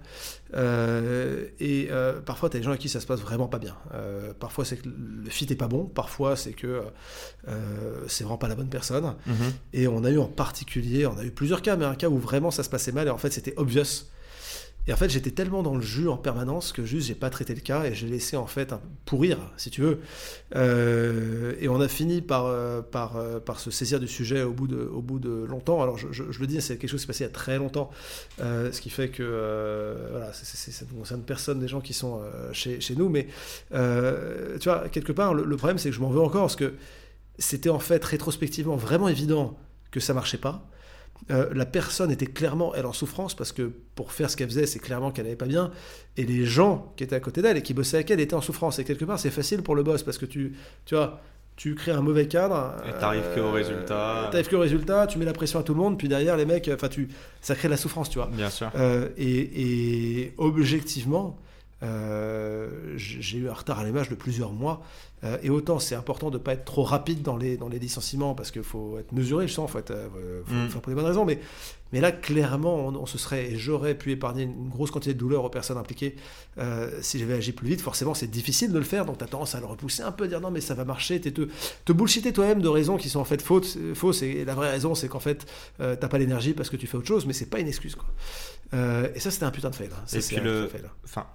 Euh, 0.56 1.46
et 1.60 1.88
euh, 1.92 2.20
parfois, 2.22 2.50
tu 2.50 2.58
as 2.58 2.60
des 2.60 2.66
gens 2.66 2.72
à 2.72 2.78
qui 2.78 2.90
ça 2.90 3.00
se 3.00 3.06
passe 3.08 3.20
vraiment 3.20 3.48
pas 3.48 3.60
bien. 3.60 3.76
Parfois, 4.40 4.66
c'est 4.66 4.78
que 4.78 4.88
le 4.88 5.30
fit 5.30 5.48
est 5.50 5.56
pas 5.56 5.68
bon. 5.68 5.86
Parfois, 5.86 6.36
c'est 6.36 6.54
que 6.54 6.82
c'est 8.08 8.24
vraiment 8.24 8.38
pas 8.38 8.48
la 8.48 8.56
bonne 8.56 8.70
personne. 8.70 9.16
Mhm. 9.26 9.36
Et 9.74 9.88
on 9.88 10.04
a 10.04 10.10
eu 10.12 10.20
en 10.20 10.28
particulier, 10.28 11.06
on 11.06 11.18
a 11.18 11.24
eu 11.24 11.32
plusieurs 11.32 11.62
cas, 11.62 11.76
mais 11.76 11.86
un 11.86 11.96
cas 11.96 12.10
où 12.10 12.18
vraiment 12.18 12.52
ça 12.52 12.64
se 12.64 12.70
passait 12.70 12.92
mal 12.92 13.08
et 13.08 13.12
en 13.12 13.18
fait 13.18 13.32
c'était 13.32 13.54
obvious. 13.58 14.06
Et 14.88 14.94
en 14.94 14.96
fait 14.96 15.10
j'étais 15.10 15.30
tellement 15.30 15.62
dans 15.62 15.76
le 15.76 15.82
jus 15.82 16.08
en 16.08 16.18
permanence 16.18 16.72
que 16.72 16.84
juste 16.84 17.08
j'ai 17.08 17.14
pas 17.14 17.30
traité 17.30 17.54
le 17.54 17.62
cas 17.62 17.84
et 17.84 17.94
j'ai 17.94 18.08
laissé 18.08 18.38
en 18.38 18.48
fait 18.48 18.74
pourrir, 19.06 19.38
si 19.56 19.70
tu 19.70 19.82
veux. 19.82 20.00
Euh, 20.56 21.54
et 21.60 21.70
on 21.70 21.80
a 21.80 21.88
fini 21.88 22.22
par, 22.22 22.48
euh, 22.48 22.82
euh, 22.96 23.40
par 23.40 23.60
se 23.60 23.70
saisir 23.70 24.00
du 24.00 24.08
sujet 24.08 24.42
au 24.42 24.52
bout 24.52 24.68
de, 24.68 24.78
au 24.78 25.02
bout 25.02 25.20
de 25.20 25.46
longtemps. 25.48 25.84
Alors 25.84 25.98
je, 25.98 26.24
le 26.24 26.48
dis, 26.48 26.60
c'est 26.60 26.78
quelque 26.78 26.90
chose 26.90 27.02
qui 27.02 27.06
s'est 27.06 27.08
passé 27.08 27.24
il 27.24 27.28
y 27.28 27.30
a 27.30 27.34
très 27.34 27.58
longtemps, 27.60 27.92
ce 28.40 28.82
qui 28.82 28.90
fait 28.90 29.10
que 29.10 29.96
voilà, 30.12 30.34
ça 30.34 30.86
ne 30.86 30.98
concerne 30.98 31.22
personne 31.22 31.60
des 31.60 31.68
gens 31.68 31.82
qui 31.82 31.94
sont 31.94 32.22
chez, 32.54 32.82
chez 32.82 32.96
nous, 32.96 33.10
mais 33.10 33.28
tu 33.72 34.70
vois, 34.70 34.90
quelque 34.90 35.12
part, 35.12 35.36
le, 35.36 35.44
le 35.44 35.58
problème 35.58 35.78
c'est 35.78 35.90
que 35.90 35.96
je 35.96 36.02
m'en 36.02 36.10
veux 36.10 36.22
encore 36.22 36.42
parce 36.42 36.56
que 36.56 36.74
c'était 37.40 37.70
en 37.70 37.80
fait 37.80 38.04
rétrospectivement 38.04 38.76
vraiment 38.76 39.08
évident 39.08 39.58
que 39.92 40.00
ça 40.00 40.14
marchait 40.14 40.38
pas. 40.38 40.70
Euh, 41.32 41.50
la 41.54 41.66
personne 41.66 42.12
était 42.12 42.26
clairement, 42.26 42.74
elle, 42.76 42.86
en 42.86 42.94
souffrance 42.94 43.36
parce 43.36 43.52
que 43.52 43.72
pour 43.96 44.14
faire 44.14 44.30
ce 44.30 44.38
qu'elle 44.38 44.48
faisait, 44.48 44.66
c'est 44.66 44.80
clairement 44.80 45.12
qu'elle 45.12 45.26
n'allait 45.26 45.36
pas 45.36 45.46
bien. 45.46 45.72
Et 46.18 46.26
les 46.26 46.46
gens 46.46 46.94
qui 46.96 47.04
étaient 47.04 47.16
à 47.16 47.20
côté 47.20 47.42
d'elle 47.42 47.58
et 47.58 47.62
qui 47.62 47.74
bossaient 47.74 47.98
avec 47.98 48.12
elle 48.12 48.20
étaient 48.20 48.36
en 48.36 48.42
souffrance. 48.42 48.80
Et 48.80 48.84
quelque 48.84 49.06
part, 49.06 49.20
c'est 49.20 49.30
facile 49.30 49.62
pour 49.62 49.76
le 49.76 49.84
boss 49.84 50.04
parce 50.04 50.18
que 50.18 50.26
tu, 50.26 50.56
tu 50.86 50.96
vois, 50.96 51.22
tu 51.56 51.76
crées 51.76 51.92
un 51.92 52.02
mauvais 52.02 52.28
cadre. 52.28 52.74
Et 52.88 52.98
t'arrives 53.00 53.36
que 53.36 53.42
au 53.42 53.52
résultat. 53.52 54.30
T'arrives 54.32 54.48
que 54.48 54.56
au 54.56 54.62
résultat, 54.62 55.08
tu 55.08 55.20
mets 55.20 55.26
la 55.26 55.34
pression 55.34 55.60
à 55.60 55.64
tout 55.64 55.74
le 55.74 55.80
monde, 55.80 55.98
puis 55.98 56.08
derrière, 56.08 56.38
les 56.38 56.46
mecs, 56.46 56.70
enfin, 56.74 56.88
tu, 56.88 57.10
ça 57.42 57.54
crée 57.54 57.68
de 57.68 57.74
la 57.74 57.78
souffrance, 57.78 58.10
tu 58.10 58.18
vois. 58.18 58.30
Bien 58.32 58.50
sûr. 58.50 58.72
Euh, 58.76 59.10
et, 59.18 60.22
et 60.22 60.34
objectivement, 60.38 61.38
euh, 61.84 62.70
j'ai 62.98 63.38
eu 63.38 63.50
un 63.50 63.54
retard 63.54 63.80
à 63.80 63.84
l'image 63.86 64.10
de 64.10 64.16
plusieurs 64.16 64.52
mois. 64.52 64.82
Euh, 65.26 65.38
et 65.44 65.50
autant 65.50 65.80
c'est 65.80 65.96
important 65.96 66.30
de 66.30 66.38
ne 66.38 66.42
pas 66.44 66.54
être 66.54 66.64
trop 66.64 66.84
rapide 66.84 67.22
dans 67.24 67.36
les, 67.36 67.58
dans 67.58 67.68
les 67.68 67.78
licenciements 67.78 68.36
parce 68.36 68.52
qu'il 68.52 68.64
faut 68.64 68.98
être 69.00 69.12
mesuré, 69.12 69.50
je 69.50 69.54
sens, 69.54 69.70
il 69.70 69.74
faut, 69.74 69.80
être, 69.80 69.92
euh, 69.92 70.42
faut 70.46 70.54
Mm. 70.54 70.70
faire 70.70 70.82
pour 70.82 70.90
les 70.92 70.96
bonnes 70.96 71.06
raisons. 71.06 71.26
Mais, 71.26 71.40
mais 71.92 72.00
là, 72.00 72.14
clairement, 72.14 72.88
on, 72.88 72.96
on 72.96 73.06
se 73.06 73.18
serait, 73.18 73.52
et 73.52 73.58
j'aurais 73.58 73.96
pu 73.96 74.12
épargner 74.12 74.44
une 74.44 74.70
grosse 74.70 74.92
quantité 74.92 75.14
de 75.14 75.20
douleur 75.20 75.44
aux 75.44 75.50
personnes 75.50 75.78
impliquées 75.78 76.16
si 77.02 77.20
j'avais 77.20 77.34
agi 77.34 77.52
plus 77.52 77.68
vite. 77.68 77.82
Forcément, 77.82 78.14
c'est 78.14 78.28
difficile 78.28 78.72
de 78.72 78.78
le 78.78 78.84
faire, 78.86 79.06
donc 79.06 79.18
tu 79.18 79.24
as 79.24 79.28
tendance 79.28 79.56
à 79.56 79.60
le 79.60 79.66
repousser 79.66 80.04
un 80.04 80.12
peu, 80.14 80.28
dire 80.28 80.40
non, 80.40 80.52
mais 80.52 80.62
ça 80.62 80.74
va 80.76 80.86
marcher, 80.86 81.20
t'es 81.20 81.32
te, 81.32 81.48
te 81.86 81.92
bullshiter 81.94 82.32
toi-même 82.32 82.62
de 82.62 82.68
raisons 82.70 82.96
qui 82.98 83.10
sont 83.10 83.20
en 83.20 83.26
fait 83.26 83.42
fausses. 83.42 83.78
fausses 83.96 84.22
et 84.22 84.46
la 84.46 84.56
vraie 84.56 84.70
raison, 84.72 84.94
c'est 84.96 85.08
qu'en 85.10 85.20
fait, 85.20 85.46
t'as 85.80 85.96
pas 85.98 86.18
l'énergie 86.18 86.54
parce 86.54 86.70
que 86.70 86.78
tu 86.78 86.88
fais 86.88 86.96
autre 86.98 87.08
chose, 87.08 87.26
mais 87.26 87.34
c'est 87.34 87.50
pas 87.50 87.60
une 87.60 87.68
excuse. 87.68 87.96
Quoi. 87.96 88.08
Et 89.16 89.20
ça, 89.20 89.32
c'était 89.32 89.46
un 89.46 89.52
putain 89.52 89.70
de 89.72 89.76
fail. 89.76 89.90
hein. 89.92 90.04
Ça, 90.06 90.18
Et 90.18 90.22
c'est 90.22 90.36
puis 90.36 90.40
un 90.40 90.44
le- 90.44 90.68
fail. 90.68 90.84
Enfin, 91.04 91.26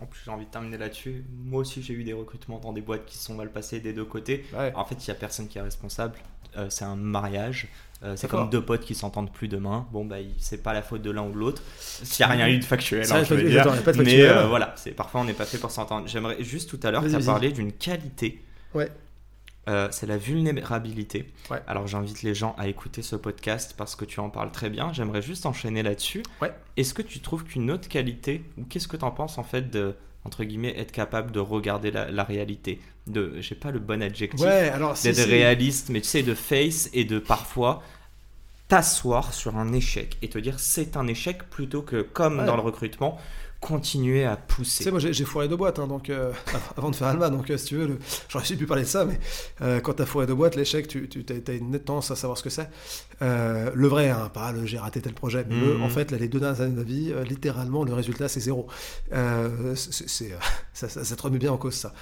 en 0.00 0.06
plus 0.06 0.20
j'ai 0.24 0.30
envie 0.30 0.46
de 0.46 0.50
terminer 0.50 0.78
là-dessus. 0.78 1.24
Moi 1.44 1.60
aussi 1.60 1.82
j'ai 1.82 1.94
eu 1.94 2.04
des 2.04 2.12
recrutements 2.12 2.58
dans 2.58 2.72
des 2.72 2.80
boîtes 2.80 3.06
qui 3.06 3.16
se 3.16 3.24
sont 3.24 3.34
mal 3.34 3.50
passées 3.50 3.80
des 3.80 3.92
deux 3.92 4.04
côtés. 4.04 4.44
Ouais. 4.54 4.72
En 4.74 4.84
fait, 4.84 4.96
il 5.04 5.08
y 5.08 5.10
a 5.10 5.14
personne 5.14 5.48
qui 5.48 5.58
est 5.58 5.62
responsable. 5.62 6.18
Euh, 6.56 6.66
c'est 6.68 6.84
un 6.84 6.96
mariage. 6.96 7.68
Euh, 8.02 8.16
c'est 8.16 8.28
comme 8.28 8.48
deux 8.48 8.64
potes 8.64 8.80
qui 8.80 8.94
s'entendent 8.94 9.30
plus 9.30 9.48
demain. 9.48 9.86
Bon, 9.92 10.06
bah, 10.06 10.16
c'est 10.38 10.62
pas 10.62 10.72
la 10.72 10.80
faute 10.80 11.02
de 11.02 11.10
l'un 11.10 11.22
ou 11.22 11.32
de 11.32 11.38
l'autre. 11.38 11.62
S'il 11.78 12.24
n'y 12.24 12.32
a 12.32 12.34
rien 12.34 12.48
eu 12.48 12.58
de 12.58 12.64
factuel, 12.64 13.04
hein, 13.10 13.22
je 13.24 13.34
veux 13.34 13.48
dire. 13.48 13.62
pas 13.82 13.92
de 13.92 14.02
Mais 14.02 14.22
euh, 14.22 14.46
voilà, 14.46 14.72
c'est 14.76 14.92
parfois 14.92 15.20
on 15.20 15.24
n'est 15.24 15.34
pas 15.34 15.44
fait 15.44 15.58
pour 15.58 15.70
s'entendre. 15.70 16.08
J'aimerais 16.08 16.42
juste 16.42 16.70
tout 16.70 16.80
à 16.82 16.90
l'heure, 16.90 17.04
tu 17.06 17.14
as 17.14 17.20
parlé 17.20 17.52
d'une 17.52 17.72
qualité. 17.72 18.42
Ouais. 18.74 18.90
Euh, 19.68 19.88
c'est 19.90 20.06
la 20.06 20.16
vulnérabilité. 20.16 21.30
Ouais. 21.50 21.60
Alors 21.66 21.86
j'invite 21.86 22.22
les 22.22 22.34
gens 22.34 22.56
à 22.58 22.66
écouter 22.66 23.02
ce 23.02 23.14
podcast 23.14 23.74
parce 23.76 23.94
que 23.94 24.04
tu 24.04 24.18
en 24.20 24.30
parles 24.30 24.50
très 24.52 24.70
bien. 24.70 24.92
J'aimerais 24.92 25.22
juste 25.22 25.44
enchaîner 25.46 25.82
là-dessus. 25.82 26.22
Ouais. 26.40 26.52
Est-ce 26.76 26.94
que 26.94 27.02
tu 27.02 27.20
trouves 27.20 27.44
qu'une 27.44 27.70
autre 27.70 27.88
qualité, 27.88 28.42
ou 28.58 28.64
qu'est-ce 28.64 28.88
que 28.88 28.96
tu 28.96 29.04
en 29.04 29.10
penses 29.10 29.36
en 29.38 29.42
fait 29.44 29.70
de, 29.70 29.94
entre 30.24 30.44
guillemets, 30.44 30.74
être 30.78 30.92
capable 30.92 31.30
de 31.30 31.40
regarder 31.40 31.90
la, 31.90 32.10
la 32.10 32.24
réalité? 32.24 32.80
De, 33.06 33.34
J'ai 33.40 33.54
pas 33.54 33.70
le 33.70 33.78
bon 33.80 34.02
adjectif. 34.02 34.40
Ouais, 34.40 34.70
alors 34.70 34.96
si, 34.96 35.08
d'être 35.08 35.16
si. 35.16 35.24
réaliste, 35.24 35.90
mais 35.90 36.00
tu 36.00 36.08
sais, 36.08 36.22
de 36.22 36.34
face 36.34 36.88
et 36.92 37.04
de 37.04 37.18
parfois 37.18 37.82
t'asseoir 38.68 39.34
sur 39.34 39.56
un 39.56 39.72
échec 39.72 40.16
et 40.22 40.28
te 40.28 40.38
dire 40.38 40.60
c'est 40.60 40.96
un 40.96 41.06
échec 41.08 41.42
plutôt 41.50 41.82
que, 41.82 42.02
comme 42.02 42.38
Ouais. 42.40 42.46
dans 42.46 42.54
le 42.56 42.62
recrutement, 42.62 43.18
continuer 43.60 44.24
à 44.24 44.36
Tu 44.36 44.54
pousser. 44.56 44.84
sais, 44.84 44.90
moi 44.90 45.00
j'ai 45.00 45.24
foiré 45.24 45.46
deux 45.46 45.56
boîtes, 45.56 45.78
hein, 45.78 45.86
donc, 45.86 46.08
euh, 46.10 46.32
avant 46.76 46.90
de 46.90 46.96
faire 46.96 47.08
Alma, 47.08 47.28
donc 47.30 47.50
euh, 47.50 47.58
si 47.58 47.66
tu 47.66 47.76
veux, 47.76 47.86
le- 47.86 47.98
j'aurais 48.28 48.44
su 48.44 48.56
plus 48.56 48.66
parler 48.66 48.84
de 48.84 48.88
ça, 48.88 49.04
mais 49.04 49.20
euh, 49.60 49.80
quand 49.80 49.92
t'as 49.94 50.06
foiré 50.06 50.26
deux 50.26 50.34
boîtes, 50.34 50.56
l'échec, 50.56 50.88
tu, 50.88 51.08
tu 51.08 51.24
as, 51.30 51.52
une 51.52 51.70
nette 51.70 51.84
tendance 51.84 52.10
à 52.10 52.16
savoir 52.16 52.38
ce 52.38 52.42
que 52.42 52.50
c'est. 52.50 52.68
Le 53.20 53.86
vrai, 53.86 54.08
hein, 54.08 54.30
pas 54.32 54.52
le 54.52 54.64
j'ai 54.66 54.78
raté 54.78 55.00
tel 55.02 55.12
projet, 55.14 55.44
mais 55.48 55.56
le- 55.56 55.74
Mhm. 55.76 55.82
en 55.82 55.88
fait, 55.90 56.10
là, 56.10 56.16
les 56.18 56.28
deux 56.28 56.40
dernières 56.40 56.62
années 56.62 56.72
de 56.72 56.78
ma 56.78 56.82
vie, 56.84 57.12
littéralement, 57.28 57.84
le 57.84 57.92
résultat 57.92 58.28
c'est 58.28 58.40
zéro. 58.40 58.66
C'est- 59.12 60.08
c'est, 60.08 60.30
ça, 60.72 60.88
ça, 60.88 61.04
ça 61.04 61.16
te 61.16 61.22
remet 61.22 61.38
bien 61.38 61.52
en 61.52 61.58
cause 61.58 61.74
ça. 61.74 61.92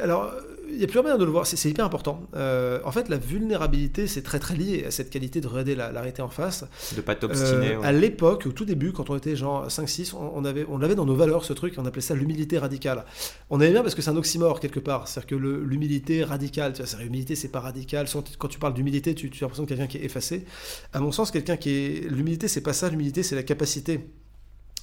Alors, 0.00 0.32
il 0.68 0.78
n'y 0.78 0.84
a 0.84 0.86
plus 0.86 0.98
rien 0.98 1.16
de 1.16 1.24
le 1.24 1.30
voir, 1.30 1.46
c'est 1.46 1.70
hyper 1.70 1.84
important. 1.84 2.22
Euh, 2.34 2.80
en 2.84 2.90
fait, 2.90 3.08
la 3.08 3.16
vulnérabilité, 3.16 4.06
c'est 4.06 4.22
très 4.22 4.38
très 4.38 4.56
lié 4.56 4.84
à 4.86 4.90
cette 4.90 5.10
qualité 5.10 5.40
de 5.40 5.46
regarder 5.46 5.74
la, 5.74 5.92
la 5.92 6.02
en 6.20 6.28
face. 6.28 6.64
De 6.96 7.00
pas 7.00 7.14
t'obstiner. 7.14 7.72
Euh, 7.72 7.78
ouais. 7.78 7.86
À 7.86 7.92
l'époque, 7.92 8.44
au 8.46 8.52
tout 8.52 8.64
début, 8.64 8.92
quand 8.92 9.10
on 9.10 9.16
était 9.16 9.36
genre 9.36 9.68
5-6, 9.68 10.14
on, 10.14 10.32
on 10.34 10.44
avait, 10.44 10.66
on 10.68 10.82
avait 10.82 10.94
dans 10.94 11.06
nos 11.06 11.14
valeurs 11.14 11.44
ce 11.44 11.52
truc, 11.52 11.74
on 11.78 11.86
appelait 11.86 12.02
ça 12.02 12.14
l'humilité 12.14 12.58
radicale. 12.58 13.04
On 13.50 13.60
aimait 13.60 13.72
bien 13.72 13.82
parce 13.82 13.94
que 13.94 14.02
c'est 14.02 14.10
un 14.10 14.16
oxymore 14.16 14.60
quelque 14.60 14.80
part. 14.80 15.08
C'est-à-dire 15.08 15.38
que 15.38 15.44
l'humilité 15.44 16.24
radicale, 16.24 16.72
tu 16.72 16.82
vois, 16.82 17.02
l'humilité, 17.02 17.36
c'est 17.36 17.48
pas 17.48 17.60
radical. 17.60 18.06
Quand 18.38 18.48
tu 18.48 18.58
parles 18.58 18.74
d'humilité, 18.74 19.14
tu, 19.14 19.30
tu 19.30 19.44
as 19.44 19.46
l'impression 19.46 19.64
de 19.64 19.68
quelqu'un 19.68 19.86
qui 19.86 19.98
est 19.98 20.04
effacé. 20.04 20.44
À 20.92 21.00
mon 21.00 21.12
sens, 21.12 21.30
quelqu'un 21.30 21.56
qui 21.56 21.70
est. 21.70 22.10
L'humilité, 22.10 22.48
c'est 22.48 22.62
pas 22.62 22.72
ça. 22.72 22.88
L'humilité, 22.88 23.22
c'est 23.22 23.36
la 23.36 23.42
capacité 23.42 24.00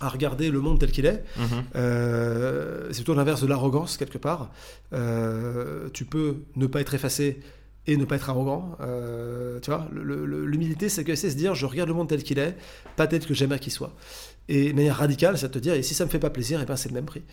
à 0.02 0.10
regarder 0.10 0.50
le 0.50 0.60
monde 0.60 0.80
tel 0.80 0.92
qu'il 0.92 1.06
est. 1.06 1.24
Mhm. 1.38 1.46
Euh, 1.76 2.88
c'est 2.92 2.98
plutôt 2.98 3.14
l'inverse 3.14 3.42
de 3.42 3.48
l'arrogance 3.48 3.98
quelque 3.98 4.18
part. 4.18 4.52
Euh, 4.94 5.90
tu 5.94 6.06
peux 6.06 6.38
ne 6.56 6.68
pas 6.68 6.82
être 6.82 6.94
effacé 6.94 7.40
et 7.88 7.98
ne 7.98 8.06
pas 8.06 8.16
être 8.16 8.30
arrogant. 8.30 8.78
tu 9.62 9.72
vois, 9.72 9.88
l'humilité, 9.94 10.90
c'est 10.90 11.04
que 11.04 11.16
c'est 11.16 11.30
se 11.30 11.36
dire 11.36 11.56
je 11.56 11.66
regarde 11.66 11.90
le 11.90 11.96
monde 11.96 12.10
tel 12.10 12.24
qu'il 12.24 12.40
est, 12.40 12.56
pas 12.96 13.08
tel 13.08 13.26
que 13.26 13.34
j'aimerais 13.34 13.60
qu'il 13.60 13.72
soit. 13.72 13.96
Et 14.48 14.72
de 14.72 14.76
manière 14.76 14.98
radicale, 14.98 15.38
c'est 15.38 15.48
de 15.48 15.54
te 15.54 15.60
dire 15.60 15.74
et 15.74 15.84
si 15.84 15.94
ça 15.94 16.06
me 16.06 16.10
fait 16.10 16.20
pas 16.20 16.30
plaisir, 16.30 16.60
et 16.60 16.64
eh 16.64 16.66
ben 16.66 16.76
c'est 16.76 16.90
le 16.90 16.96
même 16.96 17.06
prix. 17.06 17.24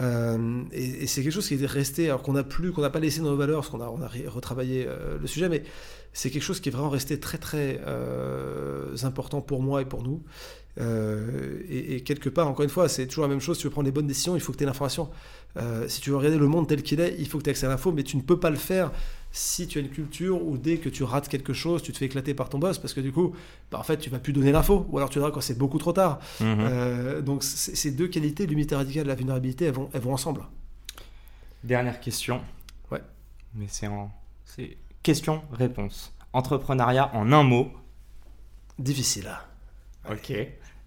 Et, 0.00 1.06
c'est 1.06 1.22
quelque 1.22 1.32
chose 1.32 1.48
qui 1.48 1.54
est 1.54 1.66
resté, 1.66 2.06
alors 2.06 2.22
qu'on 2.22 2.34
n'a 2.34 2.44
plus, 2.44 2.72
qu'on 2.72 2.82
n'a 2.82 2.90
pas 2.90 3.00
laissé 3.00 3.20
dans 3.20 3.30
nos 3.30 3.36
valeurs, 3.36 3.60
parce 3.60 3.68
qu'on 3.68 3.80
a, 3.80 3.88
on 3.88 4.00
a 4.00 4.10
retravaillé 4.30 4.86
le 5.20 5.26
sujet, 5.26 5.48
mais 5.48 5.64
c'est 6.12 6.30
quelque 6.30 6.42
chose 6.42 6.60
qui 6.60 6.68
est 6.68 6.72
vraiment 6.72 6.90
resté 6.90 7.18
très 7.18 7.38
très 7.38 7.80
important 9.02 9.40
pour 9.40 9.62
moi 9.62 9.82
et 9.82 9.84
pour 9.84 10.02
nous. 10.02 10.22
Euh, 10.80 11.60
et, 11.68 12.00
quelque 12.02 12.28
part, 12.28 12.48
encore 12.48 12.62
une 12.62 12.70
fois, 12.70 12.88
c'est 12.88 13.06
toujours 13.06 13.24
la 13.24 13.28
même 13.28 13.40
chose. 13.40 13.56
Si 13.56 13.62
tu 13.62 13.66
veux 13.66 13.72
prendre 13.72 13.86
les 13.86 13.92
bonnes 13.92 14.06
décisions, 14.06 14.36
il 14.36 14.40
faut 14.40 14.52
que 14.52 14.58
tu 14.58 14.64
aies 14.64 14.66
l'information. 14.66 15.08
Euh, 15.56 15.88
si 15.88 16.00
tu 16.00 16.10
veux 16.10 16.16
regarder 16.16 16.38
le 16.38 16.46
monde 16.46 16.68
tel 16.68 16.82
qu'il 16.82 17.00
est, 17.00 17.16
il 17.18 17.26
faut 17.28 17.38
que 17.38 17.44
tu 17.44 17.50
aies 17.50 17.52
accès 17.52 17.66
à 17.66 17.68
l'info, 17.68 17.92
mais 17.92 18.02
tu 18.02 18.16
ne 18.16 18.22
peux 18.22 18.38
pas 18.38 18.50
le 18.50 18.56
faire 18.56 18.92
si 19.38 19.68
tu 19.68 19.78
as 19.78 19.80
une 19.80 19.88
culture 19.88 20.44
où 20.44 20.58
dès 20.58 20.78
que 20.78 20.88
tu 20.88 21.04
rates 21.04 21.28
quelque 21.28 21.52
chose, 21.52 21.80
tu 21.80 21.92
te 21.92 21.98
fais 21.98 22.06
éclater 22.06 22.34
par 22.34 22.48
ton 22.48 22.58
boss 22.58 22.78
parce 22.78 22.92
que 22.92 23.00
du 23.00 23.12
coup, 23.12 23.36
bah, 23.70 23.78
en 23.78 23.84
fait, 23.84 23.96
tu 23.98 24.10
vas 24.10 24.18
plus 24.18 24.32
donner 24.32 24.50
l'info 24.50 24.86
ou 24.90 24.98
alors 24.98 25.10
tu 25.10 25.20
verras 25.20 25.30
quand 25.30 25.40
c'est 25.40 25.56
beaucoup 25.56 25.78
trop 25.78 25.92
tard. 25.92 26.18
Mhm. 26.40 26.56
Euh, 26.58 27.22
donc, 27.22 27.44
ces 27.44 27.92
deux 27.92 28.08
qualités, 28.08 28.46
l'unité 28.46 28.74
radicale 28.74 29.04
et 29.04 29.08
la 29.08 29.14
vulnérabilité, 29.14 29.66
elles 29.66 29.74
vont, 29.74 29.90
elles 29.92 30.00
vont 30.00 30.12
ensemble. 30.12 30.42
Dernière 31.62 32.00
question. 32.00 32.40
Ouais. 32.90 33.02
Mais 33.54 33.66
c'est 33.68 33.86
en. 33.86 34.10
C'est 34.44 34.76
question-réponse. 35.04 36.12
Entrepreneuriat 36.32 37.14
en 37.14 37.30
un 37.30 37.44
mot. 37.44 37.70
Difficile. 38.78 39.30
Ok. 40.10 40.32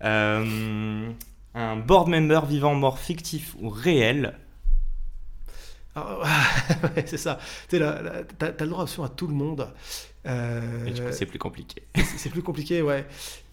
Euh, 0.04 1.12
un 1.54 1.76
board 1.78 2.10
member 2.10 2.46
vivant, 2.46 2.76
mort, 2.76 3.00
fictif 3.00 3.56
ou 3.62 3.70
réel. 3.70 4.38
Ah, 5.96 6.22
c'est 7.06 7.18
ça. 7.18 7.40
Tu 7.70 7.82
as, 7.84 8.02
le 8.40 8.68
droit 8.68 8.86
à 8.86 9.10
tout 9.10 9.28
le 9.28 9.34
monde. 9.34 9.68
Euh, 10.26 11.12
c'est 11.12 11.26
plus 11.26 11.40
compliqué. 11.40 11.84
c'est 12.18 12.30
plus 12.30 12.44
compliqué, 12.44 12.82
ouais. 12.82 13.06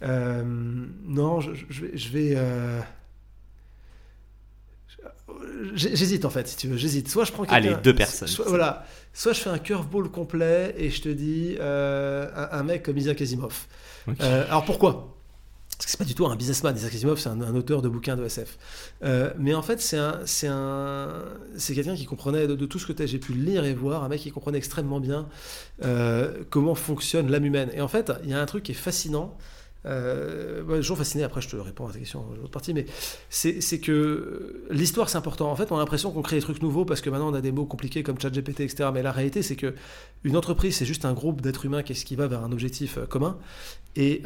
Euh, 0.02 0.42
non, 0.44 1.40
je, 1.40 2.08
vais. 2.10 2.36
J'hésite 5.74 6.24
en 6.24 6.30
fait, 6.30 6.46
si 6.48 6.56
tu 6.56 6.68
veux. 6.68 6.76
J'hésite. 6.76 7.08
Soit 7.08 7.24
je 7.24 7.32
prends 7.32 7.44
Allez, 7.44 7.74
deux 7.82 7.94
personnes. 7.94 8.28
Soit, 8.28 8.48
voilà. 8.48 8.86
Soit 9.12 9.32
je 9.32 9.40
fais 9.40 9.50
un 9.50 9.58
curveball 9.58 10.08
complet 10.10 10.74
et 10.78 10.90
je 10.90 11.02
te 11.02 11.08
dis 11.08 11.56
un, 11.60 12.62
mec 12.62 12.84
comme 12.84 12.98
Isaac 12.98 13.20
Asimov. 13.20 13.66
alors 14.20 14.64
pourquoi? 14.64 15.17
Parce 15.78 15.86
que 15.86 15.90
c'est 15.92 15.98
pas 15.98 16.04
du 16.04 16.16
tout 16.16 16.26
un 16.26 16.34
businessman. 16.34 16.76
Isaac 16.76 16.92
Asimov, 16.92 17.20
c'est 17.20 17.28
un, 17.28 17.54
auteur 17.54 17.82
de 17.82 17.88
bouquins 17.88 18.16
de 18.16 18.24
SF. 18.24 18.58
Euh, 19.04 19.32
mais 19.38 19.54
en 19.54 19.62
fait, 19.62 19.80
c'est 19.80 19.96
un, 19.96 20.18
c'est 20.24 20.48
un, 20.48 21.22
c'est 21.56 21.72
quelqu'un 21.72 21.94
qui 21.94 22.04
comprenait 22.04 22.48
de, 22.48 22.66
tout 22.66 22.80
ce 22.80 22.92
que 22.92 23.06
j'ai 23.06 23.18
pu 23.18 23.32
lire 23.32 23.64
et 23.64 23.74
voir, 23.74 24.02
un 24.02 24.08
mec 24.08 24.20
qui 24.20 24.32
comprenait 24.32 24.58
extrêmement 24.58 24.98
bien 24.98 25.28
euh, 25.84 26.42
comment 26.50 26.74
fonctionne 26.74 27.30
l'âme 27.30 27.44
humaine. 27.44 27.70
Et 27.74 27.80
en 27.80 27.86
fait, 27.86 28.10
il 28.24 28.30
y 28.30 28.34
a 28.34 28.40
un 28.40 28.46
truc 28.46 28.64
qui 28.64 28.72
est 28.72 28.74
fascinant. 28.74 29.38
Euh, 29.88 30.62
ouais, 30.64 30.76
toujours 30.76 30.98
fasciné, 30.98 31.24
après 31.24 31.40
je 31.40 31.48
te 31.48 31.56
réponds 31.56 31.88
à 31.88 31.92
ta 31.92 31.98
question, 31.98 32.24
l'autre 32.36 32.50
partie, 32.50 32.74
mais 32.74 32.86
c'est 33.30 33.80
que 33.80 34.66
l'histoire 34.70 35.08
c'est 35.08 35.18
important. 35.18 35.50
En 35.50 35.56
fait, 35.56 35.72
on 35.72 35.76
a 35.76 35.78
l'impression 35.78 36.10
qu'on 36.10 36.22
crée 36.22 36.36
des 36.36 36.42
trucs 36.42 36.62
nouveaux 36.62 36.84
parce 36.84 37.00
que 37.00 37.10
maintenant 37.10 37.30
on 37.30 37.34
a 37.34 37.40
des 37.40 37.52
mots 37.52 37.66
compliqués 37.66 38.02
comme 38.02 38.20
ChatGPT, 38.20 38.60
etc. 38.60 38.90
Mais 38.92 39.02
la 39.02 39.12
réalité 39.12 39.42
c'est 39.42 39.56
que 39.56 39.74
une 40.24 40.36
entreprise 40.36 40.76
c'est 40.76 40.86
juste 40.86 41.04
un 41.04 41.14
groupe 41.14 41.40
d'êtres 41.40 41.64
humains 41.64 41.82
qui, 41.82 41.94
qui 41.94 42.16
va 42.16 42.26
vers 42.26 42.44
un 42.44 42.52
objectif 42.52 42.98
commun. 43.08 43.38
Et, 43.96 44.22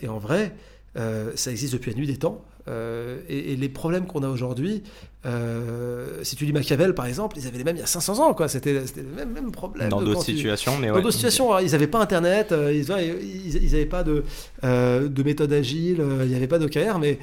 et 0.00 0.08
en 0.08 0.18
vrai, 0.18 0.54
euh, 0.96 1.32
ça 1.36 1.50
existe 1.50 1.74
depuis 1.74 1.90
la 1.90 1.96
nuit 1.96 2.06
des 2.06 2.16
temps. 2.16 2.44
Euh, 2.68 3.18
et, 3.28 3.56
les 3.56 3.68
problèmes 3.68 4.06
qu'on 4.06 4.22
a 4.22 4.28
aujourd'hui, 4.28 4.82
euh, 5.26 6.22
si 6.22 6.36
tu 6.36 6.44
lis 6.44 6.52
Machiavel 6.52 6.94
par 6.94 7.06
exemple, 7.06 7.36
ils 7.38 7.46
avaient 7.46 7.58
les 7.58 7.64
mêmes 7.64 7.76
il 7.76 7.80
y 7.80 7.82
a 7.82 7.86
500 7.86 8.18
ans, 8.20 8.34
quoi. 8.34 8.48
C'était 8.48 8.74
le 8.74 9.02
même, 9.16 9.30
même 9.30 9.50
problème. 9.50 9.88
Dans 9.88 10.02
d'autres 10.02 10.22
situations, 10.22 10.76
mais 10.78 10.88
Dans 10.88 10.96
d'autres 10.96 11.12
situations, 11.12 11.58
ils 11.58 11.72
n'avaient 11.72 11.86
pas 11.86 12.00
Internet, 12.00 12.52
ils 12.52 12.86
n'avaient 12.88 13.86
pas 13.86 14.04
de, 14.04 14.24
de 14.62 15.22
méthode 15.22 15.52
agile, 15.52 16.02
il 16.22 16.28
n'y 16.28 16.34
avait 16.34 16.46
pas 16.46 16.58
d'OKR, 16.58 16.98
mais, 16.98 17.18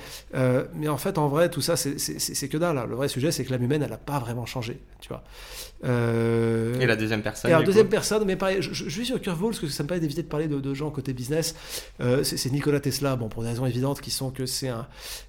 mais 0.75 0.87
en 0.87 0.97
fait, 0.97 1.17
en 1.17 1.27
vrai, 1.27 1.49
tout 1.49 1.61
ça, 1.61 1.75
c'est 1.75 2.49
que 2.49 2.57
dalle. 2.57 2.81
Le 2.89 2.95
vrai 2.95 3.07
sujet, 3.07 3.31
c'est 3.31 3.45
que 3.45 3.51
l'âme 3.51 3.63
humaine, 3.63 3.83
elle 3.83 3.91
n'a 3.91 3.97
pas 3.97 4.19
vraiment 4.19 4.45
changé, 4.45 4.79
tu 4.99 5.09
vois. 5.09 5.23
Euh, 5.85 6.79
et 6.79 6.85
la 6.85 6.95
deuxième 6.95 7.21
personne. 7.21 7.51
Et 7.51 7.53
la 7.53 7.61
deuxième 7.61 7.87
personne, 7.87 8.25
mais 8.25 8.35
pareil, 8.35 8.57
je, 8.61 8.73
je, 8.73 8.89
suis 8.89 9.05
sur 9.05 9.21
Curveball 9.21 9.51
parce 9.51 9.59
que 9.59 9.67
ça 9.67 9.83
me 9.83 9.87
permet 9.87 10.01
d'éviter 10.01 10.23
de 10.23 10.27
parler 10.27 10.47
de, 10.47 10.73
gens 10.73 10.89
côté 10.89 11.13
business. 11.13 11.55
Euh, 12.01 12.23
c'est 12.23 12.51
Nikola 12.51 12.79
Tesla, 12.79 13.15
bon, 13.15 13.29
pour 13.29 13.43
des 13.43 13.49
raisons 13.49 13.65
évidentes 13.65 14.01
qui 14.01 14.11
sont 14.11 14.31
que 14.31 14.45
c'est 14.45 14.69
un, 14.69 14.87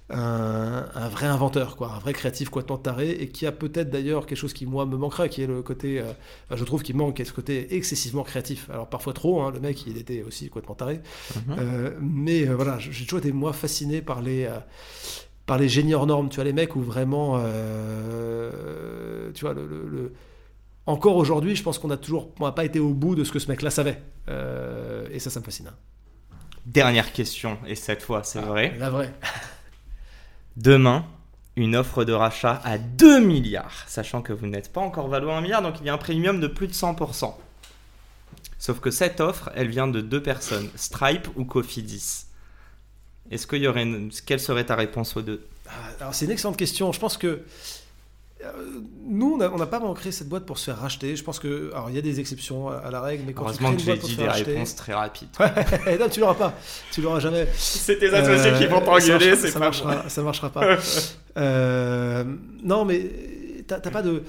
un, 0.09 1.09
vrai 1.09 1.27
inventeur, 1.27 1.75
quoi, 1.75 1.91
un 1.95 1.99
vrai 1.99 2.13
créatif 2.13 2.49
complètement 2.49 2.77
taré, 2.77 3.11
et 3.11 3.29
qui 3.29 3.45
a 3.45 3.51
peut-être 3.51 3.89
d'ailleurs 3.89 4.25
quelque 4.25 4.37
chose 4.37 4.53
qui, 4.53 4.65
moi, 4.65 4.85
me 4.85 4.97
manquerait, 4.97 5.29
qui 5.29 5.43
est 5.43 5.47
le 5.47 5.61
côté, 5.61 5.99
euh, 5.99 6.11
je 6.55 6.63
trouve 6.63 6.81
qu'il 6.81 6.95
manque, 6.95 7.19
est 7.19 7.25
ce 7.25 7.33
côté 7.33 7.75
excessivement 7.75 8.23
créatif. 8.23 8.69
Alors 8.71 8.87
parfois 8.87 9.13
trop, 9.13 9.41
hein, 9.41 9.51
le 9.53 9.59
mec, 9.59 9.85
il 9.85 9.97
était 9.97 10.23
aussi 10.23 10.49
complètement 10.49 10.75
taré. 10.75 11.01
Mhm. 11.35 11.93
mais 12.01 12.45
voilà, 12.45 12.77
j'ai 12.79 13.03
toujours 13.03 13.19
été, 13.19 13.31
moi, 13.31 13.53
fasciné 13.53 14.01
par 14.01 14.21
les 14.21 14.49
par 15.45 15.57
les 15.57 15.69
génies 15.69 15.93
hors 15.93 16.07
normes, 16.07 16.27
tu 16.29 16.35
vois, 16.35 16.43
les 16.43 16.51
mecs 16.51 16.75
où 16.75 16.81
vraiment, 16.81 17.39
tu 19.33 19.41
vois, 19.45 19.53
le, 19.53 20.11
encore 20.87 21.17
aujourd'hui, 21.17 21.55
je 21.55 21.63
pense 21.63 21.77
qu'on 21.77 21.91
a 21.91 21.97
toujours, 21.97 22.29
on 22.39 22.45
n'a 22.45 22.53
pas 22.53 22.65
été 22.65 22.79
au 22.79 22.93
bout 22.93 23.13
de 23.13 23.23
ce 23.23 23.31
que 23.31 23.39
ce 23.39 23.49
mec-là 23.49 23.69
savait. 23.69 24.01
Euh, 24.29 25.07
et 25.11 25.19
ça, 25.19 25.29
ça 25.29 25.39
me 25.39 25.45
fascine. 25.45 25.69
Dernière 26.65 27.13
question, 27.13 27.57
et 27.67 27.75
cette 27.75 28.01
fois, 28.01 28.23
c'est 28.23 28.39
ah, 28.39 28.45
vrai. 28.45 28.75
La 28.79 28.89
vraie. 28.89 29.13
Demain, 30.57 31.05
une 31.57 31.75
offre 31.75 32.05
de 32.05 32.13
rachat 32.13 32.61
à 32.63 32.77
2 32.77 33.19
milliards, 33.19 33.83
sachant 33.87 34.21
que 34.21 34.31
vous 34.31 34.47
n'êtes 34.47 34.71
pas 34.71 34.81
encore 34.81 35.09
valu 35.09 35.29
1 35.29 35.41
milliard, 35.41 35.61
donc 35.61 35.75
il 35.81 35.85
y 35.85 35.89
a 35.89 35.93
un 35.93 35.97
premium 35.97 36.39
de 36.39 36.47
plus 36.47 36.67
de 36.67 36.73
100%. 36.73 37.35
Sauf 38.57 38.79
que 38.79 38.89
cette 38.89 39.19
offre, 39.19 39.51
elle 39.55 39.67
vient 39.67 39.87
de 39.87 40.01
deux 40.01 40.23
personnes, 40.23 40.69
Stripe 40.75 41.27
ou 41.35 41.45
Cofidis. 41.45 42.25
Est-ce 43.29 43.45
qu'il 43.45 43.61
y 43.61 43.67
aurait 43.67 43.83
une... 43.83 44.09
Quelle 44.25 44.39
serait 44.39 44.65
ta 44.65 44.75
réponse 44.75 45.17
aux 45.17 45.21
deux? 45.21 45.45
Ah, 45.67 45.71
Alors 45.99 46.15
c'est 46.15 46.25
une 46.25 46.31
excellente 46.31 46.57
question. 46.57 46.91
Je 46.91 46.99
pense 46.99 47.17
que 47.17 47.43
nous, 49.03 49.39
on 49.41 49.57
n'a 49.57 49.65
pas 49.65 49.79
vraiment 49.79 49.93
créé 49.93 50.11
cette 50.11 50.29
boîte 50.29 50.45
pour 50.45 50.57
se 50.57 50.65
faire 50.65 50.77
racheter. 50.77 51.15
Je 51.15 51.23
pense 51.23 51.39
que, 51.39 51.71
alors 51.73 51.89
il 51.89 51.95
y 51.95 51.99
a 51.99 52.01
des 52.01 52.19
exceptions 52.19 52.69
à, 52.69 52.91
la 52.91 53.01
règle, 53.01 53.23
mais 53.25 53.33
quand 53.33 53.43
Heureusement 53.43 53.71
tu 53.71 53.77
crées 53.77 53.93
une 53.93 53.99
boîte 53.99 54.15
pour 54.15 54.23
des 54.25 54.29
réponses 54.29 54.75
très 54.75 54.93
rapides. 54.93 55.29
non, 55.99 56.09
tu 56.09 56.19
l'auras 56.19 56.35
pas, 56.35 56.53
tu 56.91 57.01
l'auras 57.01 57.19
jamais. 57.19 57.47
C'est 57.55 57.97
tes 57.97 58.13
associés 58.13 58.53
qui 58.57 58.67
vont 58.67 58.81
t'engueuler, 58.81 59.35
c'est 59.35 59.49
ça, 59.49 59.59
marchera, 59.59 60.07
ça 60.09 60.21
marchera 60.21 60.49
pas. 60.49 60.77
euh, 61.37 62.23
non, 62.63 62.85
mais 62.85 63.09
t'as 63.67 63.79
pas 63.79 64.01
de. 64.01 64.23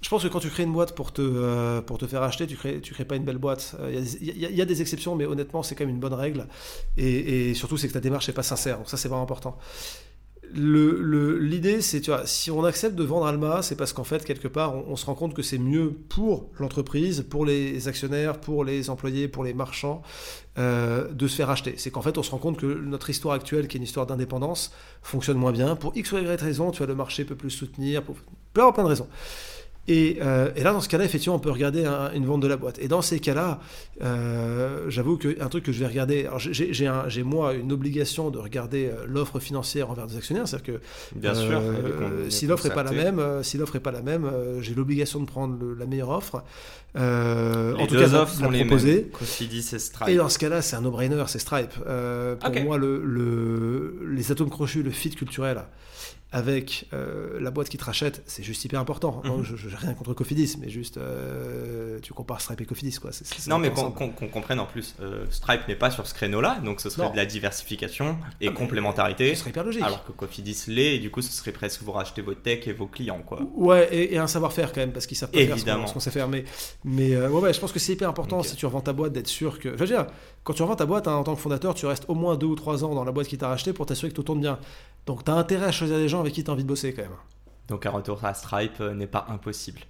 Je 0.00 0.08
pense 0.08 0.24
que 0.24 0.28
quand 0.28 0.40
tu 0.40 0.48
crées 0.48 0.64
une 0.64 0.72
boîte 0.72 0.96
pour 0.96 1.12
te, 1.12 1.22
euh, 1.22 1.80
pour 1.80 1.96
te 1.96 2.06
faire 2.06 2.22
acheter, 2.22 2.48
tu 2.48 2.56
crées, 2.56 2.80
tu 2.80 2.92
crées 2.92 3.04
pas 3.04 3.14
une 3.14 3.24
belle 3.24 3.38
boîte. 3.38 3.76
Il 3.88 3.98
euh, 3.98 4.00
y, 4.20 4.56
y, 4.56 4.60
a 4.60 4.64
des 4.64 4.80
exceptions, 4.80 5.14
mais 5.14 5.26
honnêtement, 5.26 5.62
c'est 5.62 5.76
quand 5.76 5.84
même 5.84 5.94
une 5.94 6.00
bonne 6.00 6.14
règle. 6.14 6.48
Et, 6.96 7.50
et 7.50 7.54
surtout, 7.54 7.76
c'est 7.76 7.86
que 7.86 7.92
ta 7.92 8.00
démarche 8.00 8.26
n'est 8.26 8.34
pas 8.34 8.42
sincère. 8.42 8.78
Donc 8.78 8.88
ça, 8.88 8.96
c'est 8.96 9.06
vraiment 9.06 9.22
important 9.22 9.56
l'idée, 10.54 11.80
c'est, 11.80 12.00
tu 12.00 12.10
vois, 12.10 12.26
si 12.26 12.50
on 12.50 12.64
accepte 12.64 12.94
de 12.94 13.04
vendre 13.04 13.26
Alma, 13.26 13.62
c'est 13.62 13.76
parce 13.76 13.92
qu'en 13.92 14.04
fait, 14.04 14.24
quelque 14.24 14.48
part, 14.48 14.74
on, 14.74 14.96
se 14.96 15.06
rend 15.06 15.14
compte 15.14 15.34
que 15.34 15.42
c'est 15.42 15.58
mieux 15.58 15.90
pour 15.90 16.50
l'entreprise, 16.58 17.24
pour 17.28 17.44
les 17.44 17.88
actionnaires, 17.88 18.40
pour 18.40 18.64
les 18.64 18.90
employés, 18.90 19.28
pour 19.28 19.44
les 19.44 19.54
marchands, 19.54 20.02
euh, 20.58 21.10
de 21.10 21.26
se 21.26 21.36
faire 21.36 21.50
acheter. 21.50 21.74
C'est 21.76 21.90
qu'en 21.90 22.02
fait, 22.02 22.18
on 22.18 22.22
se 22.22 22.30
rend 22.30 22.38
compte 22.38 22.58
que 22.58 22.66
notre 22.66 23.10
histoire 23.10 23.34
actuelle, 23.34 23.68
qui 23.68 23.76
est 23.76 23.80
une 23.80 23.84
histoire 23.84 24.06
d'indépendance, 24.06 24.72
fonctionne 25.02 25.38
moins 25.38 25.52
bien. 25.52 25.76
Pour 25.76 25.96
X 25.96 26.12
ou 26.12 26.18
Y 26.18 26.40
raison, 26.40 26.70
tu 26.70 26.78
vois, 26.78 26.86
le 26.86 26.94
marché 26.94 27.24
peut 27.24 27.36
plus 27.36 27.50
soutenir, 27.50 28.02
pour 28.02 28.16
plein, 28.52 28.70
plein 28.72 28.84
de 28.84 28.88
raisons. 28.88 29.08
Euh, 29.90 30.50
et, 30.54 30.62
là, 30.62 30.72
dans 30.72 30.80
ce 30.80 30.88
cas-là, 30.88 31.04
effectivement, 31.04 31.34
on 31.36 31.40
peut 31.40 31.50
regarder 31.50 31.84
une 32.14 32.24
vente 32.24 32.40
de 32.40 32.46
la 32.46 32.56
boîte. 32.56 32.78
Et 32.78 32.88
dans 32.88 33.02
ces 33.02 33.18
cas-là, 33.18 33.60
euh, 34.02 34.88
j'avoue 34.88 35.16
qu'un 35.16 35.48
truc 35.48 35.64
que 35.64 35.72
je 35.72 35.80
vais 35.80 35.86
regarder, 35.86 36.28
j'ai 36.38 37.22
moi 37.22 37.54
une 37.54 37.72
obligation 37.72 38.30
de 38.30 38.38
regarder 38.38 38.86
euh, 38.86 39.04
l'offre 39.06 39.40
financière 39.40 39.90
envers 39.90 40.06
des 40.06 40.16
actionnaires, 40.16 40.46
c'est-à-dire 40.46 40.80
que 40.80 40.80
Bien 41.16 41.34
sûr, 41.34 41.60
si 42.28 42.46
l'offre 42.46 42.68
n'est 42.68 42.74
pas 42.74 42.84
la 42.84 42.92
même, 42.92 43.42
si 43.42 43.58
l'offre 43.58 43.76
est 43.76 43.80
pas 43.80 43.90
la 43.90 44.02
même, 44.02 44.30
j'ai 44.60 44.74
l'obligation 44.74 45.20
de 45.20 45.26
prendre 45.26 45.56
la 45.76 45.86
meilleure 45.86 46.10
offre. 46.10 46.44
en 46.94 47.86
tout 47.86 47.96
cas, 47.96 48.14
offres 48.14 48.34
sont 48.34 48.50
les 48.50 48.64
proposer. 48.64 49.10
Et, 50.08 50.16
dans 50.16 50.28
ce 50.28 50.38
cas-là, 50.38 50.62
c'est 50.62 50.76
un 50.76 50.82
no-brainer, 50.82 51.24
c'est 51.26 51.38
Stripe. 51.38 51.74
pour 51.74 52.62
moi, 52.62 52.78
le, 52.78 53.98
les 54.12 54.30
atomes 54.30 54.50
crochus, 54.50 54.82
le 54.82 54.90
fit 54.90 55.10
culturel 55.10 55.62
avec 56.32 56.86
euh, 56.94 57.38
la 57.40 57.50
boîte 57.50 57.68
qui 57.68 57.76
te 57.76 57.84
rachète, 57.84 58.22
c'est 58.26 58.42
juste 58.42 58.64
hyper 58.64 58.80
important. 58.80 59.22
Mhm. 59.24 59.44
je 59.44 59.68
n'ai 59.68 59.74
rien 59.74 59.92
contre 59.92 60.14
Cofidis, 60.14 60.56
mais 60.58 60.70
juste 60.70 60.96
euh, 60.96 61.98
tu 62.00 62.14
compares 62.14 62.40
Stripe 62.40 62.62
et 62.62 62.64
Cofidis. 62.64 62.98
Quoi. 62.98 63.10
non, 63.48 63.58
mais 63.58 63.70
qu'on 63.70 64.10
comprenne 64.10 64.58
en 64.58 64.64
plus, 64.64 64.94
euh, 65.00 65.26
Stripe 65.30 65.68
n'est 65.68 65.76
pas 65.76 65.90
sur 65.90 66.06
ce 66.06 66.14
créneau-là, 66.14 66.58
donc 66.64 66.80
ce 66.80 66.88
serait 66.88 67.10
de 67.10 67.16
la 67.16 67.26
diversification 67.26 68.16
et 68.40 68.48
ah, 68.48 68.52
complémentarité. 68.52 69.34
Ce 69.34 69.40
serait 69.40 69.50
hyper 69.50 69.64
logique. 69.64 69.82
Alors 69.82 70.04
que 70.04 70.12
Cofidis 70.12 70.64
l'est, 70.68 70.96
et 70.96 70.98
du 70.98 71.10
coup, 71.10 71.20
ce 71.20 71.30
serait 71.30 71.52
presque 71.52 71.82
vous 71.82 71.92
racheter 71.92 72.22
votre 72.22 72.40
tech 72.40 72.66
et 72.66 72.72
vos 72.72 72.86
clients. 72.86 73.22
Quoi. 73.24 73.42
Ouais, 73.54 73.88
et, 73.94 74.16
un 74.16 74.26
savoir-faire 74.26 74.72
quand 74.72 74.80
même, 74.80 74.92
parce 74.92 75.06
qu'ils 75.06 75.16
savent 75.16 75.30
pas 75.30 75.40
Évidemment. 75.40 75.80
faire 75.80 75.88
ce 75.88 75.94
qu'on 75.94 76.00
sait 76.00 76.10
faire. 76.10 76.28
Mais, 76.28 76.44
mais 76.84 77.14
ouais, 77.16 77.28
ouais, 77.28 77.52
je 77.52 77.60
pense 77.60 77.72
que 77.72 77.78
c'est 77.78 77.92
hyper 77.92 78.08
important 78.08 78.42
si 78.42 78.56
tu 78.56 78.64
revends 78.64 78.80
ta 78.80 78.94
boîte 78.94 79.12
d'être 79.12 79.28
sûr 79.28 79.58
que. 79.58 79.72
Je 79.72 79.76
veux 79.76 79.86
dire, 79.86 80.06
quand 80.44 80.54
tu 80.54 80.62
revends 80.62 80.76
ta 80.76 80.86
boîte 80.86 81.06
hein, 81.06 81.14
en 81.14 81.24
tant 81.24 81.34
que 81.34 81.40
fondateur, 81.40 81.74
tu 81.74 81.86
restes 81.86 82.04
au 82.08 82.14
moins 82.14 82.36
deux 82.36 82.46
ou 82.46 82.56
trois 82.56 82.84
ans 82.84 82.94
dans 82.94 83.04
la 83.04 83.12
boîte 83.12 83.28
qui 83.28 83.38
t'a 83.38 83.48
racheté 83.48 83.72
pour 83.72 83.86
t'assurer 83.86 84.10
que 84.10 84.16
tout 84.16 84.22
tourne 84.22 84.40
bien. 84.40 84.58
Donc 85.06 85.24
tu 85.24 85.30
as 85.30 85.34
intérêt 85.34 85.66
à 85.66 85.72
choisir 85.72 85.98
des 85.98 86.08
gens 86.08 86.20
avec 86.20 86.32
qui 86.32 86.42
tu 86.42 86.50
as 86.50 86.52
envie 86.52 86.64
de 86.64 86.68
bosser 86.68 86.92
quand 86.92 87.02
même. 87.02 87.12
Donc 87.68 87.86
un 87.86 87.90
retour 87.90 88.24
à 88.24 88.34
Stripe 88.34 88.80
euh, 88.80 88.94
n'est 88.94 89.06
pas 89.06 89.26
impossible. 89.28 89.80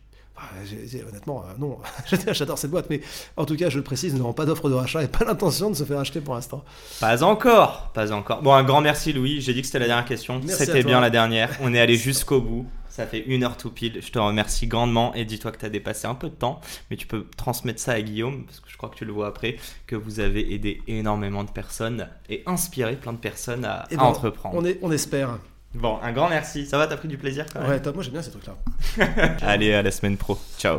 honnêtement, 1.09 1.45
euh, 1.47 1.53
non, 1.59 1.79
j'adore 2.33 2.59
cette 2.59 2.71
boîte, 2.71 2.87
mais 2.91 3.01
en 3.37 3.47
tout 3.47 3.57
cas, 3.57 3.71
je 3.71 3.79
le 3.79 3.85
précise, 3.85 4.12
nous 4.12 4.19
n'avons 4.19 4.35
pas 4.35 4.45
d'offre 4.45 4.69
de 4.69 4.75
rachat 4.75 5.03
et 5.03 5.09
pas 5.09 5.25
l'intention 5.25 5.71
de 5.71 5.75
se 5.75 5.85
faire 5.85 5.99
acheter 5.99 6.21
pour 6.21 6.35
l'instant. 6.35 6.65
Pas 7.01 7.23
encore, 7.23 7.91
pas 7.95 8.12
encore. 8.12 8.43
Bon, 8.43 8.53
un 8.53 8.62
grand 8.62 8.83
merci 8.83 9.12
Louis, 9.15 9.41
j'ai 9.41 9.55
dit 9.55 9.62
que 9.62 9.67
c'était 9.67 9.79
la 9.79 9.87
dernière 9.87 10.07
question, 10.07 10.41
c'était 10.49 10.83
bien 10.83 11.01
la 11.01 11.11
dernière, 11.11 11.59
on 11.62 11.73
est 11.73 11.81
allé 11.81 11.97
jusqu'au 11.97 12.43
bout. 12.43 12.67
Ça 12.92 13.07
fait 13.07 13.20
une 13.20 13.42
heure 13.42 13.57
tout 13.57 13.70
pile. 13.70 14.00
Je 14.02 14.12
te 14.12 14.18
remercie 14.18 14.66
grandement 14.66 15.14
et 15.14 15.24
dis-toi 15.24 15.50
que 15.50 15.57
tu 15.57 15.64
as 15.64 15.70
dépassé 15.70 16.07
un 16.07 16.14
peu 16.14 16.28
de 16.28 16.35
temps, 16.35 16.61
mais 16.90 16.98
tu 16.98 17.07
peux 17.07 17.24
transmettre 17.38 17.81
ça 17.81 17.92
à 17.92 18.02
Guillaume, 18.02 18.44
parce 18.44 18.61
que 18.61 18.68
je 18.68 18.76
crois 18.76 18.90
que 18.90 18.96
tu 18.96 19.07
le 19.07 19.12
vois 19.12 19.28
après, 19.28 19.57
que 19.87 19.96
vous 19.96 20.20
avez 20.20 20.52
aidé 20.52 20.83
énormément 20.87 21.42
de 21.42 21.50
personnes 21.50 22.07
et 22.28 22.42
inspiré 22.44 22.96
plein 22.96 23.14
de 23.14 23.18
personnes 23.18 23.64
à, 23.64 23.87
eh 23.90 23.96
ben, 23.96 24.02
entreprendre. 24.02 24.57
On, 24.59 24.64
est, 24.66 24.78
on 24.83 24.92
espère. 24.92 25.38
Bon, 25.72 25.98
un 26.02 26.12
grand 26.12 26.28
merci. 26.28 26.66
Ça 26.66 26.76
va, 26.76 26.87
t'as 26.87 26.98
pris 26.98 27.09
du 27.09 27.16
plaisir 27.16 27.46
quand 27.50 27.61
même? 27.61 27.70
Ouais, 27.70 27.81
top, 27.81 27.94
moi 27.94 28.05
j'aime 28.05 28.12
bien 28.12 28.20
ces 28.20 28.31
trucs-là. 28.31 28.57
Allez, 29.40 29.72
à 29.72 29.81
la 29.81 29.90
semaine 29.90 30.18
pro. 30.18 30.38
Ciao. 30.59 30.78